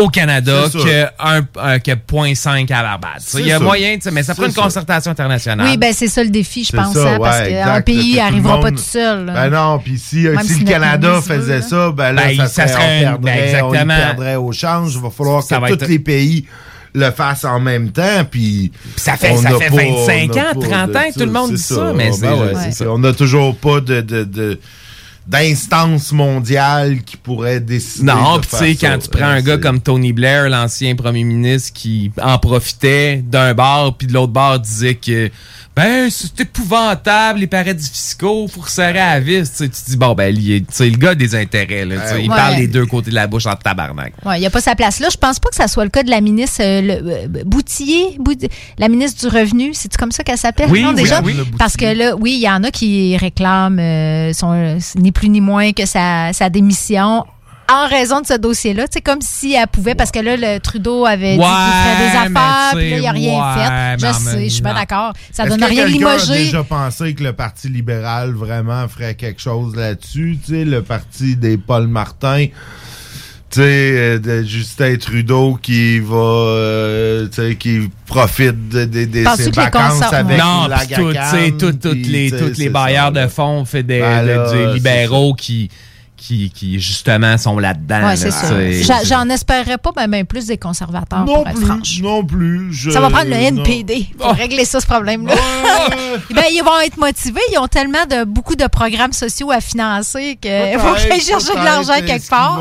[0.00, 3.10] au Canada que, un, un- que 0.5 à Barbade.
[3.18, 3.64] Tu sais, C'est Il y a sûr.
[3.66, 5.66] moyen, mais ça prend une concertation internationale.
[5.68, 8.70] Oui, ben c'est ça le défi, je pense, ça, hein, parce qu'un pays n'arrivera pas
[8.70, 9.26] tout seul.
[9.26, 9.32] là.
[9.32, 11.62] Ben non, puis si, si si le Canada faisait là.
[11.62, 14.94] ça, ben là, Ben, ça, ça serait, serait on ben, perdrait, on perdrait au change.
[14.94, 16.46] Il va falloir Ça que va tous être- les pays
[16.92, 18.72] le fassent en même temps, puis...
[18.96, 21.20] Ça fait- ça fait pas- 25 on n'a ans, pas 30 de ans que tout
[21.20, 22.90] le monde dit ça, mais Ben ça.
[22.90, 24.00] On n'a toujours pas de...
[25.30, 30.12] d'instance mondiale qui pourrait décider Non, tu sais, quand tu prends un gars comme Tony
[30.12, 35.30] Blair, l'ancien premier ministre, qui en profitait d'un bar, puis de l'autre bar disait que
[35.76, 39.50] ben c'est épouvantable les paradis fiscaux, faut resserrer à la vis.
[39.56, 42.28] Tu te dis bon ben il est- le gars a des intérêts, là, sais, il
[42.30, 42.36] Ouais.
[42.36, 44.12] parle des deux côtés de la bouche en tabarnak.
[44.24, 45.08] Ouais, il n'y a pas sa place là.
[45.10, 46.92] Je pense pas que ça soit le cas de la ministre euh, le,
[47.38, 48.48] euh, Boutillier, Bout-
[48.78, 49.70] la ministre du Revenu.
[49.72, 50.68] C'est comme ça qu'elle s'appelle?
[50.70, 51.22] Oui, non, oui, déjà?
[51.22, 51.34] oui.
[51.58, 55.28] Parce que là, oui, il y en a qui réclament euh, son, euh, ni plus
[55.28, 57.24] ni moins que sa, sa démission
[57.70, 58.84] en raison de ce dossier-là.
[58.90, 62.16] C'est comme si elle pouvait, parce que là, le Trudeau avait dit qu'il ferait des
[62.36, 64.06] affaires, puis là, il n'a sais, rien ouais, fait.
[64.06, 65.12] Je sais, je suis pas d'accord.
[65.32, 66.44] Ça donne que rien a limogé.
[66.44, 71.36] déjà pensé que le Parti libéral vraiment ferait quelque chose là-dessus, tu sais, le parti
[71.36, 72.46] des Paul Martin,
[73.50, 79.24] tu sais, euh, de Justin Trudeau qui va, euh, tu sais, qui profite de, de-
[79.36, 83.12] ses vacances avec non, la puis tout, tu sais, tout- toutes les, toutes les bailleurs
[83.14, 85.68] ça, de fonds fait des, Ben libéraux qui,
[86.20, 88.06] qui, qui, justement, sont là-dedans.
[88.06, 91.66] Ouais, c'est là, J'en espérais pas ben, ben plus des conservateurs, Non pour être plus,
[91.66, 92.00] franche.
[92.02, 92.72] non plus.
[92.72, 93.64] je- Ça va prendre le non.
[93.64, 95.34] NPD pour régler ça, ce problème-là.
[96.30, 97.40] ben, ils vont être motivés.
[97.52, 101.52] Ils ont tellement de beaucoup de programmes sociaux à financer qu'il faut qu'ils aillent chercher
[101.58, 102.60] de l'argent quelque part.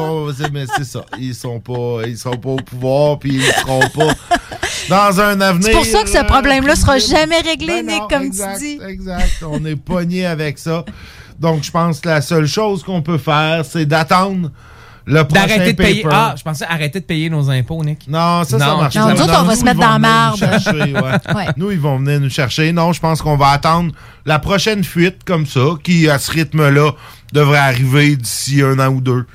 [0.54, 1.06] mais c'est ça.
[1.20, 4.14] Ils sont pas, ils sont pas au pouvoir, puis ils seront pas
[4.88, 5.66] dans un avenir.
[5.66, 8.78] C'est pour ça que ce euh, problème-là sera jamais réglé, Ben Nick, comme exact, tu
[8.78, 8.80] dis.
[8.88, 9.44] Exact.
[9.46, 10.86] On est pogné avec ça.
[11.40, 14.52] Donc, je pense que la seule chose qu'on peut faire, c'est d'attendre
[15.06, 16.04] le prochain D'arrêter de payer.
[16.04, 16.16] paper.
[16.16, 18.08] Ah, je pensais arrêter de payer nos impôts, Nick.
[18.08, 19.14] Non, ça, ça marche Non, pas.
[19.14, 20.38] nous autres, on va nous, se mettre ils vont dans la venir nous marde.
[20.38, 21.36] chercher, ouais.
[21.36, 21.46] Ouais.
[21.58, 22.72] Nous, ils vont venir nous chercher.
[22.74, 23.92] Non, je pense qu'on va attendre
[24.26, 26.92] la prochaine fuite comme ça, qui, à ce rythme-là,
[27.34, 29.26] devrait arriver d'ici un an ou deux.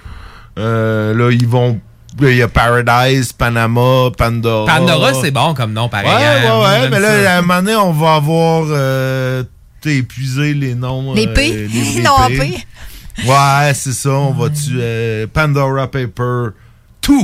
[0.58, 1.80] Euh, là, ils vont.
[2.20, 4.72] Il y a Paradise, Panama, Pandora.
[4.76, 6.06] Pandora, c'est bon comme nom, pareil.
[6.08, 6.88] Ouais, hein, ouais, ouais.
[6.90, 7.22] Mais ça.
[7.22, 9.42] là, à un moment donné, on va avoir euh,
[9.90, 11.14] épuisé les noms.
[11.14, 11.68] Les euh, P.
[11.72, 12.38] les Non, P.
[12.38, 13.28] P.
[13.28, 14.10] Ouais, c'est ça.
[14.10, 16.48] On va tu euh, Pandora Paper
[17.06, 17.14] 2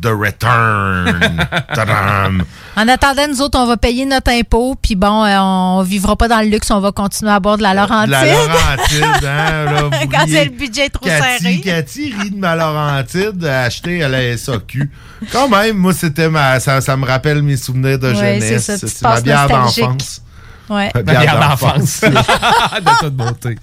[0.00, 1.46] The Return.
[1.74, 2.44] Tadam.
[2.76, 6.28] En attendant, nous autres, on va payer notre impôt, puis bon, euh, on vivra pas
[6.28, 8.08] dans le luxe, on va continuer à boire de la Laurentide.
[8.08, 11.60] De la Laurentide, hein, là, Quand c'est le budget trop Cathy, serré.
[11.60, 14.90] Cathy rit de ma Laurentide achetée à la SAQ.
[15.32, 18.70] Quand même, moi, c'était ma, ça, ça me rappelle mes souvenirs de Ouais, jeunesse.
[18.76, 20.22] c'est ma bière d'enfance.
[20.70, 20.90] Ouais.
[21.04, 22.00] Bière d'enfance.
[22.02, 23.56] de toute beauté.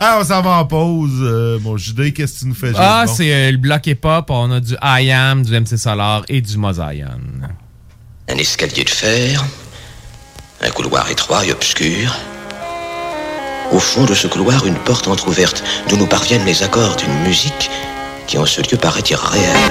[0.00, 1.20] Ah, on s'en va en pause.
[1.20, 2.72] Euh, mon Judé, qu'est-ce que tu nous fais?
[2.76, 4.30] Ah, c'est euh, le bloc hip-hop.
[4.30, 7.20] On a du I Am, du MC Solar et du Mozaïon.
[8.28, 9.44] Un escalier de fer,
[10.62, 12.16] un couloir étroit et obscur.
[13.72, 17.70] Au fond de ce couloir, une porte entr'ouverte d'où nous parviennent les accords d'une musique
[18.26, 19.70] qui en ce lieu paraît irréelle.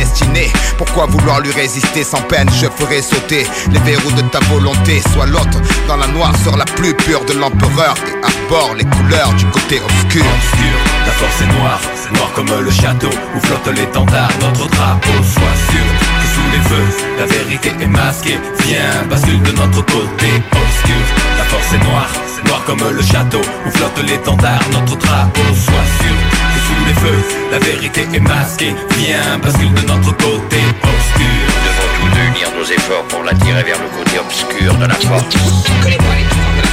[0.77, 2.49] Pourquoi vouloir lui résister sans peine?
[2.59, 5.01] Je ferai sauter les verrous de ta volonté.
[5.13, 9.45] Sois l'autre dans la noirceur la plus pure de l'empereur et arbore les couleurs du
[9.45, 10.23] côté obscur.
[10.25, 10.75] obscur,
[11.05, 11.79] ta force est noire,
[12.15, 15.13] noire comme le château où flotte l'étendard, notre drapeau.
[15.21, 15.87] Sois sûr
[16.19, 18.39] que sous les feux, la vérité est masquée.
[18.65, 21.03] Viens, bascule de notre côté obscur.
[21.37, 22.09] La force est noire,
[22.45, 25.41] noire comme le château où flotte l'étendard, notre drapeau.
[25.53, 26.30] Sois sûr
[26.77, 28.73] sous les feux, la vérité est masquée.
[28.97, 31.41] Viens, bascule de notre côté obscur.
[31.47, 36.70] Nous devons tous unir nos efforts pour l'attirer vers le côté obscur de la force?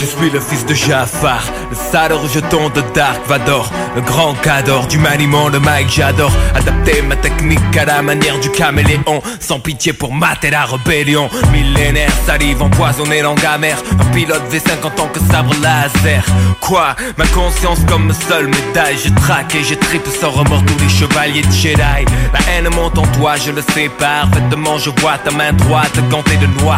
[0.00, 4.86] Je suis le fils de Jafar, le sale rejeton de Dark Vador, le grand cador
[4.86, 9.92] du maniement de Mike j'adore adapter ma technique à la manière du caméléon, sans pitié
[9.92, 11.28] pour mater la rébellion.
[11.52, 16.24] Millénaire, salive empoisonnée, langue amère, un pilote V5 en tant que sabre laser.
[16.60, 16.96] Quoi?
[17.16, 21.42] Ma conscience comme seule médaille, je traque et je tripe sans remords tous les chevaliers
[21.42, 22.04] de Jedi.
[22.32, 26.36] La haine monte en toi, je le sais parfaitement, je vois ta main droite gantée
[26.36, 26.77] de noir.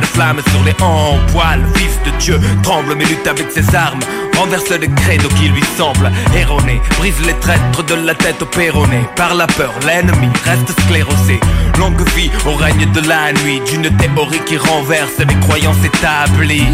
[0.00, 1.20] de flammes sur les hanches.
[1.32, 4.00] Poil Fils de Dieu tremble mais lutte avec ses armes.
[4.36, 6.80] Renverse le credo qui lui semble erroné.
[6.98, 9.06] Brise les traîtres de la tête au péroné.
[9.16, 11.40] Par la peur l'ennemi reste sclérosé.
[11.78, 13.60] Longue vie au règne de la nuit.
[13.70, 16.66] D'une théorie qui renverse les croyances établies.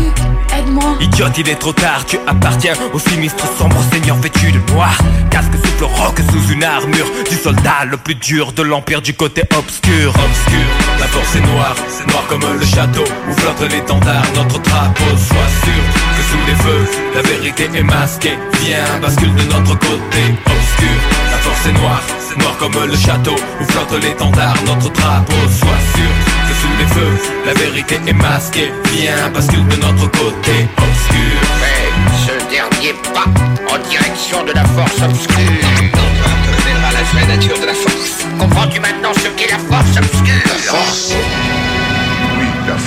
[0.58, 0.96] Aide-moi.
[1.00, 4.16] Idiote, il est trop tard, tu appartiens au sinistre sombre seigneur.
[4.16, 4.96] Vêtu de noir.
[5.30, 9.42] Casque souffle roc sous une armure du soldat le plus dur de l'empire du côté
[9.56, 10.10] obscur.
[10.10, 10.66] Obscur,
[10.98, 15.10] la force est noire, c'est noir comme le château où flotte l'étendard, notre drapeau.
[15.16, 15.82] Sois sûr
[16.16, 16.84] que sous les feux,
[17.14, 18.38] la vérité est masquée.
[18.62, 20.98] Viens, bascule de notre côté obscur.
[21.30, 25.42] La force est noire, c'est noir comme le château où flotte l'étendard, notre drapeau.
[25.48, 26.12] Sois sûr
[26.48, 27.14] que sous les feux,
[27.46, 28.72] la vérité est masquée.
[28.92, 31.38] Viens, bascule de notre côté obscur.
[31.60, 31.90] Fais
[32.26, 33.28] ce dernier pas
[33.72, 35.36] en direction de la force obscure.
[35.36, 38.26] Te la vraie nature de la force.
[38.38, 40.42] Comprends-tu maintenant ce qu'est la force obscure?
[40.46, 41.14] La force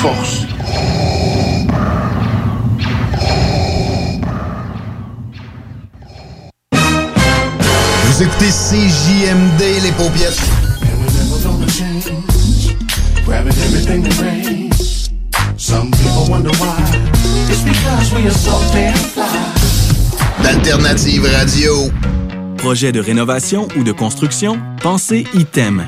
[0.04, 0.46] force.
[8.04, 10.42] Vous écoutez CJMD, les paupiètes.
[13.26, 15.10] Grabbing everything that rains.
[15.58, 16.76] Some people wonder why.
[17.50, 19.24] It's because we are so damn fly.
[20.44, 21.90] D'Alternative Radio.
[22.58, 24.60] Projet de rénovation ou de construction?
[24.82, 25.88] Pensez ITEM.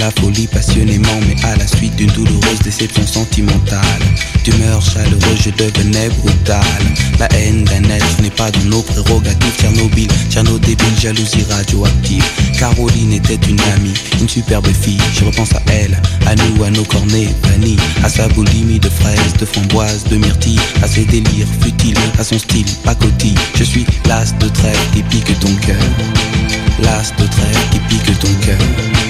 [0.00, 4.02] la folie, passionnément, mais à la suite d'une douloureuse déception sentimentale.
[4.44, 6.80] D'humeur chaleureuse, je devenais brutal.
[7.18, 9.56] La haine d'un être n'est pas dans nos prérogatives.
[9.58, 12.24] Tchernobyl, Tcherno débile, jalousie radioactive.
[12.58, 15.00] Caroline était une amie, une superbe fille.
[15.12, 19.34] Je repense à elle, à nous, à nos cornets bannis, à sa boulimie de fraises,
[19.38, 23.34] de framboises, de myrtilles, à ses délires futiles, à son style pacotille.
[23.54, 25.84] Je suis l'as de trêve qui pique ton cœur.
[26.82, 29.09] L'as de trêve qui pique ton cœur.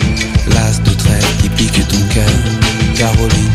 [0.47, 2.29] L'as de trêve qui pique ton cœur.
[2.97, 3.51] Caroline.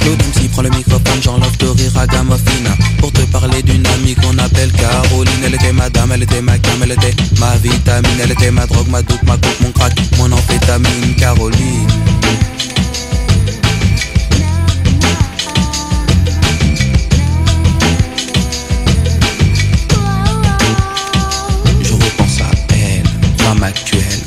[0.00, 4.14] Claude MC prend le microphone, j'enlève de rire à Gamofina Pour te parler d'une amie
[4.14, 5.42] qu'on appelle Caroline.
[5.44, 8.20] Elle était ma dame, elle était ma cam, elle était ma vitamine.
[8.22, 11.14] Elle était ma drogue, ma doute, ma coke, mon crack, mon amphétamine.
[11.16, 11.86] Caroline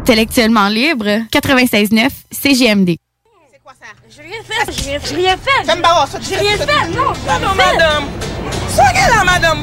[0.00, 2.96] Intellectuellement libre, 96.9 CGMD.
[4.08, 5.64] J'ai rien fait, j'ai rien, j'ai rien fait.
[6.28, 7.54] J'ai rien fait, non, j'ai rien fait.
[7.54, 8.04] madame.
[8.74, 9.58] Soyez là, madame.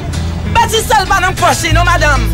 [0.54, 2.30] Bâtis seul pas dans poche, non, madame.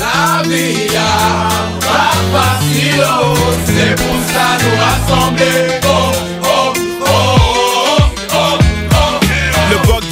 [0.00, 3.34] La vie a pas facile, oh,
[3.66, 6.13] c'est pour ça nous rassembler.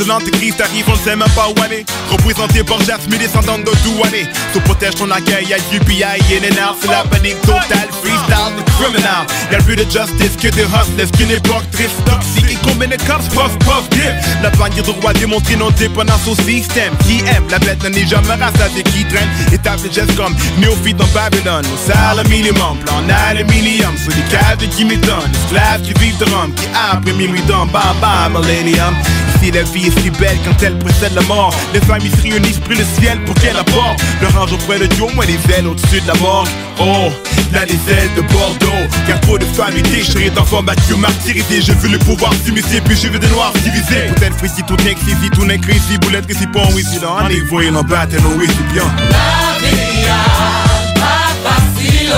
[0.06, 1.84] L'antéchrist arrive, on ne sait même pas où aller.
[2.10, 4.26] Représenté par Jasmine, descendant de Douané.
[4.52, 7.88] Sous protège ton accueil, y'a UPI, NNR, c'est la panique totale.
[8.02, 9.26] Freestyle, the criminal.
[9.50, 12.50] Y'a plus de justice que de hustlers, qu'une époque triste, toxique.
[12.50, 14.12] Et combien de cops, puff, puff, dip.
[14.42, 16.92] La bannière de roi démontre non dépendance au système.
[17.06, 19.28] Qui aime, la bête n'en est jamais rassasiée, qui traîne.
[19.52, 21.64] Étape de gestes comme néophyte dans Babylone.
[21.72, 23.96] Au salaire minimum, plan aluminium.
[23.96, 25.30] Sur les de qui m'étonne.
[25.44, 28.94] Esclaves qui vivent de rhum, qui après minuit dans bam bam, millennium.
[29.36, 31.54] Ici, la vie est si belle quand elle précède la mort.
[31.72, 34.00] Les familles se réunissent, prient le ciel pour qu'elle apporte.
[34.20, 36.46] Le range auprès de Dieu, moins les ailes au-dessus de la mort.
[36.78, 37.10] Oh,
[37.52, 38.86] là les ailes de Bordeaux.
[39.06, 41.62] Car trop de familles déchirées, d'enfants battus, martyrisés.
[41.62, 44.12] Je veux le pouvoir s'immiscer, puis je veux des noirs civilisés.
[44.16, 45.98] Peut-être frissi, tout n'est que tout n'est ici.
[46.00, 48.84] Boulette que c'est pas un ici, dans et non battre, non oui, c'est bien.
[49.10, 52.12] La vie a pas facile,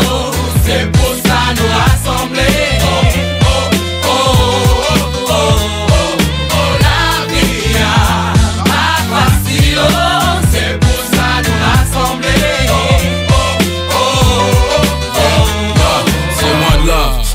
[0.64, 0.90] c'est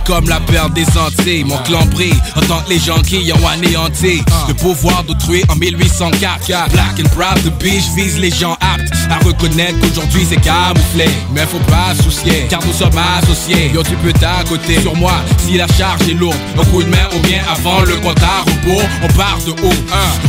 [0.09, 1.43] comme la perte des Antilles.
[1.43, 5.55] Mon clan brille en tant que les gens qui ont anéanti le pouvoir d'autrui en
[5.55, 6.71] 1804.
[6.71, 11.05] Black and proud be, je vise les gens aptes à reconnaître qu'aujourd'hui c'est camouflé.
[11.31, 13.69] Mais faut pas soucier, car nous sommes associés.
[13.71, 15.13] Yo, tu peux t'accoter sur moi
[15.45, 16.37] si la charge est lourde.
[16.59, 18.89] Un coup de main ou bien avant le compte à rebours.
[19.03, 19.79] On part de haut.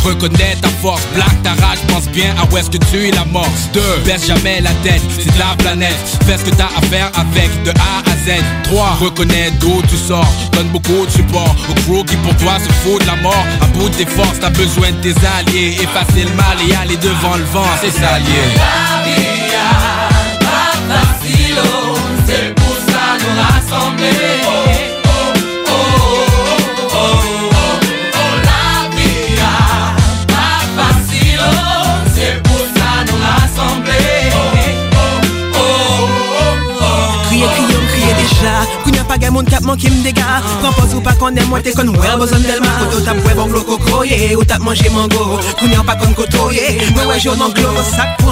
[0.05, 0.09] 1.
[0.09, 3.71] Reconnais ta force, black ta rage, pense bien à où est-ce que tu es l'amorce.
[3.73, 3.81] 2.
[4.05, 5.97] Baisse jamais la tête, c'est de la planète.
[6.27, 8.43] Fais ce que t'as à faire avec de A à Z.
[8.65, 8.99] 3.
[9.01, 13.01] Reconnais d'où tu sors, donne beaucoup de support au crew qui pour toi se fout
[13.01, 13.47] de la mort.
[13.61, 15.77] À bout de tes forces, t'as besoin de tes alliés.
[15.81, 17.89] Effacer le mal et aller devant le vent, c'est
[21.63, 21.95] oh,
[22.27, 22.55] c'est
[22.91, 24.30] ça nous rassembler.
[37.91, 38.81] Crier, crier déjà.
[38.85, 41.73] Kounya pas gamin cap manque qui me dégage Propose ou pas qu'on aime moi t'es
[41.73, 43.65] qu'on ouais besoin d'elle Koto tap ouais bon glo
[44.39, 45.39] Ou tap manger mango.
[45.59, 48.31] Kounyan pas qu'on koto yeah Ouais ouais j'en anglo sac prend.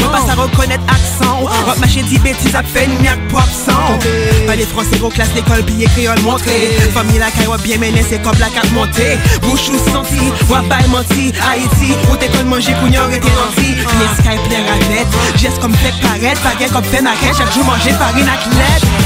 [0.00, 1.40] Moi pas à reconnaître accent.
[1.40, 3.98] Rock ma dit bêtise à peine miak pop sang
[4.46, 6.76] Pas les français gros classe l'école puis créole montré.
[6.94, 9.18] Famille la caille bien mené c'est comme la carte montée.
[9.42, 11.32] Bouche ou senti Ou pas menti.
[11.50, 15.94] Haïti Ou t'es qu'on manger kounyan et t'es nanti Les Skype raquettes Geste comme fait
[16.00, 18.97] paraître Pas bien comme fait maquette Chaque jour manger farine athlète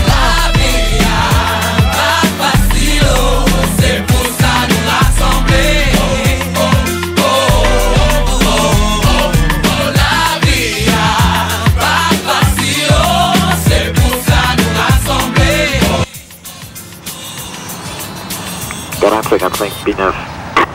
[19.38, 20.12] 55, P9,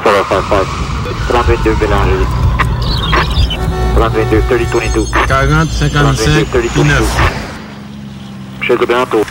[0.04, 0.68] 755,
[1.30, 2.26] 3022 Bélanger.
[3.96, 5.06] 3022, 3022.
[5.28, 6.94] 40, 55, P9.
[8.62, 9.24] Chez le bientôt.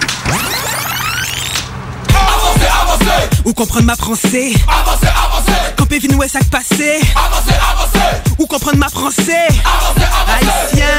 [2.08, 4.52] Avancez, avancez Ou comprendre ma français?
[4.68, 5.25] Avancez, avancez
[5.86, 8.34] Campé vin ouais sac passé Avancez, avancez.
[8.40, 9.46] Ou comprendre ma français.
[9.62, 10.82] Avancez, avancez.
[10.82, 10.98] Haïtien.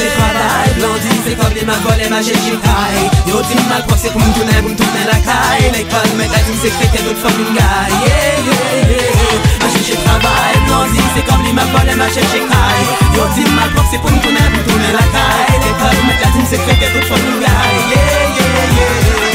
[0.00, 3.04] J'ai travail, blondine, c'est comme les mains volées, ma j'ai taille.
[3.28, 5.68] Yo, dis mal pensé pour me tourner, pour me tourner la caille.
[5.76, 9.96] L'école, mais la team, c'est que t'es d'autres fucking guy Yeah, yeah, yeah Ma j'ai
[10.00, 12.88] travail, blondine, c'est comme les mains volées, ma j'ai taille.
[13.12, 15.60] Yo, dis mal pensé pour me tourner, pour me tourner la caille.
[15.68, 18.00] L'école, mais la team, c'est que t'es d'autres fucking guy Yeah,
[18.40, 19.27] yeah, yeah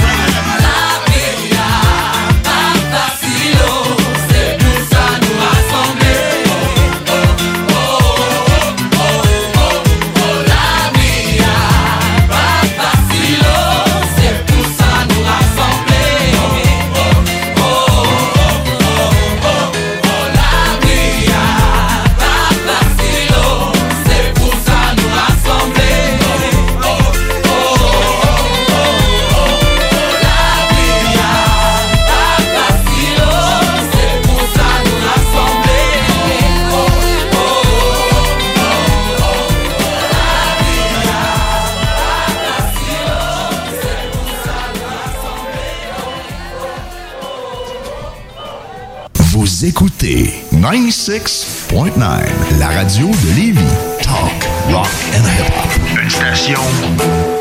[51.03, 53.59] 96.9, la radio de Lévis.
[54.01, 56.01] Talk, rock and hip-hop.
[56.01, 56.61] Une station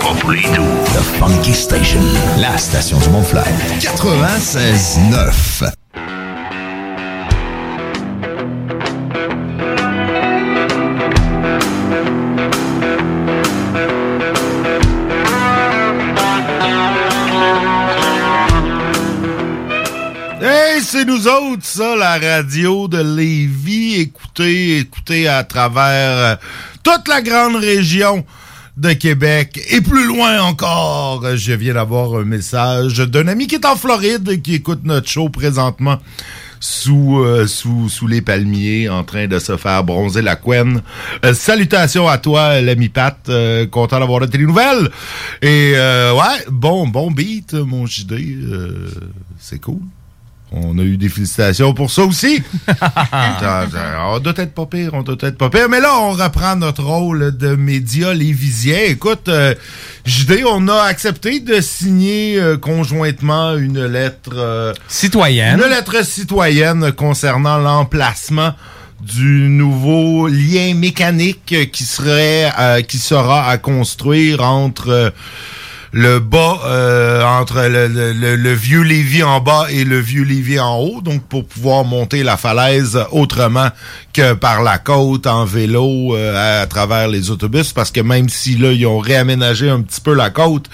[0.00, 0.66] pas pour les doux.
[0.94, 2.00] The Funky Station,
[2.38, 3.44] la station du Mont-Fly.
[3.78, 5.72] 96.9.
[21.04, 24.00] nous autres, ça, la radio de Lévis.
[24.00, 26.36] Écoutez, écoutez à travers euh,
[26.82, 28.24] toute la grande région
[28.76, 31.36] de Québec et plus loin encore.
[31.36, 35.28] Je viens d'avoir un message d'un ami qui est en Floride qui écoute notre show
[35.28, 35.98] présentement
[36.60, 40.82] sous, euh, sous, sous les palmiers en train de se faire bronzer la couenne.
[41.24, 43.18] Euh, salutations à toi, l'ami Pat.
[43.28, 44.88] Euh, content d'avoir de tes nouvelles.
[45.42, 48.12] Et euh, ouais, bon, bon beat, mon JD.
[48.12, 48.90] Euh,
[49.38, 49.80] c'est cool.
[50.54, 52.42] On a eu des félicitations pour ça aussi.
[52.68, 55.68] Ça- ça- on doit être pas pire, on doit être pas pire.
[55.70, 58.78] Mais là, on reprend notre rôle de média lévisien.
[58.88, 59.54] Écoute, euh,
[60.04, 64.32] JD, on a accepté de signer euh, conjointement une lettre...
[64.34, 65.58] euh, Citoyenne.
[65.58, 68.52] Une lettre citoyenne concernant l'emplacement
[69.00, 75.12] du nouveau lien mécanique qui serait euh, qui sera à construire entre
[75.92, 81.02] le bas euh, entre le, vieux Lévis en bas et le vieux Lévis en haut,
[81.02, 83.68] donc pour pouvoir monter la falaise autrement
[84.14, 88.56] que par la côte en vélo euh, à, travers les autobus, parce que même si
[88.56, 90.70] là ils ont réaménagé un petit peu la côte,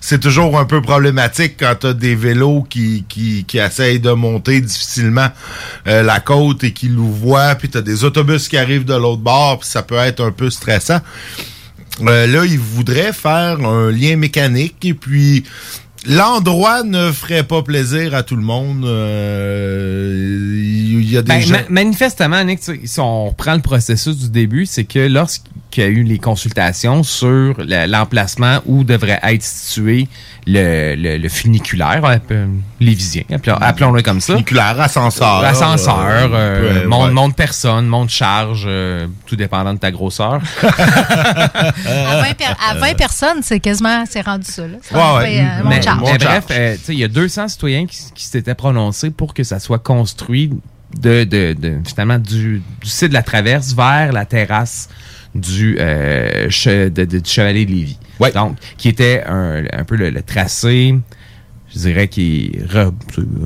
[0.00, 4.60] c'est toujours un peu problématique quand t'as des vélos qui, qui, qui essayent de monter
[4.60, 5.28] difficilement
[5.88, 9.58] euh, la côte et qui louvoient, puis t'as des autobus qui arrivent de l'autre bord,
[9.58, 11.00] puis ça peut être un peu stressant.
[12.08, 15.44] Euh, là, il voudrait faire un lien mécanique et puis
[16.06, 18.84] l'endroit ne ferait pas plaisir à tout le monde.
[18.84, 21.52] Euh, Il y a des Ben, gens...
[21.52, 25.88] ma- manifestement, Nick, si on reprend le processus du début, c'est que lorsqu'il y a
[25.88, 30.08] eu les consultations sur le- l'emplacement où devrait être situé
[30.46, 32.46] le, le, le funiculaire, euh,
[32.80, 34.32] lévisien, appelons- appelons-le comme ça.
[34.34, 35.44] Funiculaire, ascenseur.
[35.44, 37.12] Ascenseur, euh, euh, monte, ouais.
[37.12, 40.40] monte personne, monte charge, euh, tout dépendant de ta grosseur.
[40.62, 44.66] À 20, per- à 20 personnes, c'est quasiment, c'est rendu ça.
[44.66, 44.76] Là.
[44.82, 46.00] C'est rendu, euh, mon Mais, charge.
[46.04, 49.58] mais bref, euh, il y a 200 citoyens qui, qui s'étaient prononcés pour que ça
[49.60, 50.50] soit construit
[50.98, 54.88] de, de, de- finalement du, du site de la traverse vers la terrasse
[55.34, 57.98] du, euh, che- de- de- du Chevalier de Lévis.
[58.32, 60.94] Donc, qui était un, un peu le, le tracé
[61.72, 62.92] je dirais, qui est re-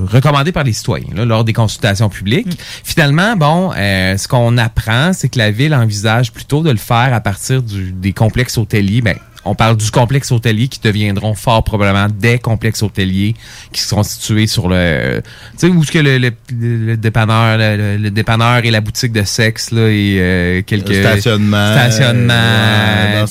[0.07, 2.57] recommandé par les citoyens là, lors des consultations publiques.
[2.83, 7.13] Finalement, bon, euh, ce qu'on apprend, c'est que la ville envisage plutôt de le faire
[7.13, 9.01] à partir du- des complexes hôteliers.
[9.01, 13.35] Ben, on parle du complexe hôtelier qui deviendront fort probablement des complexes hôteliers
[13.71, 17.97] qui seront situés sur le, tu sais, où est-ce que le, le, le dépanneur, le,
[17.97, 23.21] le- dépanneur et la boutique de sexe là et euh, quelques Le stationnement, stationnements, euh,
[23.21, 23.27] dans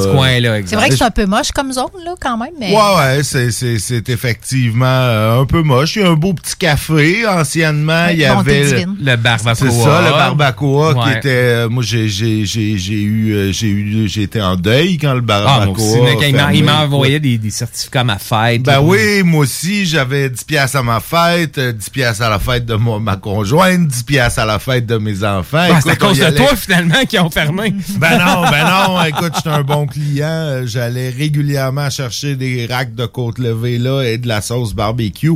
[0.00, 0.58] ce coin-là.
[0.66, 2.50] C'est vrai que c'est un peu moche comme zone, là, quand même.
[2.58, 2.70] Mais...
[2.72, 5.96] Ouais, ouais, c'est, c'est, c'est effectivement euh, un peu moche.
[5.96, 7.26] Il y a un beau petit café.
[7.26, 8.64] Anciennement, il y avait
[9.00, 9.54] le barbacoa.
[9.54, 11.28] C'est ça, le barbacoa qui était.
[11.28, 15.14] euh, moi, j'ai, j'ai, j'ai, j'ai eu, euh, j'ai eu, j'ai été en deuil quand
[15.14, 16.58] le Ah, moi aussi, il m'a- fermé.
[16.58, 18.62] il m'a envoyé des, des certificats à ma fête.
[18.62, 18.82] Ben là.
[18.82, 22.66] oui, moi aussi, j'avais 10 piastres à ma fête, euh, 10 piastres à la fête
[22.66, 25.66] de moi, ma conjointe, 10 piastres à la fête de mes enfants.
[25.72, 27.74] Ah, c'est à cause de allait- toi, finalement, qui ont fermé.
[27.98, 30.26] Ben non, ben non, écoute, j'étais un bon client.
[30.26, 35.30] Euh, J'allais régulièrement chercher des racks de côte levée là et de la sauce barbecue.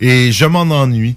[0.00, 1.16] Et je m'en ennuie.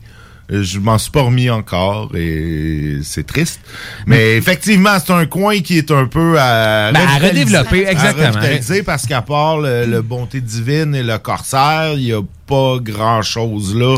[0.51, 3.59] Euh, Je m'en suis pas remis encore et c'est triste.
[4.05, 8.27] Mais effectivement, c'est un coin qui est un peu à, Ben, à redévelopper, À exactement.
[8.27, 12.75] revitaliser parce qu'à part le, le Bonté Divine et le Corsaire, il y a pas
[12.79, 13.97] grand chose là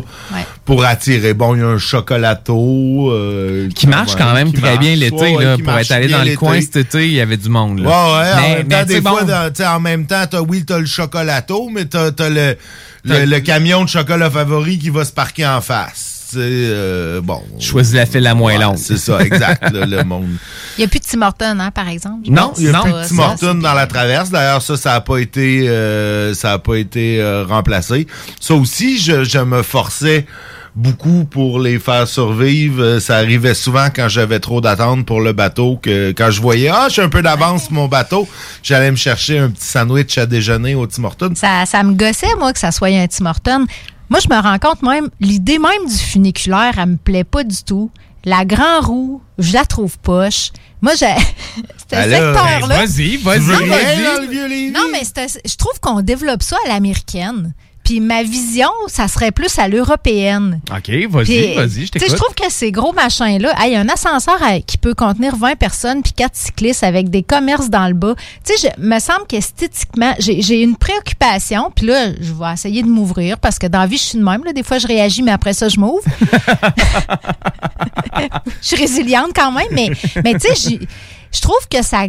[0.64, 1.34] pour attirer.
[1.34, 4.80] Bon, il y a un chocolato euh, Qui marche quand même qui très marche.
[4.80, 7.20] bien l'été, Ouais, ouais, là, pour être allé dans le coin cet été, il y
[7.20, 7.82] avait du monde.
[7.82, 7.92] Ouais, Là.
[7.92, 9.80] ouais, en Mais- même mais temps, tu sais, des fois, bon, dans- tu sais, en
[9.82, 12.56] même temps, t'as, oui, t'as le chocolato, mais t'as, t'as le,
[13.04, 16.17] le, le camion de chocolat favori qui va se parquer en face.
[16.30, 17.42] Tu sais, euh, bon.
[17.58, 18.76] Choisis la file la moins longue.
[18.78, 20.28] C'est ça, exact, là, le monde.
[20.78, 21.22] Il n'y a plus de Tim
[21.60, 22.26] hein, par exemple.
[22.26, 24.30] je Non, il n'y a plus de Tim dans la traverse.
[24.30, 28.08] D'ailleurs, ça, ça n'a pas été, euh, ça a pas été euh, remplacé.
[28.42, 30.26] Ça aussi, je, je me forçais
[30.78, 32.82] beaucoup pour les faire survivre.
[32.82, 36.70] Euh, Ça arrivait souvent quand j'avais trop d'attente pour le bateau, que quand je voyais,
[36.70, 38.28] ah, j'ai un peu d'avance sur mon bateau,
[38.64, 41.34] j'allais me chercher un petit sandwich à déjeuner au Tim Hortons.
[41.36, 43.66] Ça, ça me gossait, moi, que ça soit un Tim Hortons.
[44.10, 47.58] Moi, je me rends compte même, l'idée même du funiculaire, elle me plaît pas du
[47.66, 47.92] tout.
[48.24, 50.52] La grand roue, je la trouve poche.
[50.82, 51.08] Moi, j'ai.
[51.90, 52.68] ce Alors, secteur-là.
[52.68, 54.72] ben, vas-y, vas-y, Non, mais- vas-y.
[54.72, 55.02] Non, mais
[55.46, 57.54] je trouve qu'on développe ça à l'américaine.
[57.88, 60.60] Puis ma vision, ça serait plus à l'européenne.
[60.70, 62.10] OK, vas-y, vas-y, je tu sais, t'écoute.
[62.10, 65.38] Je trouve que ces gros machins-là, il y a un ascenseur à- qui peut contenir
[65.38, 68.16] 20 personnes puis 4 cyclistes avec des commerces dans le bas.
[68.44, 71.72] Tu sais, me semble qu'esthétiquement, j'ai une préoccupation.
[71.74, 74.24] Puis là, je vais essayer de m'ouvrir parce que dans la vie, je suis de
[74.26, 74.44] même.
[74.44, 74.52] Là.
[74.52, 76.04] Des fois, je réagis, mais après ça, je m'ouvre.
[78.62, 79.92] je suis résiliente quand même, mais,
[80.26, 80.80] mais tu sais,
[81.32, 82.06] je trouve que ça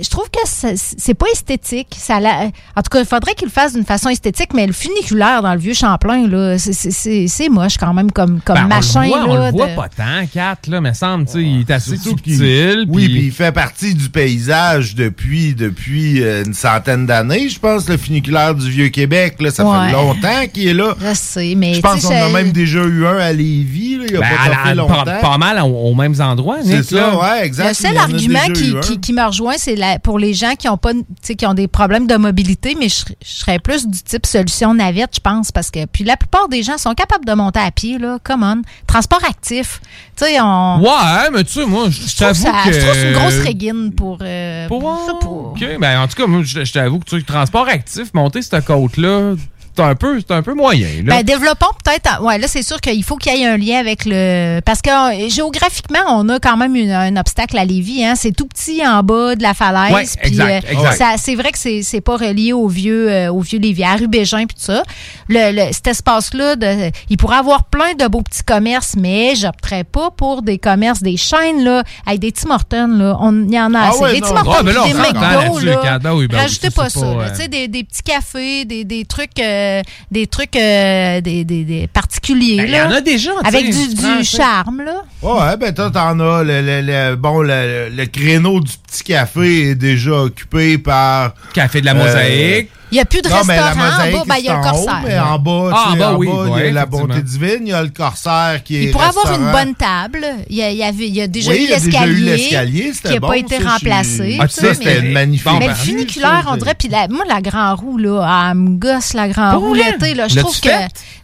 [0.00, 3.46] je trouve que ça- c'est pas esthétique ça la- en tout cas il faudrait qu'il
[3.48, 7.76] le fasse d'une façon esthétique mais le funiculaire dans le vieux Champlain là c'est- moche
[7.78, 9.88] quand même comme comme Ben, machin on le voit, on là le voit de- pas
[9.88, 12.86] tant, Kat, là, me semble, tu sais, il est assez subtil.
[12.88, 17.88] Oui, puis- il fait partie du paysage depuis depuis euh, une centaine d'années, je pense,
[17.88, 19.36] le funiculaire du Vieux-Québec.
[19.40, 19.86] Là, ça Ouais.
[19.88, 20.94] fait longtemps qu'il est là.
[21.00, 24.12] je sais mais Je pense qu'on a même déjà eu un à Lévis, là, il
[24.14, 25.04] y a Ben, pas à pas, longtemps.
[25.20, 27.18] pas mal aux, aux mêmes endroits, C'est ça, là.
[27.18, 27.68] ouais, exact.
[27.68, 30.92] Le seul argument qui, qui, qui me rejoint, c'est pour les gens qui ont pas,
[31.36, 34.74] qui ont des problèmes de mobilité, mais je, serais- je serais plus du type solution
[34.74, 37.70] navette, je pense, parce que puis la plupart des gens sont capables de monter à
[37.70, 38.62] pied, là, come on.
[38.86, 39.80] Transport actif,
[40.16, 40.80] tu sais, on.
[40.80, 42.72] Ouais, mais tu sais, moi, je je trouve, t'avoue que...
[42.72, 44.18] je trouve c'est une grosse régine pour.
[44.22, 45.52] euh, Pour-.
[45.52, 48.64] OK, ben en tout cas, moi, je je t'avoue que tu transport actif, monter cette
[48.64, 49.34] côte-là,
[49.76, 51.16] c'est un peu, c'est un peu moyen, là.
[51.16, 52.22] Ben, développons peut-être.
[52.22, 54.60] Ouais, là, c'est sûr qu'il faut qu'il y ait un lien avec le.
[54.64, 58.04] Parce que euh, géographiquement, on a quand même une- un obstacle à Lévis.
[58.04, 58.14] Hein.
[58.16, 59.92] C'est tout petit en bas de la falaise.
[59.94, 60.96] Ouais, puis, exact, euh, exact.
[60.96, 63.94] ça- c'est vrai que c'est, c'est pas relié au vieux, euh, au vieux Lévis, à
[63.96, 64.82] Rubégin puis tout ça.
[65.28, 69.84] Le, le- cet espace-là, de, il pourrait avoir plein de beaux petits commerces, mais j'opterais
[69.84, 73.16] pas pour des commerces, des chaînes, là, avec des Tim Hortons, là.
[73.20, 73.98] On il y en a Ah assez.
[74.00, 74.36] ouais, des Tim non.
[74.40, 76.38] Hortons Ah, ben là, puis on des McDo, là.
[76.38, 77.00] Rajoutez pas ça.
[77.00, 81.20] pas, euh, Tu sais, des, des petits cafés, des, des trucs, euh, des trucs euh,
[81.20, 82.56] des, des, des particuliers.
[82.58, 85.02] Ben, il y là, en a déjà, Avec du, charme, là.
[85.22, 86.42] Ouais, ben toi, t'en as.
[86.44, 91.34] Le, le- le- bon, le, le créneau du petit café est déjà occupé par.
[91.54, 92.70] Café de la euh, mosaïque.
[92.92, 94.48] Il n'y a plus de non, mais la restaurant en mosaïque, bas, ben, il y
[94.48, 95.00] a le haut, corsaire.
[95.06, 96.86] mais en bas, Ah, tu sais, en bas, en oui, bas, il y a la
[96.86, 98.82] bonté divine, il y a le corsaire qui est.
[98.84, 100.26] Il pourrait avoir une bonne table.
[100.50, 103.08] Il y a, il y avait, il y a déjà Oui, eu y l'escalier qui
[103.12, 104.36] n'a bon, pas été ça, remplacé.
[104.40, 106.88] Ah, tu ça, sais, c'était mais- une magnifique Mais le funiculaire, ça, on dirait, puis
[106.88, 110.28] la- moi, la grand roue, là, ah, elle me gosse, la grand roue l'été, là.
[110.28, 110.68] Je trouve que.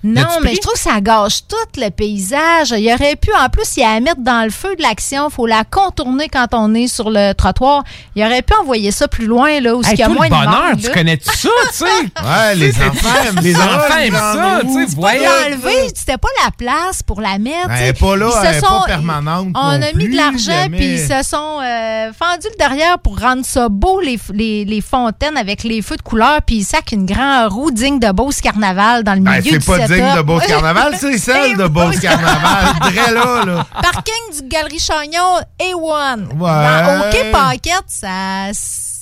[0.05, 2.70] Non, mais je trouve que ça gâche tout le paysage.
[2.77, 5.28] Il aurait pu, en plus, il y a à mettre dans le feu de l'action.
[5.28, 7.82] Il faut la contourner quand on est sur le trottoir.
[8.15, 10.35] Il aurait pu envoyer ça plus loin, là, où il y a moins le de
[10.36, 10.95] bonheur, monde, tu là.
[10.95, 11.85] connais-tu ça, tu sais.
[12.25, 14.95] Ouais, les enfants aiment Les ça, enfants aiment ça, tu sais.
[14.97, 15.31] Voyons.
[15.47, 17.69] enlevé, c'était pas la place pour la mettre.
[17.69, 19.93] Ben, elle est pas là, Ils se elle est pas sont- permanente On non a
[19.95, 24.01] mis de l'argent, puis ils se sont euh, fendus le derrière pour rendre ça beau,
[24.01, 27.71] les, les, les fontaines avec les feux de couleur, puis ils sacent une grande roue
[27.71, 29.95] digne de Beauce Carnaval dans le Ben, milieu c'est du pas setup.
[29.95, 32.75] digne de Beauce Carnaval, c'est celle de Beauce Carnaval.
[32.81, 33.67] Très là, là.
[33.83, 36.19] Parking du Galerie Chagnon, A1.
[36.39, 36.39] Ouais.
[36.39, 38.53] Dans OK Paquette, ça,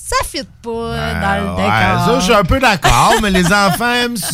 [0.09, 2.05] ça fit pas dans le Ouais, décor.
[2.05, 4.29] ça, je suis un peu d'accord, mais les enfants aiment ça,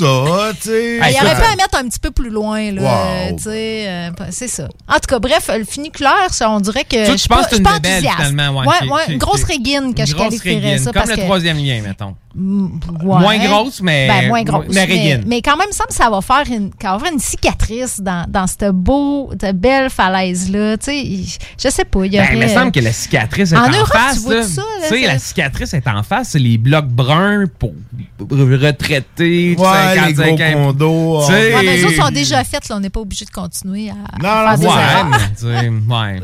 [0.62, 0.98] tu sais.
[0.98, 2.82] Il aurait pu en mettre un petit peu plus loin, là.
[3.30, 3.38] Wow.
[3.38, 4.68] tu sais, euh, c'est ça.
[4.88, 7.06] En tout cas, bref, le funiculaire, ça, on dirait que.
[7.06, 8.16] Je suis penses pas- que c'est je une suis pas enthousiaste.
[8.30, 10.86] finalement, ouais, Ouais, ouais, une grosse régine que Une je qualifierais ça.
[10.86, 12.16] Comme parce le que- troisième lien, mettons.
[12.36, 13.20] Ouais.
[13.20, 14.66] Moins grosse, mais- Ben, moins grosse.
[14.74, 15.24] mais régine.
[15.28, 17.20] Mais, quand même, il me semble que ça va faire une, ça va faire une
[17.20, 20.78] cicatrice dans, dans cette beau, cette belle falaise-là.
[20.78, 22.06] Tu sais, je sais pas.
[22.06, 22.48] Il y Ben, aurait...
[22.48, 24.16] semble que la cicatrice est En en, Europe, face.
[24.16, 26.30] tu vois ça, là, Tu sais, ça- la cicatrice est en face.
[26.30, 27.74] C'est les blocs bruns pour
[28.20, 29.56] retraités.
[29.58, 30.54] Ouais, les 55 gros ans.
[30.74, 31.20] condos.
[31.28, 33.32] Tu sais- Ouais, mais les autres sont déjà faites, là, on n'est pas obligé de
[33.32, 34.66] continuer à Non, faire des
[35.44, 36.20] Ouais, mais ouais.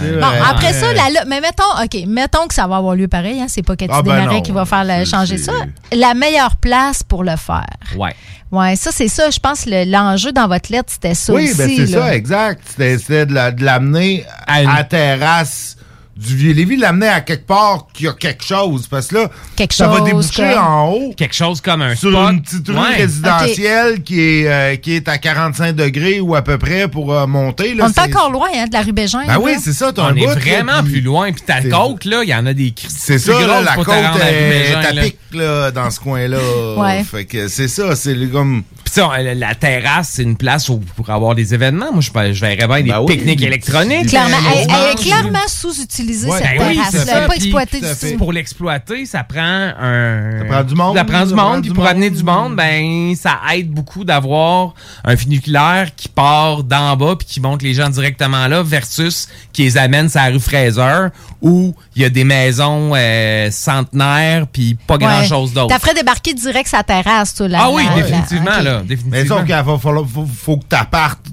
[0.00, 0.20] C'est vrai.
[0.20, 3.46] Bon, après ça, la, mais mettons, OK, mettons que ça va avoir lieu pareil, hein,
[3.48, 4.42] c'est pas Cathy Ah, ben Desmarais non.
[4.42, 5.52] qui va faire le- C'est- changer c'est- ça.
[5.92, 7.66] La meilleure place pour le faire.
[7.96, 8.14] Ouais.
[8.52, 9.30] Ouais, ça, c'est ça.
[9.30, 12.60] Je pense que le- l'enjeu dans votre lettre, c'était ça Oui, ben c'est ça, exact.
[12.68, 15.73] C'était c'était de la- de l'amener à, la terrasse
[16.16, 18.86] du Vieux-Lévis, de l'amener à quelque part qu'il y a quelque chose.
[18.86, 21.14] Parce que là, Quelque ça va déboucher comme- en haut.
[21.16, 22.32] Quelque chose comme un sur spot.
[22.32, 22.96] une petite rue Ouais.
[22.96, 27.26] résidentielle qui, est, euh, qui est à 45 degrés ou à peu près pour euh,
[27.26, 27.74] monter.
[27.74, 29.20] Là, On est C'est- encore loin hein, de la rue Bégin.
[29.26, 29.40] Ben là.
[29.40, 29.92] oui, c'est ça.
[29.96, 31.32] On un est bout, vraiment plus loin.
[31.32, 34.74] Puis ta côte, là, il y en a des C'est ça, là, la côte est,
[34.74, 35.02] à là.
[35.02, 36.38] pic là, dans ce coin-là.
[36.78, 37.02] Ouais.
[37.04, 38.62] Fait que c'est ça, c'est comme...
[38.94, 41.92] Tu sais, la, terrasse, c'est une place où pour avoir des événements.
[41.92, 43.16] Moi, je, je verrais bien des Ben oui.
[43.16, 44.06] pique-niques électroniques.
[44.08, 47.20] Clairement, elle, elle est clairement sous-utilisée, Ouais, cette ben oui, terrasse-là.
[47.22, 48.18] n'est pas exploitée tout du tout.
[48.18, 50.38] Pour l'exploiter, ça prend un.
[50.38, 51.62] Ça prend du monde, Ça prend du monde.
[51.62, 56.96] Puis pour amener du monde, ben, ça aide beaucoup d'avoir un funiculaire qui part d'en
[56.96, 60.40] bas puis qui monte les gens directement là versus qui les amène sur la rue
[60.40, 61.08] Fraser
[61.42, 65.26] où il y a des maisons euh, centenaires puis pas grand Ouais.
[65.26, 65.68] chose d'autre.
[65.68, 67.58] T'as fait débarquer direct sa terrasse, toi, là.
[67.62, 68.82] Ah oui, définitivement, là.
[68.84, 69.36] Mais Définitivement.
[69.38, 71.26] sauf qu'il faut, faut, faut, faut que tu partes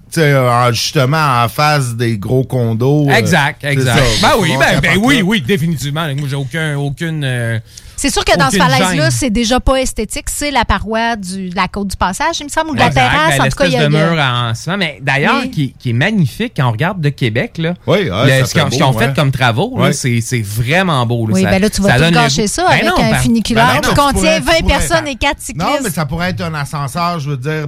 [0.73, 3.07] justement en face des gros condos.
[3.09, 3.97] euh, Exact, exact.
[4.19, 4.27] ça.
[4.29, 6.07] Ben oui, ben, ben oui, oui, définitivement.
[6.15, 7.23] Moi, j'ai aucun, aucune.
[7.23, 7.59] euh,
[8.01, 10.25] C'est sûr que dans ce falaise-là, c'est déjà pas esthétique.
[10.27, 12.89] C'est la paroi du, de la côte du passage, il me semble, ou de la
[12.89, 13.37] terrasse.
[13.37, 13.83] ben, en tout cas, il y a.
[13.83, 14.77] de mur en ciment.
[14.77, 15.51] Mais d'ailleurs, Oui.
[15.51, 17.75] qui, qui est magnifique quand on regarde de Québec, là.
[17.85, 19.07] Oui, ouais, le- ça ce qu'ils ont, beau, ce qu'ils ont ouais.
[19.07, 21.27] fait comme travaux, c'est vraiment beau.
[21.27, 23.15] Là, Oui, ça, ben là, tu vas tout gâcher ça Ben avec non, un ben-
[23.19, 25.67] funiculaire ben qui contient pourrais- 20 tu pourrais- personnes et 4 cyclistes.
[25.67, 27.67] Non, mais ça pourrait être un ascenseur, je veux dire,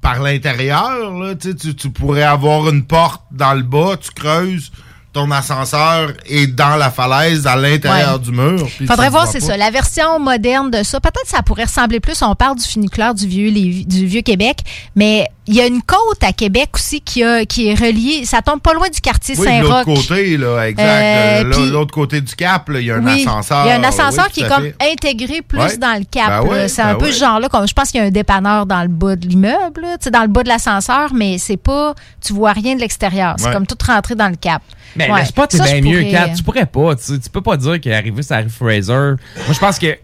[0.00, 0.94] par l'intérieur.
[1.40, 4.70] tu, tu pourrais avoir une porte dans le bas, tu creuses,
[5.14, 8.18] ton ascenseur est dans la falaise, dans l'intérieur Ouais.
[8.18, 8.68] du mur.
[8.86, 11.00] Faudrait voir, c'est ça, la version moderne de ça.
[11.00, 14.58] Peut-être ça pourrait ressembler plus, on parle du funiculaire du vieux, du vieux Québec,
[14.96, 18.40] mais il y a une côte à Québec aussi qui, a, qui est reliée, ça
[18.40, 19.96] tombe pas loin du quartier Oui, de l'autre Saint-Roch.
[20.08, 21.44] côté, là, exact.
[21.54, 23.64] Euh, l'autre côté du cap, là, il y a un Oui, ascenseur.
[23.66, 24.76] Il y a un ascenseur Oui, qui est comme fait.
[24.92, 25.76] intégré plus Ouais.
[25.76, 26.44] dans le cap.
[26.48, 27.48] Ben c'est un ben peu ce genre-là.
[27.50, 30.04] Comme, je pense qu'il y a un dépanneur dans le bas de l'immeuble, là, tu
[30.04, 31.94] sais, dans le bas de l'ascenseur, mais c'est pas,
[32.24, 33.34] tu vois rien de l'extérieur.
[33.38, 33.52] C'est Ouais.
[33.52, 34.62] comme tout rentré dans le cap.
[34.96, 35.20] Mais Ouais.
[35.20, 36.28] le spot est Ça, bien je mieux, pourrais- Kat.
[36.36, 36.94] Tu pourrais pas.
[36.96, 38.92] Tu, tu peux pas dire qu'il est arrivé sur la rue Fraser.
[38.92, 39.96] Moi, je pense que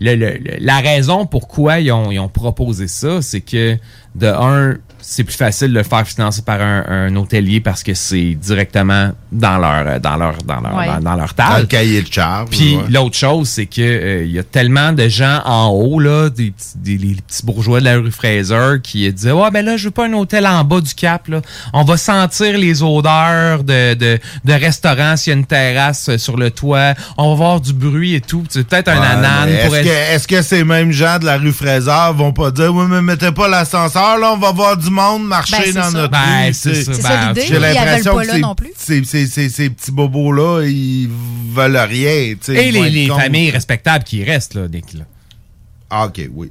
[0.00, 3.76] le- le- le- la raison pourquoi ils ont, ils ont proposé ça, c'est que,
[4.18, 7.94] de un, c'est plus facile de le faire financer par un, un hôtelier parce que
[7.94, 10.86] c'est directement dans leur dans leur dans leur Ouais.
[10.86, 11.60] dans, dans leur Dans table.
[11.60, 12.50] le cahier de charge.
[12.50, 12.82] Puis ouais.
[12.90, 16.50] l'autre chose, c'est que euh, il y a tellement de gens en haut là, des,
[16.50, 19.84] petits- des- les petits bourgeois de la rue Fraser qui disaient ouais ben là je
[19.84, 21.40] veux pas un hôtel en bas du cap là.
[21.72, 26.18] On va sentir les odeurs de de, de restaurants s'il y a une terrasse euh,
[26.18, 26.94] sur le toit.
[27.16, 28.44] On va voir du bruit et tout.
[28.50, 31.52] C'est peut-être un Ouais, pour Est-ce que, est-ce que ces mêmes gens de la rue
[31.52, 35.26] Fraser vont pas dire Oui, mais mettez pas l'ascenseur, là, on va voir du monde
[35.26, 35.90] marcher Ben, dans ça.
[35.90, 36.54] notre Ben, rue.
[36.54, 36.94] c'est ça.
[36.94, 38.70] Ça Ben, l'idée, J'ai ils la veulent l'impression pas que là ces- non plus.
[38.76, 41.08] Ces, ces, ces, ces petits bobos-là, ils
[41.52, 42.34] veulent rien.
[42.48, 45.04] Et les, familles respectables qui restent là, Nick, là.
[45.90, 46.50] Ah, OK, oui.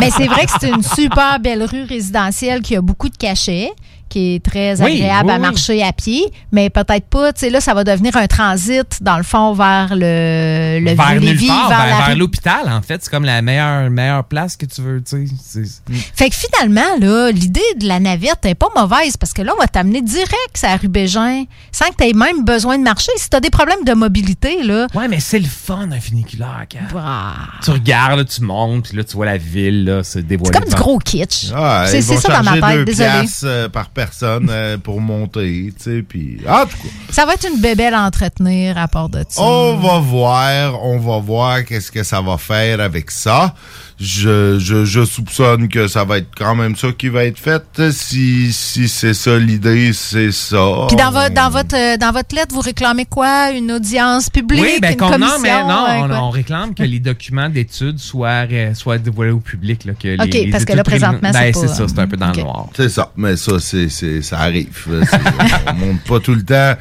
[0.00, 3.70] Mais c'est vrai que c'est une super belle rue résidentielle qui a beaucoup de cachets,
[4.10, 5.40] qui est très Oui, agréable oui, à oui.
[5.40, 7.32] marcher à pied, mais peut-être pas.
[7.32, 11.10] Tu sais, là, ça va devenir un transit, dans le fond, vers le, le vers
[11.12, 13.88] nulle Vieux-Lévis, part, vers vers, la vers rue l'hôpital en fait, c'est comme la meilleure
[13.90, 15.64] meilleure place que tu veux, tu sais.
[15.64, 15.82] C'est-
[16.14, 19.60] Fait que finalement, là, l'idée de la navette n'est pas mauvaise parce que là, on
[19.60, 23.12] va t'amener direct à rue Bégin sans que tu aies même besoin de marcher.
[23.16, 24.86] Si tu as des problèmes de mobilité, là.
[24.94, 26.78] Ouais, mais c'est le fun un funiculaire, Kat.
[26.96, 27.34] Ah.
[27.62, 30.50] Tu regardes, là, tu montes, puis là, tu vois la ville là, se dévoiler.
[30.52, 31.46] C'est comme du gros kitsch.
[31.54, 33.08] Ah, c'est ils c'est vont ça dans ma tête, deux désolé.
[33.44, 36.38] euh, par personne euh, pour monter, tu sais, puis...
[36.46, 39.42] Ah, en tout cas, Ça va être une bébelle à entretenir à part de ça.
[39.42, 43.54] on va voir, on va voir qu'est-ce que ça va faire avec ça.
[44.02, 47.62] Je, je, je soupçonne que ça va être quand même ça qui va être fait.
[47.92, 50.86] Si, si c'est ça l'idée, c'est ça.
[50.88, 53.50] Puis dans, votre dans, votre, euh, dans votre lettre, vous réclamez quoi?
[53.50, 54.62] Une audience publique?
[54.62, 55.40] Oui, ben une qu'on- non, commission?
[55.42, 59.84] mais non, euh, on, on réclame que les documents d'études soient, soient dévoilés au public.
[59.84, 61.98] Là, que les- OK, les parce que là, présentement, c'est ben, pas- c'est ça, c'est
[61.98, 62.36] un peu dans OK.
[62.38, 62.66] le noir.
[62.74, 64.86] C'est ça, mais ça, c'est, c'est, ça arrive.
[65.68, 66.74] On monte pas tout le temps.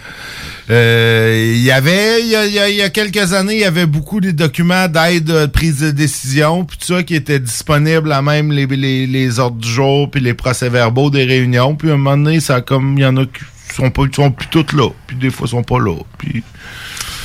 [0.69, 4.21] Euh, Il y avait, il y y y a quelques années, il y avait beaucoup
[4.21, 8.51] de documents d'aide de prise de décision, puis tout ça qui était disponible à même
[8.51, 11.75] les, les, les ordres du jour, puis les procès-verbaux des réunions.
[11.75, 14.31] Puis à un moment donné, ça comme, il y en a qui sont pas, sont
[14.31, 15.95] plus toutes là, puis des fois, sont pas là.
[16.17, 16.43] Puis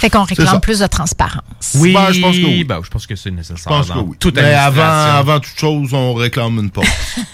[0.00, 1.42] Fait qu'on réclame plus de transparence.
[1.76, 2.64] Oui, Ben, je pense que oui.
[2.64, 3.56] ben, je pense que c'est nécessaire.
[3.58, 4.16] Je pense que oui.
[4.18, 6.84] Toute Mais avant, avant toute chose, on réclame une pause.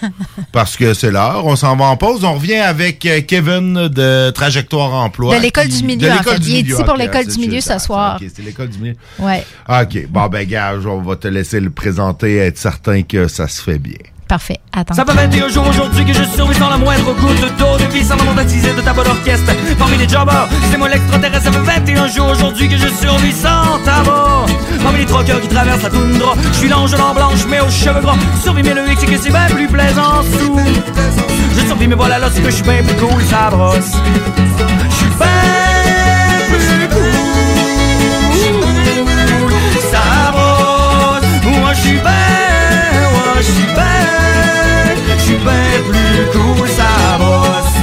[0.51, 1.45] Parce que c'est l'heure.
[1.45, 2.23] On s'en va en pause.
[2.23, 5.35] On revient avec euh, Kevin de Trajectoire Emploi.
[5.37, 6.39] De l'école du milieu, de en fait.
[6.39, 8.19] du Il est ici pour l'école du milieu ça, ce soir.
[8.21, 8.95] Ok, c'est l'école du milieu.
[9.19, 10.07] Ouais, OK.
[10.09, 13.79] Bon, ben, gars, on va te laisser le présenter, être certain que ça se fait
[13.79, 13.97] bien.
[14.31, 14.61] Parfait.
[14.71, 14.93] Attends.
[14.93, 18.01] Ça fait 21 jours aujourd'hui que je survis sans la moindre goutte d'eau de vie
[18.01, 19.51] sans la mondatisée de ta bonne orchestre.
[19.77, 21.43] Parmi les jobbers, c'est moi l'extraterrestre.
[21.43, 24.45] Ça fait 21 jours aujourd'hui que je survis sans tabac.
[24.81, 27.99] Parmi les troqueurs qui traversent la toundra, je suis l'ange en blanche mais aux cheveux
[27.99, 28.15] gras.
[28.41, 30.57] Survis mais le hic c'est que c'est bien plus plaisant sous.
[31.57, 33.97] Je survis mais voilà là c'est que je suis bien plus cool, ça brosse.
[34.89, 35.41] Je suis bien
[36.47, 37.11] plus cool,
[39.91, 41.27] ça brosse.
[41.43, 42.11] Moi je suis bien,
[43.11, 44.20] moi je suis bien,
[45.31, 47.75] suis bien plus cool, ça brosse.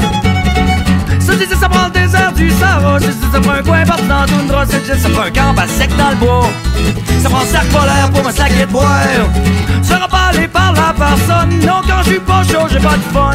[1.21, 4.21] Ça dit ça, prend le désert du Sahara, ça ça prend un coin partout dans
[4.21, 6.51] la toundra, ça prend un camp à sec dans le bois.
[7.23, 8.89] Ça prend un sac polaire pour me saquer de boire.
[10.11, 13.35] Pas allé par la personne, non quand je suis pas chaud, j'ai pas de fun.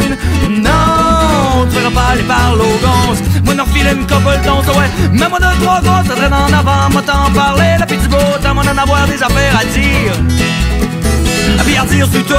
[0.50, 3.20] Non, tu seras pas allé par l'ogance.
[3.46, 4.90] Moi n'en refile une couple d'once, ouais.
[5.12, 8.08] Mais moi de trois gosses, ça traîne en avant, moi t'en parler, la pite du
[8.08, 10.14] beau temps, moi d'en avoir des affaires à dire.
[11.60, 12.34] À biardir sur tout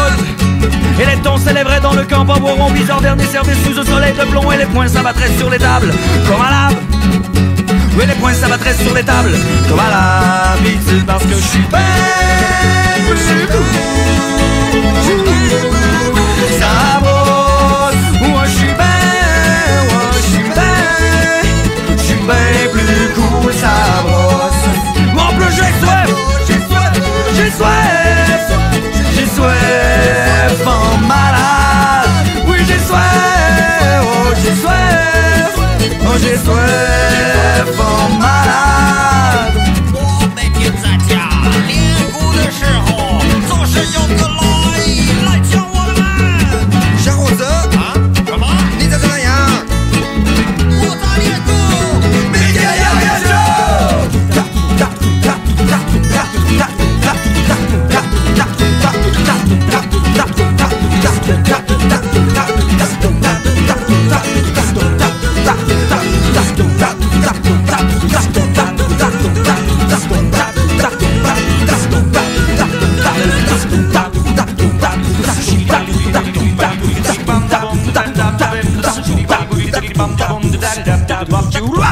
[1.00, 4.24] Et les tons s'élèveraient dans le camp boire bizarre dernier service sous un soleil de
[4.24, 4.50] plomb.
[4.52, 5.92] Et les poings s'abattraient sur les tables
[6.26, 6.76] Comme à lave
[7.96, 9.36] Oui les poings s'abattraient sur les tables
[9.68, 13.16] Comme à l'habitude Parce que je suis plus cool
[36.23, 39.55] j'ai soif en malade
[39.93, 41.29] 我每天在家
[41.67, 42.51] 练鼓的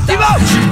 [0.07, 0.72] Ça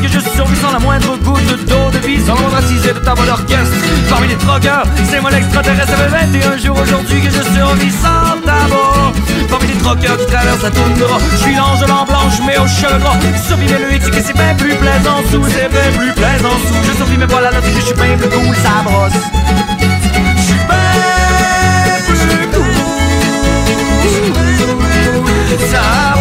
[0.00, 3.28] que je survécu sans la moindre goutte d'eau de vie Sans l'ostracisé de ta bonne
[3.28, 3.74] orchestre
[4.08, 5.88] Parmi les troqueurs, c'est moi l'extraterrestre.
[5.88, 9.12] Ça fait 21 jours aujourd'hui que je survis sans tabac
[9.48, 12.66] Parmi les troqueurs qui traversent la toundra Je suis l'ange de l'an blanche mais aux
[12.66, 16.12] cheveux gras Survis mais le c'est que c'est bien plus plaisant sous C'est bien plus
[16.12, 16.74] plaisant sous.
[16.86, 19.12] Je survis mais voilà là que je suis bien plus cool Ça brosse.
[24.14, 26.13] Cool Ça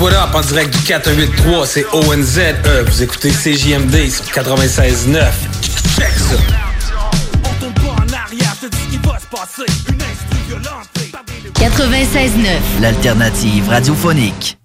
[0.00, 2.40] what up, en direct du 4183, c'est ONZE.
[2.86, 5.30] Vous écoutez CJMD sur 96.9.
[5.96, 6.36] Check ça.
[7.44, 9.72] On tombe pas en arrière, je te dis ce qui va se passer.
[9.88, 10.88] Une instru violente.
[11.54, 12.80] 96.9.
[12.80, 14.57] L'alternative radiophonique.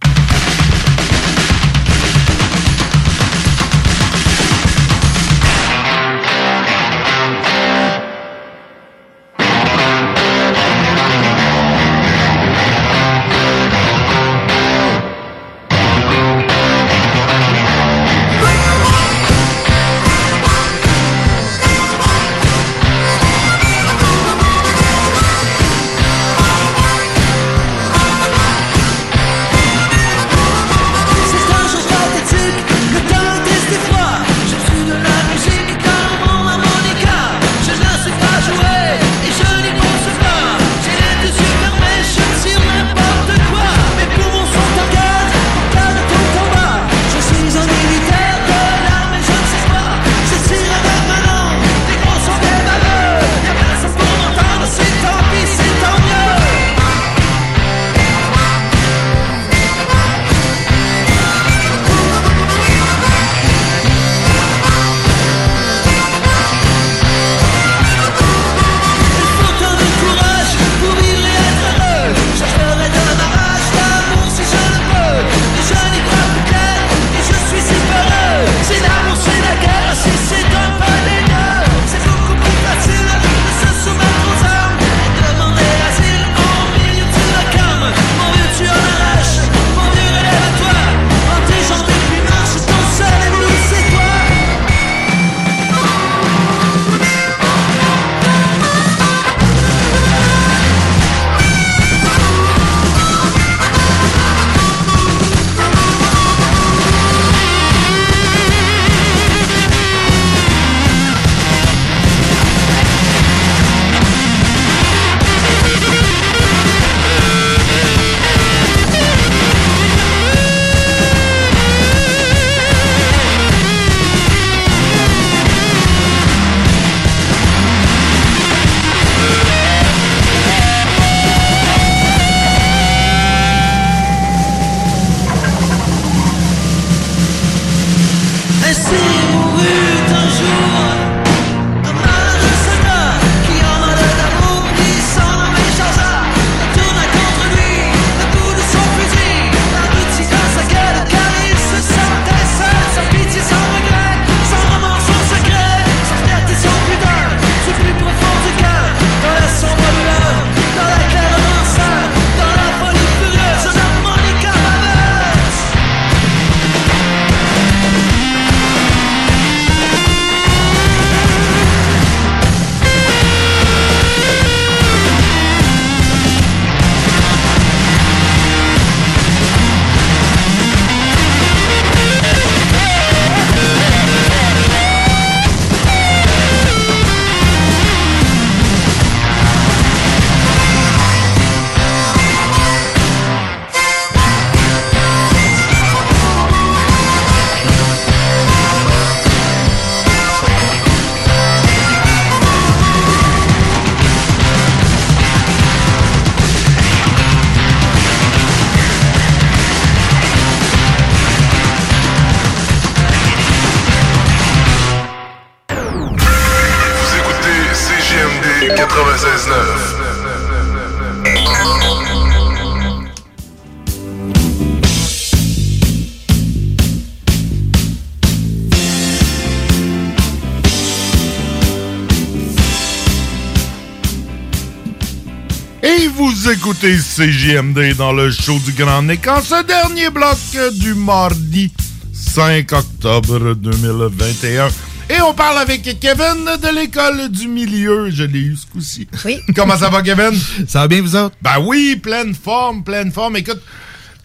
[236.83, 240.37] Écoutez CJMD dans le show du Grand Nick en ce dernier bloc
[240.73, 241.71] du mardi
[242.13, 244.67] 5 octobre 2021.
[245.09, 248.09] Et on parle avec Kevin de l'école du milieu.
[248.09, 249.07] Je l'ai eu ce coup-ci.
[249.23, 249.39] Oui.
[249.55, 250.31] Comment ça va, Kevin?
[250.67, 251.35] Ça va bien, vous autres?
[251.41, 253.37] Ben oui, pleine forme, pleine forme.
[253.37, 253.61] Écoute,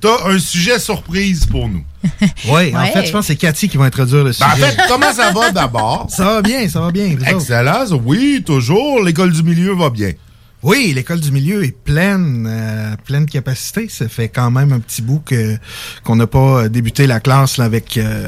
[0.01, 1.85] t'as un sujet surprise pour nous.
[2.48, 2.93] Oui, en Ouais.
[2.93, 4.47] fait, je pense que c'est Cathy qui va introduire le sujet.
[4.59, 6.06] Ben, en fait, comment ça va d'abord?
[6.10, 7.16] Ça va bien, ça va bien.
[7.26, 9.02] Excellent, oui, toujours.
[9.02, 10.12] L'école du milieu va bien.
[10.62, 13.89] Oui, l'école du milieu est pleine, euh, pleine capacité.
[13.89, 15.56] Ça fait quand même un petit bout que
[16.02, 18.26] qu'on n'a pas débuté la classe là, avec euh,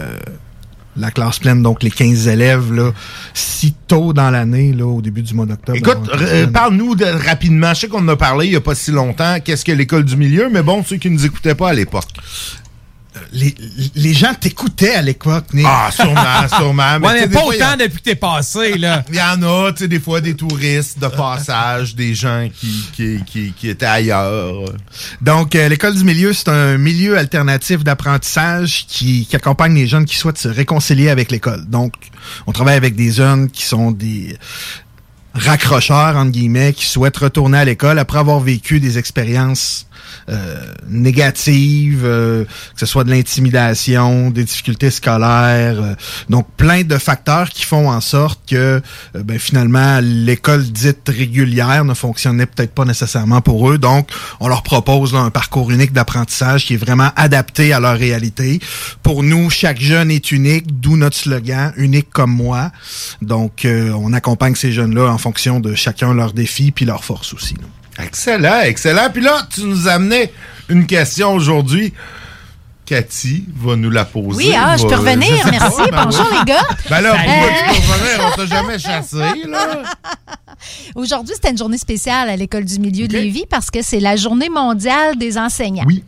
[0.96, 2.92] la classe pleine, donc les 15 élèves, là,
[3.34, 5.76] si tôt dans l'année, là, au début du mois d'octobre.
[5.78, 7.74] Écoute, euh, parle-nous de- rapidement.
[7.74, 9.38] Je sais qu'on en a parlé il n'y a pas si longtemps.
[9.44, 10.48] Qu'est-ce que l'école du milieu?
[10.52, 12.08] Mais bon, ceux qui ne nous écoutaient pas à l'époque.
[13.32, 13.54] Les,
[13.94, 15.66] les gens t'écoutaient à l'époque, Nick.
[15.68, 16.96] Ah, sûrement, sûrement.
[16.98, 19.04] Ouais, tu sais, mais pas fois, il y a- autant depuis que t'es passé, là.
[19.10, 22.84] Il y en a, tu sais, des fois, des touristes de passage, des gens qui,
[22.92, 24.64] qui, qui, qui étaient ailleurs.
[25.20, 30.04] Donc, euh, l'école du milieu, c'est un milieu alternatif d'apprentissage qui, qui accompagne les jeunes
[30.04, 31.66] qui souhaitent se réconcilier avec l'école.
[31.66, 31.94] Donc,
[32.46, 34.36] on travaille avec des jeunes qui sont des
[35.34, 39.86] raccrocheurs, entre guillemets, qui souhaitent retourner à l'école après avoir vécu des expériences
[40.28, 40.56] euh,
[40.88, 45.94] négatives, euh, que ce soit de l'intimidation, des difficultés scolaires, euh,
[46.28, 51.84] donc plein de facteurs qui font en sorte que euh, ben, finalement l'école dite régulière
[51.84, 53.78] ne fonctionnait peut-être pas nécessairement pour eux.
[53.78, 54.08] Donc
[54.40, 58.60] on leur propose un parcours unique d'apprentissage qui est vraiment adapté à leur réalité.
[59.02, 62.70] Pour nous, chaque jeune est unique, d'où notre slogan unique comme moi.
[63.22, 67.56] Donc on accompagne ces jeunes-là en fonction de chacun leurs défis puis leurs forces aussi.
[68.04, 69.10] Excellent, excellent.
[69.12, 70.32] Puis là, tu nous amenais
[70.68, 71.92] une question aujourd'hui.
[72.86, 74.36] Cathy va nous la poser.
[74.36, 75.76] Oui, ah, je peux revenir, sais merci.
[75.76, 76.38] pas, ben Bonjour, oui.
[76.40, 76.66] les gars.
[76.88, 77.28] Ben là, Salut.
[77.28, 78.26] pourquoi tu peux revenir?
[78.26, 79.16] On t'a jamais chassé,
[79.48, 79.82] là.
[80.96, 84.16] Aujourd'hui, c'était une journée spéciale à l'École du milieu de Lévis parce que c'est la
[84.16, 85.84] journée mondiale des enseignants.
[85.86, 86.02] Oui.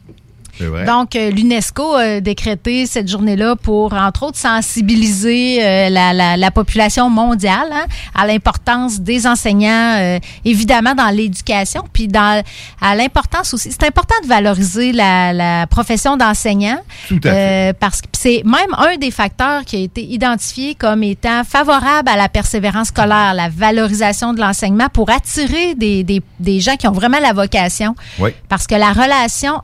[0.86, 6.50] Donc, euh, l'UNESCO a décrété cette journée-là pour, entre autres, sensibiliser euh, la, la- la
[6.50, 7.84] population mondiale hein,
[8.14, 12.42] à l'importance des enseignants, euh, évidemment, dans l'éducation, puis dans
[12.80, 13.70] à l'importance aussi.
[13.70, 16.78] C'est important de valoriser la, la profession d'enseignant.
[17.08, 17.70] Tout à fait.
[17.70, 22.08] euh, parce que c'est même un des facteurs qui a été identifié comme étant favorable
[22.08, 26.86] à la persévérance scolaire, la valorisation de l'enseignement pour attirer des, des, des gens qui
[26.88, 27.94] ont vraiment la vocation.
[28.18, 28.30] Oui.
[28.48, 29.60] Parce que la relation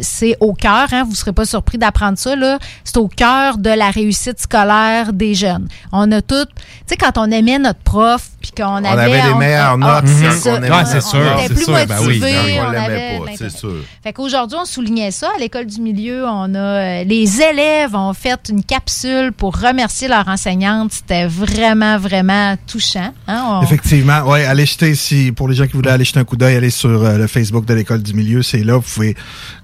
[0.00, 3.58] c'est au cœur, hein, vous ne serez pas surpris d'apprendre ça, là, c'est au cœur
[3.58, 5.68] de la réussite scolaire des jeunes.
[5.92, 8.88] On a tout, tu sais, quand on aimait notre prof, puis qu'on avait...
[8.88, 11.64] avait les meilleures ah, notes c'est on aimait Ouais, c'est sûr, On était c'est plus
[11.64, 12.52] sûr, ben oui, motivés, ben oui.
[12.60, 12.86] on On l'aimait
[13.18, 13.36] pas, l'intérêt.
[13.50, 13.74] c'est sûr.
[14.02, 15.30] Fait qu'aujourd'hui, on soulignait ça.
[15.36, 20.08] À l'école du milieu, on a euh, les élèves ont fait une capsule pour remercier
[20.08, 20.92] leur enseignante.
[20.92, 23.12] C'était vraiment, vraiment touchant.
[23.26, 23.44] hein.
[23.60, 26.36] On- Effectivement, ouais, allez jeter si pour les gens qui voulaient aller jeter un coup
[26.36, 28.74] d'œil, allez sur euh, le Facebook de l'école du milieu, c'est là.
[28.76, 29.16] Vous pouvez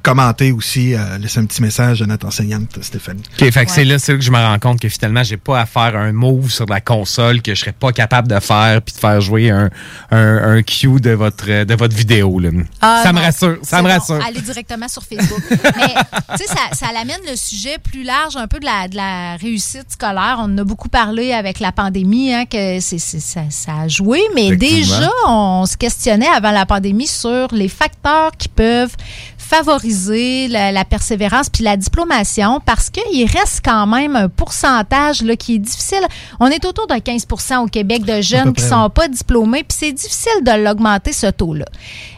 [0.02, 3.22] commenter aussi, euh, laisser un petit message à notre enseignante Stéphanie.
[3.40, 5.36] OK, fait que c'est là, c'est là que je me rends compte que finalement, j'ai
[5.36, 8.63] pas à faire un move sur la console que je serais pas capable de faire
[8.84, 9.70] puis de faire jouer un,
[10.10, 12.38] un, un cue de votre, euh, de votre vidéo.
[12.38, 12.50] Là.
[12.80, 13.94] Ah, ça me rassure, ça me bon.
[13.94, 14.20] rassure.
[14.26, 15.42] Allez directement sur Facebook.
[15.50, 15.94] Mais,
[16.36, 19.36] tu sais, ça, ça l'amène le sujet plus large, un peu de la, de la
[19.36, 20.36] réussite scolaire.
[20.40, 23.88] On en a beaucoup parlé avec la pandémie, hein, que c'est, c'est- ça, ça a
[23.88, 24.20] joué.
[24.34, 28.94] Mais déjà, on se questionnait avant la pandémie sur les facteurs qui peuvent
[29.36, 35.36] favoriser la, la persévérance puis la diplomation parce qu'il reste quand même un pourcentage là,
[35.36, 36.00] qui est difficile.
[36.40, 39.92] On est autour de 15% au Québec de jeunes qui sont pas diplômés, puis c'est
[39.92, 41.66] difficile de l'augmenter ce taux-là.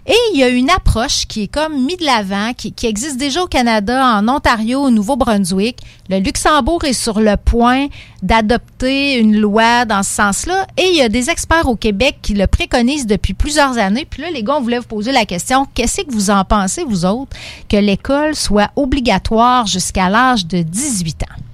[0.06, 3.16] Et il y a une approche qui est comme mise de l'avant, qui, qui existe
[3.16, 5.78] déjà au Canada, en Ontario, au Nouveau-Brunswick.
[6.08, 7.88] Le Luxembourg est sur le point
[8.22, 10.66] d'adopter une loi dans ce sens-là.
[10.76, 14.06] Et il y a des experts au Québec qui le préconisent depuis plusieurs années.
[14.08, 16.84] Puis là, les gars, on voulait vous poser la question, qu'est-ce que vous en pensez,
[16.84, 17.36] vous autres,
[17.68, 21.45] que l'école soit obligatoire jusqu'à l'âge de 18 ans?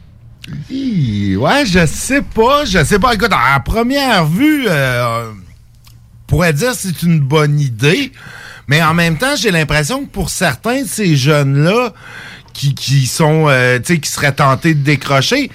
[0.70, 3.14] Hi, Ouais, je sais pas, je sais pas.
[3.14, 8.12] Écoute, à première vue, euh, on pourrait dire que c'est une bonne idée,
[8.66, 11.92] mais en même temps, j'ai l'impression que pour certains de ces jeunes-là
[12.52, 15.50] qui, qui sont, euh, tu sais, qui seraient tentés de décrocher,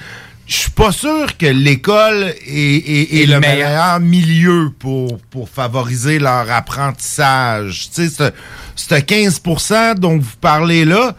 [0.47, 3.69] je suis pas sûr que l'école est, est- est le le meilleur.
[3.69, 3.99] meilleur.
[3.99, 7.89] milieu pour, pour favoriser leur apprentissage.
[7.93, 8.31] Tu sais, ce-
[8.76, 11.15] ce 15% dont vous parlez là,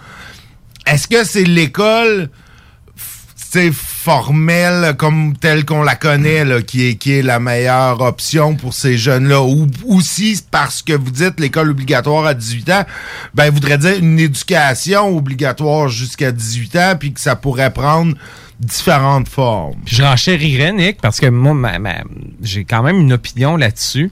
[0.86, 2.30] est-ce que c'est l'école
[3.72, 8.74] formelle comme telle qu'on la connaît là, qui est qui est la meilleure option pour
[8.74, 12.84] ces jeunes là ou aussi parce que vous dites l'école obligatoire à 18 ans
[13.34, 18.14] ben voudrait dire une éducation obligatoire jusqu'à 18 ans puis que ça pourrait prendre
[18.60, 19.80] différentes formes.
[19.86, 21.54] Je renchérirais, Nick, parce que moi,
[22.42, 24.10] j'ai quand même une opinion là-dessus.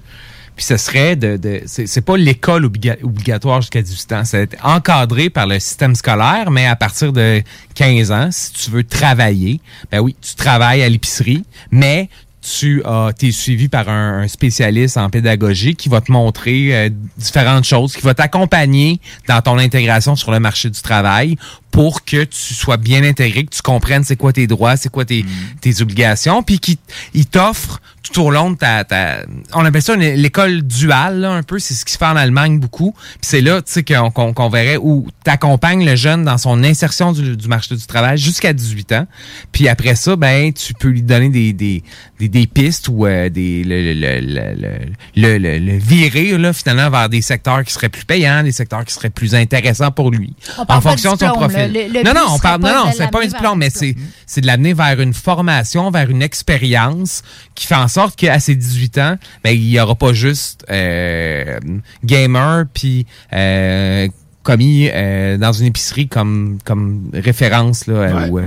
[0.57, 1.37] Puis ce serait de.
[1.37, 4.23] de c'est c'est pas l'école obliga- obligatoire jusqu'à 18 ans.
[4.24, 7.43] C'est encadré par le système scolaire, mais à partir de
[7.74, 9.61] 15 ans, si tu veux travailler,
[9.93, 12.09] ben oui, tu travailles à l'épicerie, mais
[12.41, 16.91] tu as es suivi par un, un spécialiste en pédagogie qui va te montrer euh,
[17.19, 21.37] différentes choses, qui va t'accompagner dans ton intégration sur le marché du travail
[21.73, 25.05] pour que tu sois bien intégré, que tu comprennes c'est quoi tes droits, c'est quoi
[25.05, 25.24] tes,
[25.61, 26.78] tes obligations, puis qui
[27.15, 27.81] il t'offre
[28.12, 29.23] tout au long de ta, ta-
[29.55, 32.59] on appelle ça l'école duale là, un peu, c'est ce qui se fait en Allemagne
[32.59, 32.93] beaucoup.
[32.93, 37.12] Puis c'est là, tu sais, qu'on qu'on verrait où t'accompagnes le jeune dans son insertion
[37.12, 39.07] du, du marché du travail jusqu'à 18 ans.
[39.53, 41.83] Puis après ça, ben tu peux lui donner des des,
[42.19, 47.23] des, des pistes ou euh, des le, le, le, le, virer là finalement vers des
[47.23, 50.78] secteurs qui seraient plus payants, des secteurs qui seraient plus intéressants pour lui On parle
[50.78, 52.03] en fonction de de son diplôme, profil.
[52.05, 53.95] non non, on parle non non, c'est pas un diplôme mais c'est
[54.27, 57.23] c'est de l'amener vers une formation, vers une expérience
[57.55, 61.59] qui fait en sorte qu'à ses 18 ans, ben il y aura pas juste euh,
[62.05, 64.09] gamer puis euh,
[64.43, 68.47] commis euh, dans une épicerie comme comme référence là Ouais, ou, ouais.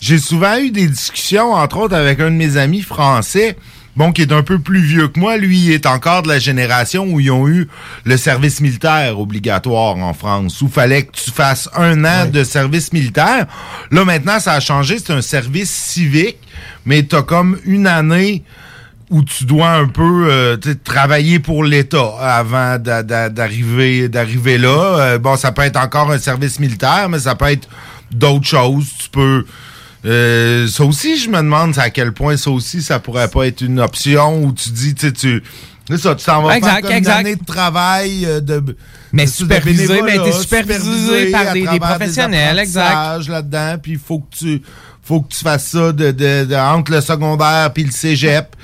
[0.00, 3.56] J'ai souvent eu des discussions, entre autres, avec un de mes amis français,
[3.96, 5.36] bon, qui est un peu plus vieux que moi.
[5.36, 7.68] Lui, il est encore de la génération où ils ont eu
[8.04, 12.92] le service militaire obligatoire en France, où fallait que tu fasses un an de service
[12.92, 13.46] militaire.
[13.90, 14.98] Là, maintenant, ça a changé.
[14.98, 16.38] C'est un service civique,
[16.86, 18.44] mais tu as comme une année
[19.10, 24.68] où tu dois un peu euh, travailler pour l'État avant d'a- d'a- d'arriver d'arriver là.
[24.98, 27.68] Euh, bon, ça peut être encore un service militaire, mais ça peut être
[28.10, 28.86] d'autres choses.
[29.02, 29.44] Tu peux
[30.04, 33.62] euh, ça aussi, je me demande à quel point ça aussi, ça pourrait pas être
[33.62, 35.42] une option où tu dis, tu sais, tu.
[35.90, 37.12] C'est ça, tu t'en vas Exact, faire comme exact.
[37.20, 38.62] une année de travail euh, de.
[39.12, 42.84] Mais de- de supervisé, bénévolat, mais t'es supervisé par à des- des professionnels, exact.
[42.90, 44.62] apprentissages là-dedans, puis il faut que tu
[45.02, 48.54] faut que tu fasses ça de, de, de- entre le secondaire puis le cégep,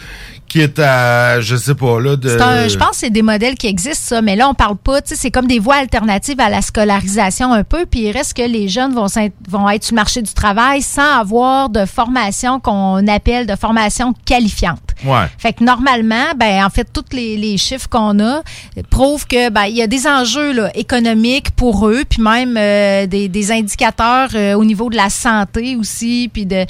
[0.54, 2.28] qui est à, je sais pas, là, de...
[2.28, 5.08] Je pense que c'est des modèles qui existent, ça, mais là, on parle pas, tu
[5.08, 8.42] sais, c'est comme des voies alternatives à la scolarisation un peu, puis il reste que
[8.42, 9.06] les jeunes vont,
[9.48, 14.14] vont être sur le marché du travail sans avoir de formation qu'on appelle de formation
[14.24, 14.83] qualifiante.
[15.04, 15.26] Ouais.
[15.38, 18.42] Fait que normalement, ben en fait, tous les, les chiffres qu'on a
[18.90, 23.06] prouvent que ben il y a des enjeux là, économiques pour eux, puis même euh,
[23.06, 26.64] des, des indicateurs euh, au niveau de la santé aussi, puis de,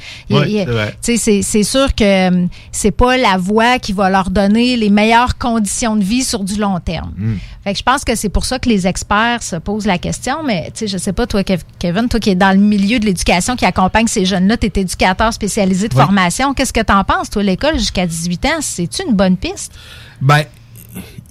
[1.00, 5.96] c'est sûr que hum, c'est pas la voie qui va leur donner les meilleures conditions
[5.96, 7.12] de vie sur du long terme.
[7.16, 7.36] Hmm.
[7.62, 10.42] Fait que je pense que c'est pour ça que les experts se posent la question,
[10.44, 12.98] mais tu sais, je sais pas, toi, Kev- Kevin, toi qui es dans le milieu
[12.98, 16.02] de l'éducation, qui accompagne ces jeunes-là, tu es éducateur spécialisé de Oui.
[16.02, 16.52] formation.
[16.52, 18.60] Qu'est-ce que tu en penses, toi, l'école jusqu'à 18 ans?
[18.60, 19.72] C'est-tu une bonne piste?
[20.20, 20.44] Ben,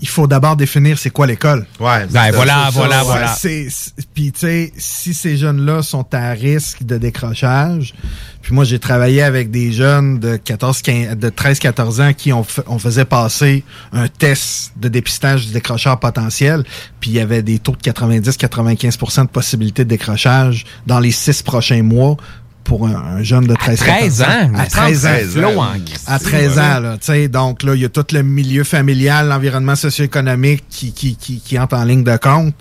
[0.02, 1.66] il faut d'abord définir c'est quoi l'école.
[1.80, 2.06] Ouais.
[2.08, 3.34] Ben, voilà, voilà, voilà.
[3.34, 7.94] C'est- c'est- Puis, tu sais, si ces jeunes-là sont à risque de décrochage,
[8.42, 12.44] puis moi, j'ai travaillé avec des jeunes de 14, 15, de 13-14 ans qui ont
[12.44, 16.66] fait- on faisait passer un test de dépistage du décrocheur potentiel,
[17.00, 21.42] puis il y avait des taux de 90-95% de possibilité de décrochage dans les six
[21.42, 22.18] prochains mois
[22.64, 25.74] pour un, un jeune de 13 13 ans, À me 13 semble ans.
[26.08, 26.62] À 13 Ouais.
[26.64, 30.64] ans, là, tu sais, donc là, il y a tout le milieu familial, l'environnement socio-économique
[30.70, 32.56] qui, qui, qui, qui entre en ligne de compte.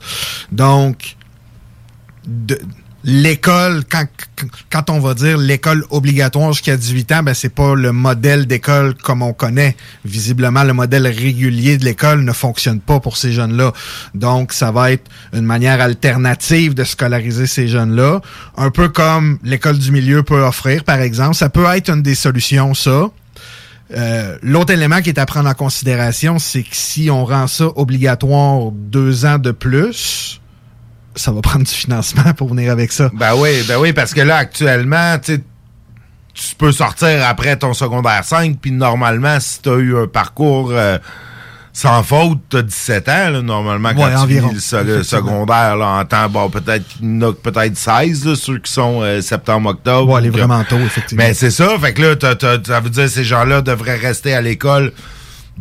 [0.51, 1.16] Donc,
[2.27, 2.59] de-
[3.05, 3.83] l'école,
[4.70, 8.95] quand, on va dire l'école obligatoire jusqu'à 18 ans, ben c'est pas le modèle d'école
[8.95, 9.77] comme on connaît.
[10.05, 13.73] Visiblement, le modèle régulier de l'école ne fonctionne pas pour ces jeunes-là.
[14.15, 18.20] Donc, ça va être une manière alternative de scolariser ces jeunes-là.
[18.57, 21.35] Un peu comme l'école du milieu peut offrir, par exemple.
[21.35, 23.11] Ça peut être une des solutions, ça.
[23.95, 27.66] Euh, L'autre élément qui est à prendre en considération, c'est que si on rend ça
[27.77, 30.41] obligatoire deux ans de plus,
[31.17, 33.11] ça va prendre du financement pour venir avec ça.
[33.15, 35.41] Ben oui, ben oui, parce que là, actuellement, tu
[36.57, 40.99] peux sortir après ton secondaire 5, puis normalement, si tu as eu un parcours euh,
[41.75, 44.49] sans faute, tu as 17 ans, là, normalement, quand Ouais, tu environ.
[44.49, 46.85] finis le, secondaire, là, en temps, bon, peut-être
[47.43, 50.13] peut-être 16, là, ceux qui sont euh, septembre-octobre.
[50.13, 51.25] Ouais, Donc, vraiment tôt, effectivement.
[51.25, 54.41] Mais c'est ça, fait que là, ça veut dire que ces gens-là devraient rester à
[54.41, 54.93] l'école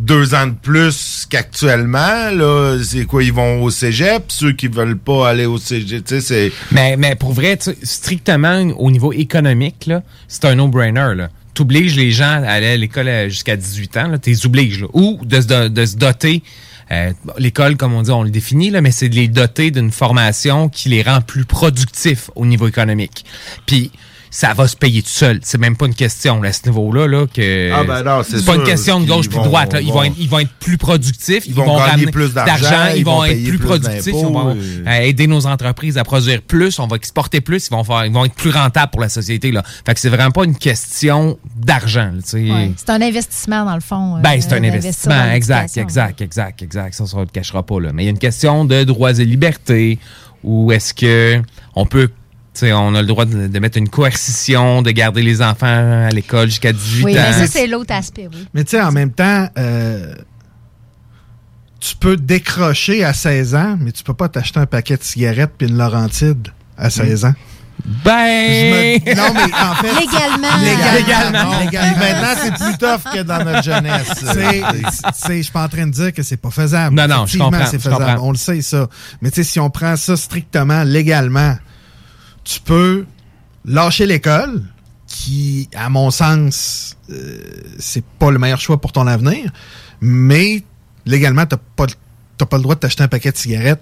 [0.01, 2.29] deux ans de plus qu'actuellement.
[2.31, 6.15] Là, c'est quoi, ils vont au cégep, ceux qui veulent pas aller au cégep, tu
[6.15, 6.51] sais, c'est...
[6.71, 11.13] Mais, mais pour vrai, strictement au niveau économique, là, c'est un no-brainer.
[11.15, 11.29] là.
[11.53, 14.81] T'obliges les gens à aller à l'école euh, jusqu'à 18 ans, là, t'es obliges.
[14.81, 14.87] Là.
[14.93, 16.41] Ou de, se do- de se doter.
[16.91, 19.91] euh, l'école, comme on dit, on le définit, là, mais c'est de les doter d'une
[19.91, 23.25] formation qui les rend plus productifs au niveau économique.
[23.65, 23.91] Puis
[24.33, 25.39] ça va se payer tout seul.
[25.43, 27.05] C'est même pas une question là, à ce niveau-là.
[27.05, 29.73] Là, que Ah ben non, c'est pas une question de gauche puis de vont- droite.
[29.73, 29.81] là.
[29.81, 31.43] Ils, vont vont- être, ils vont être plus productifs.
[31.47, 33.67] Ils, vont vont, gagner ramener plus d'argent, Ils, ils vont vont être payer plus plus
[33.67, 34.05] productifs.
[34.07, 36.79] Ils d'impôts, vont et- euh, aider nos entreprises à produire plus.
[36.79, 37.67] On va exporter plus.
[37.67, 39.51] Ils vont, faire, ils vont être plus rentables pour la société.
[39.51, 39.63] Là.
[39.85, 42.11] Fait que c'est vraiment pas une question d'argent.
[42.13, 42.51] là, tu sais.
[42.51, 44.15] Ouais, C'est un investissement, dans le fond.
[44.15, 46.93] euh, Ben, c'est un investissement, exact, exact, exact, exact.
[46.93, 47.79] Ça, ça ne le cachera pas.
[47.81, 47.91] Là.
[47.93, 49.99] Mais il y a une question de droits et libertés.
[50.43, 51.39] Ou est-ce que
[51.75, 52.09] on peut,
[52.53, 56.05] tu sais, on a le droit de, de mettre une coercition, de garder les enfants
[56.07, 57.23] à l'école jusqu'à 18 Oui, ans?
[57.25, 58.47] mais ça, c'est l'autre aspect, oui.
[58.53, 60.13] Mais tu sais, en même temps, euh,
[61.79, 65.53] tu peux décrocher à 16 ans, mais tu peux pas t'acheter un paquet de cigarettes
[65.57, 67.33] puis une Laurentide à 16 ans.
[68.05, 68.11] Ben.
[68.13, 69.99] Me- Non, mais en fait.
[69.99, 70.57] Légalement.
[70.93, 71.51] Légalement.
[71.53, 71.59] Non.
[71.59, 71.97] Légalement.
[71.97, 74.07] Maintenant, c'est plus tough que dans notre jeunesse.
[74.19, 74.61] C'est-
[75.15, 76.95] c'est- Je suis pas en train de dire que c'est pas faisable.
[76.95, 78.05] Non, non, je comprends, c'est faisable.
[78.05, 78.27] comprends.
[78.27, 78.87] On le sait, ça.
[79.21, 81.55] Mais tu sais, si on prend ça strictement légalement,
[82.53, 83.05] tu peux
[83.65, 84.63] lâcher l'école,
[85.07, 87.37] qui, à mon sens, euh,
[87.79, 89.51] c'est pas le meilleur choix pour ton avenir,
[89.99, 90.63] mais
[91.05, 91.85] légalement, t'as pas,
[92.37, 93.81] t'as pas le droit de t'acheter un paquet de cigarettes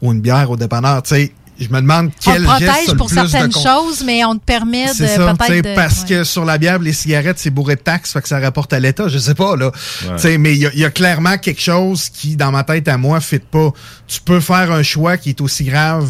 [0.00, 1.02] ou une bière au dépanneur.
[1.02, 3.26] Tu sais, je me demande On quel te geste a protège le pour plus de
[3.26, 4.92] certaines choses, mais on te permet de
[5.36, 5.64] peut-être.
[5.64, 6.08] de- parce ouais.
[6.08, 8.80] que sur la bière, les cigarettes, c'est bourré de taxes, fait que ça rapporte à
[8.80, 9.08] l'État.
[9.08, 9.66] Je sais pas, là.
[9.66, 10.16] Ouais.
[10.16, 12.64] Tu sais, mais il y, a- il y a clairement quelque chose qui, dans ma
[12.64, 13.70] tête à moi, fit pas.
[14.08, 16.08] Tu peux faire un choix qui est aussi grave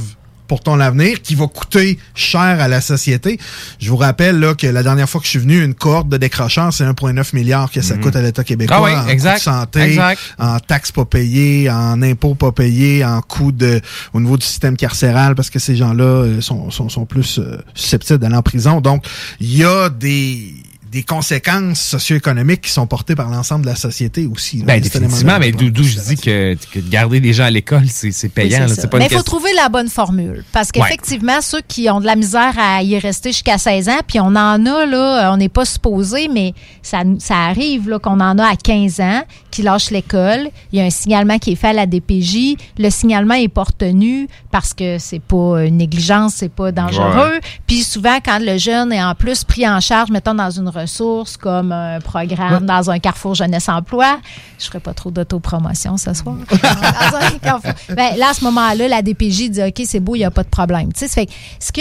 [0.53, 3.39] pour ton avenir, qui va coûter cher à la société.
[3.81, 6.19] Je vous rappelle là, que la dernière fois que je suis venu, une cohorte de
[6.19, 8.01] décrocheurs, c'est 1,9 milliard que ça Mhm.
[8.03, 10.21] coûte à l'État québécois Ah oui, en exact, coûts de santé, exact.
[10.39, 13.81] en taxes pas payées, en impôts pas payés, en coûts de
[14.13, 17.57] au niveau du système carcéral parce que ces gens-là euh, sont, sont, sont plus euh,
[17.73, 18.83] susceptibles d'aller en prison.
[18.83, 19.07] Donc,
[19.41, 20.53] il y a des
[20.93, 24.59] des conséquences socio-économiques qui sont portées par l'ensemble de la société aussi.
[24.59, 24.65] là.
[24.67, 28.13] Ben, définitivement, mais d'où je dis que, que de garder des gens à l'école, c'est
[28.13, 28.67] c'est Oui, payant.
[28.69, 28.89] c'est là.
[28.89, 30.45] pas Mais il faut question- trouver la bonne formule.
[30.53, 30.81] Parce Ouais.
[30.83, 34.27] qu'effectivement, ceux qui ont de la misère à y rester jusqu'à 16 ans, puis on
[34.37, 36.53] en a, là, on n'est pas supposé, mais
[36.83, 40.51] ça, ça arrive là, qu'on en a à 15 ans qui lâchent l'école.
[40.73, 42.57] Il y a un signalement qui est fait à la DPJ.
[42.79, 47.33] Le signalement est pas retenu parce que c'est pas une négligence, c'est pas dangereux.
[47.35, 47.41] Ouais.
[47.67, 51.37] Puis souvent, quand le jeune est en plus pris en charge, mettons dans une ressource
[51.37, 52.67] comme un programme Ouais.
[52.67, 54.19] dans un carrefour jeunesse-emploi,
[54.59, 56.37] je ferai pas trop d'autopromotion ce soir.
[56.51, 57.73] Dans un carrefour.
[57.97, 60.43] Ben, là, à ce moment-là, la DPJ dit OK, c'est beau, il n'y a pas
[60.45, 60.93] de problème.
[60.93, 61.29] Tu sais, fait
[61.59, 61.81] ce que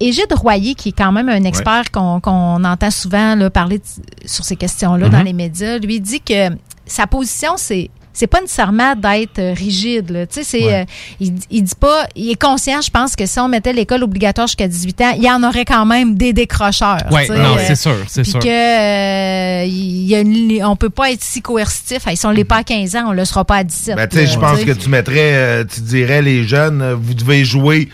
[0.00, 2.20] Égide Royer, qui est quand même un expert qu'on
[2.64, 3.80] entend souvent là, parler
[4.24, 5.24] sur ces questions-là dans Mhm.
[5.24, 6.50] les médias, lui dit que
[6.86, 10.10] sa position, c'est c'est pas nécessairement d'être euh, rigide.
[10.10, 10.26] Là.
[10.26, 10.84] Tu sais, c'est, euh,
[11.20, 14.46] il, il dit pas, il est conscient, je pense, que si on mettait l'école obligatoire
[14.46, 16.98] jusqu'à 18 ans, il y en aurait quand même des décrocheurs.
[17.26, 18.40] Sais, non, euh, c'est sûr, c'est puis sûr.
[18.40, 22.06] que euh, il y a une on peut pas être si coercitif.
[22.06, 23.96] Hey, si on l'est pas à 15 ans, on le sera pas à 17.
[23.96, 27.14] Ben, tu sais, là, je pense que tu mettrais, euh, tu dirais, les jeunes, vous
[27.14, 27.88] devez jouer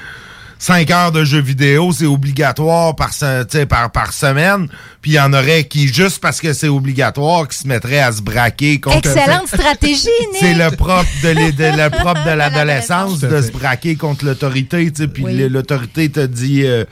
[0.59, 4.69] 5 heures de jeux vidéo, c'est obligatoire par, se- tu sais, par, par semaine.
[5.03, 8.13] Puis il y en aurait qui, juste parce que c'est obligatoire, qui se mettraient à
[8.13, 8.99] se braquer contre...
[8.99, 10.41] Excellente stratégie, Nick.
[10.41, 14.91] C'est le propre de, les- de- le propre de l'adolescence de se braquer contre l'autorité,
[14.93, 15.49] tu sais, puis Oui.
[15.49, 16.85] l'autorité te dit, euh,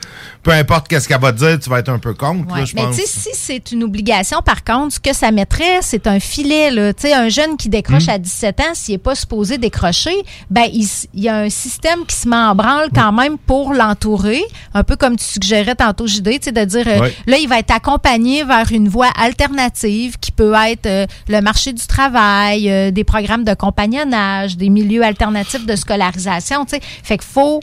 [0.43, 2.59] peu importe qu'est-ce qu'elle va te dire, tu vas être un peu contre, Ouais.
[2.59, 2.97] là, je Mais pense.
[2.97, 6.69] tu sais, si c'est une obligation, par contre, ce que ça mettrait, c'est un filet.
[6.69, 6.93] Là.
[6.93, 8.09] Tu sais, un jeune qui décroche Hmm.
[8.09, 10.15] à 17 ans, s'il n'est pas supposé décrocher,
[10.49, 13.73] ben il, il y a un système qui se met en branle quand même pour
[13.73, 14.41] l'entourer.
[14.73, 17.59] Un peu comme tu suggérais tantôt, JD, tu sais, de dire, euh, là, il va
[17.59, 22.91] être accompagné vers une voie alternative qui peut être euh, le marché du travail, euh,
[22.91, 26.65] des programmes de compagnonnage, des milieux alternatifs de scolarisation.
[26.67, 27.61] Fait qu'il faut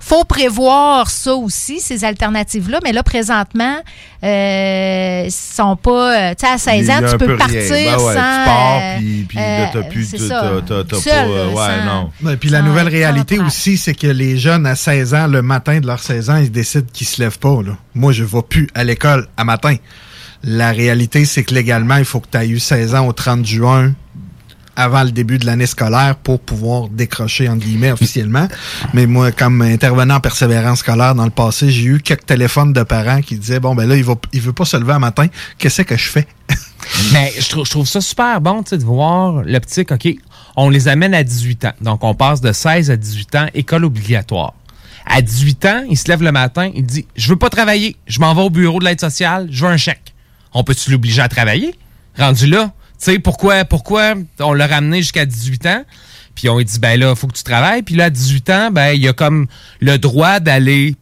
[0.00, 2.78] faut prévoir ça aussi, ces alternatives-là.
[2.84, 3.76] Mais là, présentement,
[4.24, 6.30] euh, ils sont pas.
[6.30, 8.38] euh, tu sais, à 16 Il y ans, tu peux partir Ben ouais, sans.
[8.38, 12.10] tu pars, puis- puis là, euh, t'as plus- c'est t'as- Seul, euh, ouais, sans- non.
[12.22, 15.80] Ouais, puis la nouvelle réalité aussi, c'est que les jeunes à 16 ans, le matin
[15.80, 17.60] de leurs 16 ans, ils décident qu'ils se lèvent pas.
[17.62, 17.72] Là.
[17.94, 19.74] Moi, je vais plus à l'école à matin.
[20.44, 23.44] La réalité, c'est que légalement, il faut que tu aies eu 16 ans au 30
[23.44, 23.92] juin
[24.78, 28.46] avant le début de l'année scolaire pour pouvoir décrocher, entre guillemets, officiellement.
[28.94, 32.84] Mais moi, comme intervenant en persévérance scolaire dans le passé, j'ai eu quelques téléphones de
[32.84, 35.26] parents qui disaient, bon, ben là, il, va, il veut pas se lever à matin.
[35.58, 36.28] Qu'est-ce que je fais?
[37.12, 40.08] Mais je trouve, je trouve ça super bon de voir l'optique, OK,
[40.56, 41.72] on les amène à 18 ans.
[41.80, 44.54] Donc, on passe de 16 à 18 ans, école obligatoire.
[45.06, 48.20] À 18 ans, il se lève le matin, il dit Je veux pas travailler, je
[48.20, 50.14] m'en vais au bureau de l'aide sociale, je veux un chèque.
[50.52, 51.74] On peut-tu l'obliger à travailler?
[52.16, 52.72] Rendu là,
[53.04, 55.84] sais, pourquoi, pourquoi on l'a ramené jusqu'à 18 ans?
[56.34, 57.82] Puis on lui dit, ben là, faut que tu travailles.
[57.82, 59.48] Puis là, à 18 ans, ben, il y a comme
[59.80, 60.94] le droit d'aller,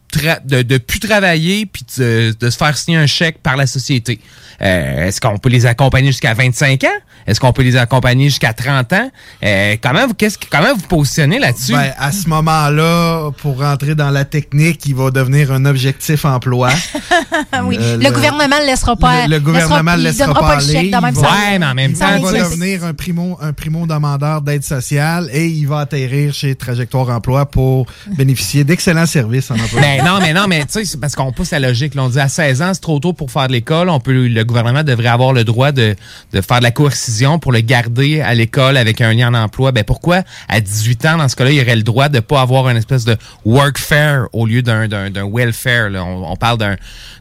[0.45, 4.19] de, de plus travailler, puis de, de se faire signer un chèque par la société.
[4.61, 6.87] Euh, Est-ce qu'on peut les accompagner jusqu'à 25 ans?
[7.27, 9.11] Est-ce qu'on peut les accompagner jusqu'à 30 ans?
[9.43, 11.73] Euh, comment, vous, qu'est-ce, que- comment vous positionnez là-dessus?
[11.73, 16.69] Ben, à ce moment-là, pour rentrer dans la technique, il va devenir un objectif emploi.
[17.63, 17.77] oui.
[17.79, 19.27] Euh, le, le- gouvernement ne laissera pas.
[19.27, 21.33] Le, le gouvernement ne il laissera donnera pas, le chèque de même il façon.
[21.35, 24.41] Ouais, mais en même il temps, va tu sais, devenir un primo, un primo demandeur
[24.41, 27.85] d'aide sociale et il va atterrir chez Trajectoire Emploi pour
[28.17, 29.81] bénéficier d'excellents services en emploi.
[29.81, 31.93] Ben non, mais non, mais tu sais, c'est parce qu'on pousse la logique.
[31.95, 32.03] là.
[32.03, 33.89] on dit à 16 ans, c'est trop tôt pour faire de l'école.
[33.89, 35.95] On peut, le gouvernement devrait avoir le droit de,
[36.33, 39.71] de faire de la coercition pour le garder à l'école avec un lien en emploi.
[39.71, 40.21] Ben pourquoi?
[40.47, 43.05] À 18 ans, dans ce cas-là, il aurait le droit de pas avoir une espèce
[43.05, 45.89] de workfare au lieu d'un, d'un, d'un welfare.
[45.89, 46.03] là.
[46.03, 46.75] On, on parle d'un,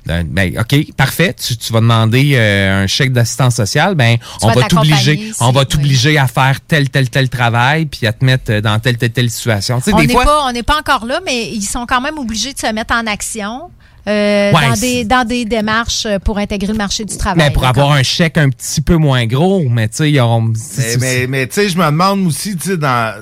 [0.07, 1.35] d'un- ben ok, parfait.
[1.35, 3.95] Tu, tu vas demander euh, un chèque d'assistance sociale.
[3.95, 5.67] Ben on va t'obliger, on va oui.
[5.67, 9.31] t'obliger à faire tel tel tel travail puis à te mettre dans telle telle telle
[9.31, 9.79] situation.
[9.79, 12.01] Tu sais, on n'est fois, pas, on n'est pas encore là, mais ils sont quand
[12.01, 13.71] même obligés de se mettre en action.
[14.07, 17.43] euh, Ouais, dans, des, dans des démarches euh, pour intégrer le marché du travail.
[17.45, 20.43] Mais pour avoir un chèque un petit peu moins gros, mais tu sais, ils auront.
[20.43, 23.15] Mais, mais, mais, tu sais, je me demande aussi, tu sais, dans.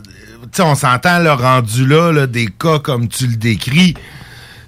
[0.60, 3.94] On s'entend le rendu là, là, des cas comme tu le décris.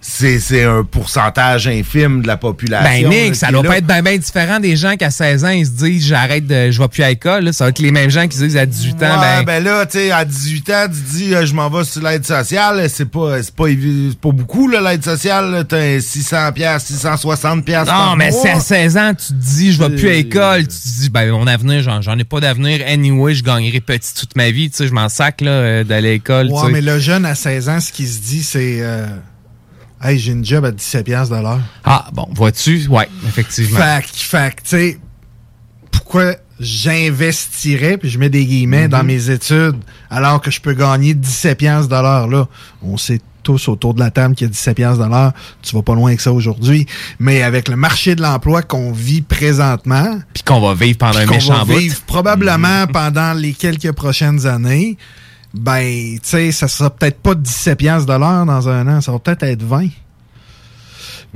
[0.08, 3.08] C'est c'est un pourcentage infime de la population.
[3.08, 5.50] Ben, Nick, ça qui doit pas être bien ben différent des gens qu'à 16 ans,
[5.50, 6.70] ils se disent j'arrête de.
[6.70, 7.44] Je vais plus à l'école.
[7.44, 7.52] là.
[7.52, 9.44] Ça va être les mêmes gens qui se disent à 18 ans, Ouais, ben.
[9.44, 12.24] ben là, tu sais, à 18 ans, tu dis, euh, je m'en vais sur l'aide
[12.24, 12.88] sociale.
[12.88, 13.64] C'est pas, c'est pas,
[14.22, 15.66] pas beaucoup, là, l'aide sociale.
[15.68, 19.72] T'as un 600 piastres, 660 piastres Non, mais c'est à 16 ans, tu te dis,
[19.72, 20.62] je vais plus à l'école.
[20.62, 22.80] Tu te dis, ben, mon avenir, j'en, ai pas d'avenir.
[22.86, 24.70] Anyway, je gagnerai petit toute ma vie.
[24.70, 26.48] Tu sais, je m'en sac, là, euh, d'aller à l'école.
[26.52, 29.04] Ouais, mais le jeune à 16 ans, ce qu'il se dit, c'est euh,
[30.06, 31.60] Hey, j'ai une job à 17$ piastres de l'heure.
[31.84, 32.86] Ah, bon, vois-tu?
[32.88, 33.78] Ouais, effectivement.
[33.78, 34.98] Fait fait tu sais,
[35.90, 39.76] pourquoi j'investirais, puis je mets des guillemets, dans mes études,
[40.08, 42.46] alors que je peux gagner 17$ piastres de l'heure, là?
[42.82, 45.32] On sait tous autour de la table qu'il y a 17$ piastres de l'heure.
[45.62, 46.86] Tu vas pas loin que ça aujourd'hui.
[47.18, 51.26] Mais avec le marché de l'emploi qu'on vit présentement, Puis qu'on va vivre pendant un
[51.26, 51.78] méchant va bout.
[51.78, 54.96] vivre probablement pendant les quelques prochaines années,
[55.56, 59.12] ben, tu sais, ça sera peut-être pas 17$ piastres de l'heure dans un an, ça
[59.12, 59.88] va peut-être être 20.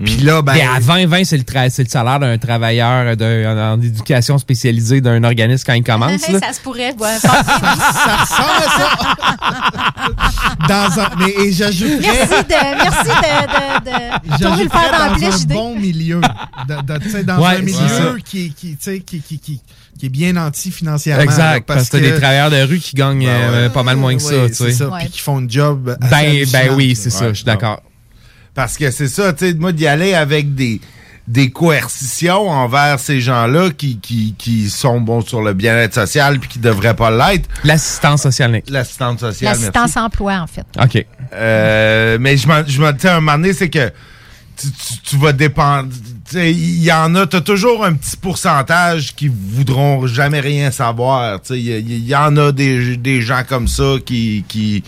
[0.05, 0.55] Puis là, ben.
[0.55, 4.39] Et à 20, 20, c'est le, tra- c'est le salaire d'un travailleur de- en, éducation
[4.39, 6.27] spécialisée d'un organisme quand il commence.
[6.29, 6.39] là.
[6.41, 6.95] ça se pourrait.
[6.99, 10.69] Ouais, ça ressemble à ça.
[10.69, 11.99] dans un, mais et j'ajouterais.
[12.01, 16.21] merci de, merci de, de, de tourner le fer j'ajouterais dans un bon milieu.
[16.69, 18.15] De- de- dans Ouais, un milieu ça.
[18.25, 19.61] qui, qui, tu sais, qui, qui, qui,
[19.99, 21.23] qui est bien anti-financièrement.
[21.23, 24.15] Exact, là, parce que t'as des travailleurs de rue qui gagnent euh, pas mal moins
[24.17, 24.65] que ça, Ben Ouais, tu sais.
[24.73, 25.97] c'est ça, puis qui font un job.
[26.11, 27.83] Ben, ben oui, c'est ça, je suis d'accord.
[28.61, 30.83] Parce que c'est ça, tu sais, moi, d'y aller avec des,
[31.27, 36.51] des coercitions envers ces gens-là qui, qui, qui sont bons sur le bien-être social puis
[36.51, 37.49] qui devraient pas l'être.
[37.65, 38.69] L'assistance sociale, Nick.
[38.69, 39.53] L'assistance sociale.
[39.55, 40.67] L'assistance emploi, en fait.
[40.79, 41.07] OK.
[41.33, 43.91] Euh, mais je tu sais, à un moment donné, c'est que
[44.59, 45.89] tu, tu- tu vas dépendre.
[46.29, 50.71] tu sais, Il y en a, t'as toujours un petit pourcentage qui voudront jamais rien
[50.71, 51.41] savoir.
[51.41, 54.45] tu sais, Il y, il y en a des, des gens comme ça qui.
[54.49, 54.85] qui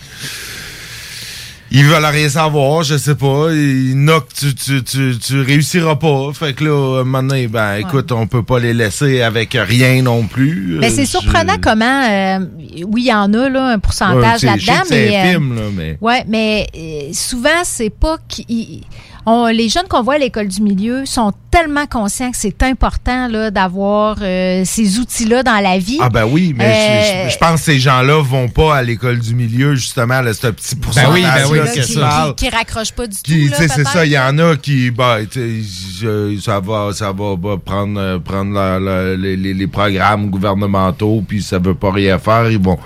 [1.75, 3.47] ils veulent rien savoir, je sais pas.
[3.51, 6.31] Il y en a que tu, tu, tu, tu réussiras pas.
[6.33, 10.77] Fait que là, donné, ben, écoute, on peut pas les laisser avec rien non plus.
[10.79, 12.39] Mais Euh, c'est je- surprenant comment, euh,
[12.87, 16.23] oui, il y en a là, un pourcentage là-dedans, mais, euh, infime, là, mais- ouais,
[16.27, 18.83] mais euh, souvent c'est pas qu'ils-
[19.25, 23.27] on- les jeunes qu'on voit à l'école du milieu sont tellement conscients que c'est important
[23.27, 25.99] là d'avoir euh, ces outils-là dans la vie.
[26.01, 29.35] Ah ben oui, mais Euh, je, pense que ces gens-là vont pas à l'école du
[29.35, 32.93] milieu, justement, là, c'est un petit pourcentage oui, ben oui, là, c'est que qui, raccrochent
[32.93, 33.51] pas du Qui, tout.
[33.51, 36.59] là, tu sais, c'est ça, il y en a qui, bah, tu sais, je- ça
[36.59, 41.43] va, ça va bah, prendre, euh, prendre la- la- les, les- les programmes gouvernementaux, puis
[41.43, 42.79] ça veut pas rien faire, ils vont,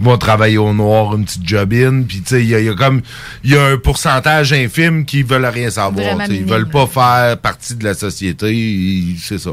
[0.00, 2.74] ils vont travailler au noir, une petite jobine, puis tu sais, il y y a
[2.74, 3.02] comme,
[3.44, 7.74] il y a un pourcentage infime qui veulent rien savoir, ils veulent pas faire partie
[7.74, 9.50] de la société, c'est ça.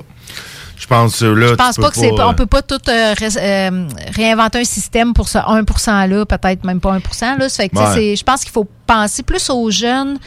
[0.77, 3.27] Je pense que là, Je pense pas que c'est on peut pas tout euh, ré-
[3.37, 7.49] euh, réinventer un système pour ce 1% là, peut-être même pas 1 là.
[7.49, 8.15] Ça fait que, Ouais.
[8.15, 10.17] je pense qu'il faut penser plus aux jeunes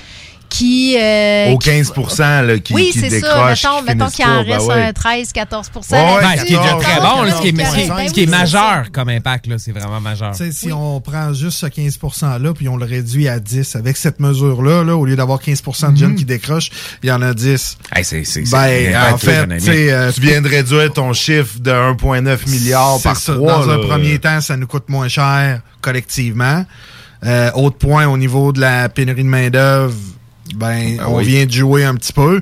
[0.57, 3.47] qui euh, Au qui- 15 là, qui, oui, qui c'est ça.
[3.49, 4.83] Mettons, qui mettons qu'il en ben reste ouais.
[4.85, 7.67] un 13, 14 Ouais, Ben, ce qui est déjà très bon, ce qui est, Ben
[7.67, 7.75] ce
[8.13, 10.33] qui est- qui majeur comme impact, là, c'est vraiment majeur.
[10.35, 14.21] Si on prend juste ce 15 %-là, puis on le réduit à 10, avec cette
[14.21, 15.61] mesure-là, là, au lieu d'avoir 15
[15.93, 16.71] de jeunes qui décrochent,
[17.03, 17.77] il y en a 10.
[17.95, 19.47] Hey, c'est, c'est, Ben, c'est- en fait,
[19.91, 23.35] euh, tu viens de réduire ton chiffre de 1,9 milliard par ça.
[23.35, 23.53] trois.
[23.65, 26.65] Dans un premier temps, ça nous coûte moins cher collectivement.
[27.25, 29.95] Euh, autre point, au niveau de la pénurie de main-d'œuvre,
[30.55, 31.25] ben, Ben on oui.
[31.25, 32.41] vient de jouer un petit peu.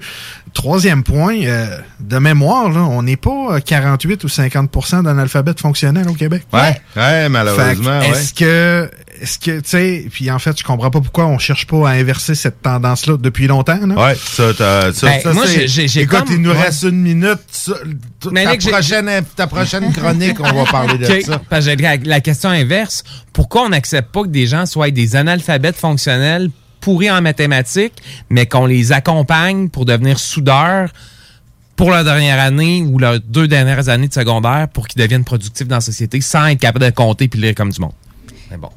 [0.54, 6.08] Troisième point, euh, de mémoire, là, on n'est pas à 48 ou 50% d'analphabètes fonctionnels
[6.08, 6.42] au Québec.
[6.52, 8.18] Ouais, ouais, malheureusement, Fait que ouais.
[8.18, 8.90] Est-ce que,
[9.22, 11.92] est-ce que, tu sais, puis en fait, je comprends pas pourquoi on cherche pas à
[11.92, 13.78] inverser cette tendance-là depuis longtemps.
[13.86, 13.94] Là.
[13.94, 16.60] Ouais, ça, t'as- ça, Ben, ça, moi, c'est- j'ai- Écoute, comme- il nous ouais.
[16.60, 17.38] reste une minute.
[17.50, 17.72] Ça,
[18.20, 21.40] t- Mais ta, prochaine, ta prochaine chronique, on va parler de ça.
[21.48, 24.90] Parce que j'ai la, la question inverse, pourquoi on n'accepte pas que des gens soient
[24.90, 26.50] des analphabètes fonctionnels
[26.82, 27.94] pourris en mathématiques,
[28.28, 30.90] mais qu'on les accompagne pour devenir soudeurs
[31.76, 35.66] pour leur dernière année ou leurs deux dernières années de secondaire pour qu'ils deviennent productifs
[35.66, 37.92] dans la société sans être capables de compter puis lire comme du monde.
[38.50, 38.68] Mais bon.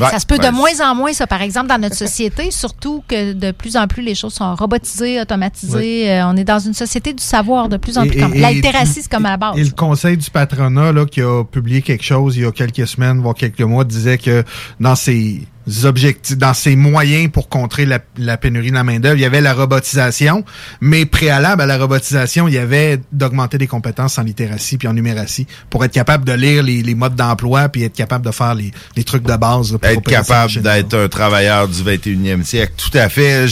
[0.00, 3.04] ça se peut ben, de moins en moins, ça, par exemple, dans notre société, surtout
[3.06, 6.10] que de plus en plus les choses sont robotisées, automatisées.
[6.10, 8.16] Euh, on est dans une société du savoir de plus en plus.
[8.18, 9.56] et- comme- et- La littératie, c'est comme à la base.
[9.56, 12.86] Et le conseil du patronat là, qui a publié quelque chose il y a quelques
[12.88, 14.42] semaines, voire quelques mois, disait que
[14.80, 15.46] dans ces
[15.84, 19.16] objectifs, dans ses moyens pour contrer la, la pénurie de la main-d'œuvre.
[19.16, 20.44] Il y avait la robotisation,
[20.80, 24.92] mais préalable à la robotisation, il y avait d'augmenter des compétences en littératie puis en
[24.92, 28.54] numératie pour être capable de lire les, les modes d'emploi puis être capable de faire
[28.54, 29.72] les, les trucs de base.
[29.72, 32.74] là, pour Être capable d'être un travailleur du 21e siècle.
[32.76, 33.46] Tout à fait.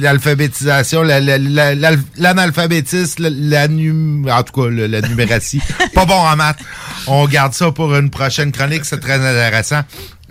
[0.00, 5.60] L'alphabétisation, la- la- la- la- l'analphabétisme, la, en tout cas, la numératie.
[5.94, 6.58] Pas bon en maths.
[7.06, 8.84] On garde ça pour une prochaine chronique.
[8.84, 9.80] C'est très intéressant.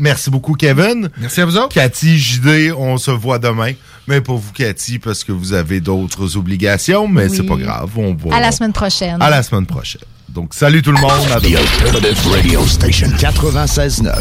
[0.02, 1.10] Merci beaucoup, Kevin.
[1.20, 1.70] Merci à vous autres.
[1.70, 3.72] Cathy, JD, on se voit demain.
[4.08, 7.34] Mais pas vous, Cathy, parce que vous avez d'autres obligations, mais Oui.
[7.38, 7.92] c'est pas grave.
[7.96, 9.22] On va, À la semaine prochaine.
[9.22, 10.02] à la semaine prochaine.
[10.28, 11.12] Donc, salut tout le monde.
[11.32, 11.56] À The.
[11.86, 14.12] Alternative Radio Station 96.9.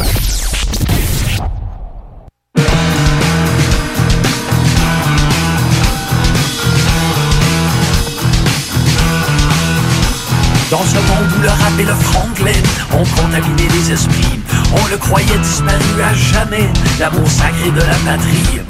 [10.71, 14.39] Dans ce monde où le rap et le franglais ont contaminé les esprits,
[14.71, 18.61] on le croyait disparu à jamais, l'amour sacré de la patrie.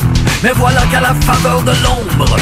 [0.41, 2.37] Mais voilà qu'à la faveur de l'ombre,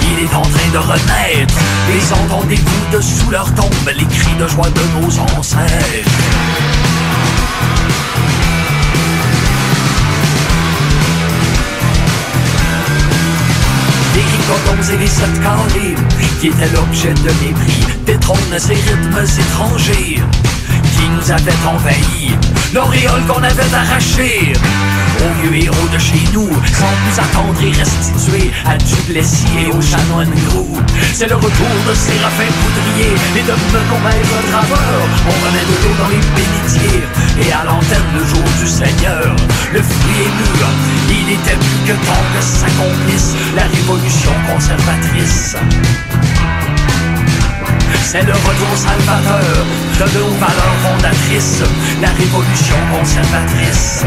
[0.00, 1.54] il est en train de renaître.
[1.90, 6.71] Et entendez-vous de sous leur tombe les cris de joie de nos ancêtres.
[14.42, 15.94] Ricodons et les sept carrés
[16.40, 20.20] qui étaient l'objet de mépris, détrônent ces rythmes étrangers
[20.82, 22.36] qui nous avaient envahis,
[22.74, 24.52] l'auréole qu'on avait arrachée
[25.20, 29.80] aux vieux héros de chez nous, sans nous attendre et restituer à Duplessis et au
[29.80, 30.68] chanoine Grou.
[31.12, 35.02] C'est le retour de Séraphin Poudrier et de Menon Maître Draveur.
[35.26, 37.02] On remet de l'eau dans les bénitiers
[37.40, 39.36] et à l'antenne le jour du Seigneur.
[39.72, 40.66] Le fruit est mûr,
[41.10, 45.56] il était plus que temps que s'accomplisse la révolution conservatrice.
[48.04, 49.64] C'est le retour salvateur
[49.98, 51.62] de nos valeurs fondatrices,
[52.00, 54.04] la révolution conservatrice.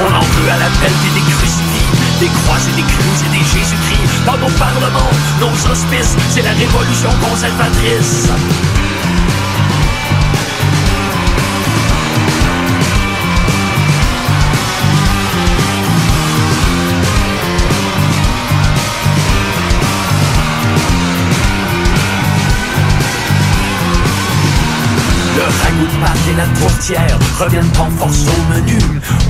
[0.00, 1.86] On en veut à la pelletée des crucifix,
[2.20, 4.24] des croix et des clous et des Jésus-Christ.
[4.26, 5.10] Dans nos parlements,
[5.40, 8.30] nos hospices, c'est la révolution conservatrice.
[25.38, 28.76] Le ragoût de pâte et la tourtière reviennent en force au menu.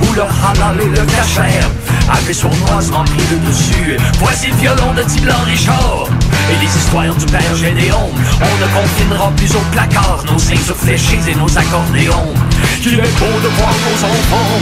[0.00, 1.68] Où le halal et le cachère.
[2.08, 3.98] Avaient sournoisement pris le dessus.
[4.18, 6.08] Voici le violon de Tiblan Richard.
[6.50, 8.08] Et les histoires du père Gédéon.
[8.40, 10.24] On ne confinera plus au placard.
[10.32, 12.32] Nos seins fléchis et nos accordéons
[12.80, 14.60] Qu'il est beau de voir nos enfants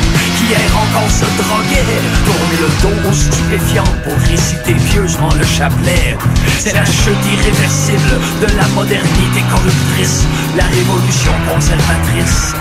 [0.48, 6.16] hier encore se droguaient Tourner le dos aux stupéfiants Pour réciter pieusement le chapelet
[6.58, 10.24] C'est la chute irréversible de la modernité corruptrice
[10.56, 12.54] La révolution conservatrice.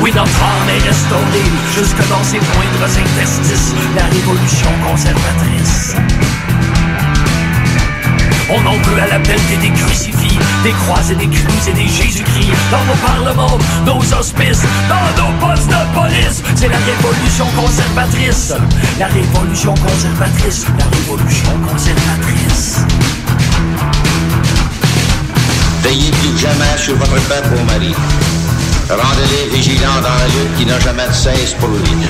[0.00, 5.96] Oui, notre âme est restaurée jusque dans ses moindres interstices, la révolution conservatrice.
[8.50, 11.86] On en veut à la pelletée des crucifix, des croix et des crues et des
[11.86, 16.42] Jésus-Christ, dans nos parlements, nos hospices, dans nos postes de police.
[16.56, 18.54] C'est la révolution conservatrice,
[18.98, 22.78] la révolution conservatrice, la révolution conservatrice.
[25.82, 27.94] Veillez plus que jamais sur votre peuple au mari.
[28.88, 32.08] Rendez-les vigilants dans la lutte qui n'a jamais de cesse pour lui.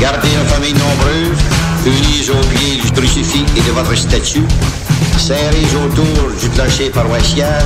[0.00, 1.38] Gardez une famille nombreuse,
[1.86, 4.42] unis au pied du crucifix et de votre statue,
[5.18, 7.64] serrés autour du clocher paroissial,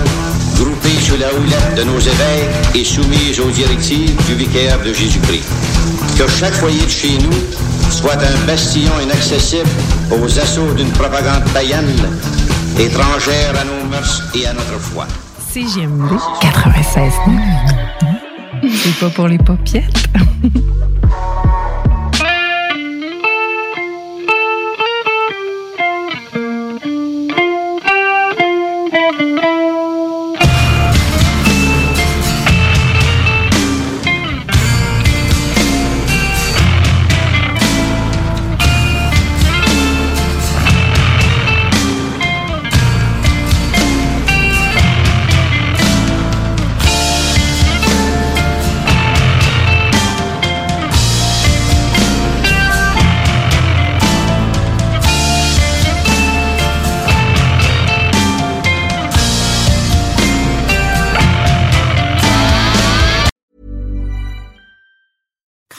[0.56, 5.48] groupés sous la houlette de nos évêques et soumis aux directives du vicaire de Jésus-Christ.
[6.18, 9.68] Que chaque foyer de chez nous soit un bastion inaccessible
[10.10, 11.94] aux assauts d'une propagande païenne,
[12.78, 15.06] étrangère à nos mœurs et à notre foi.
[15.52, 16.10] CGMD
[16.40, 17.12] 96
[18.62, 20.04] C'est pas pour les paupiètes.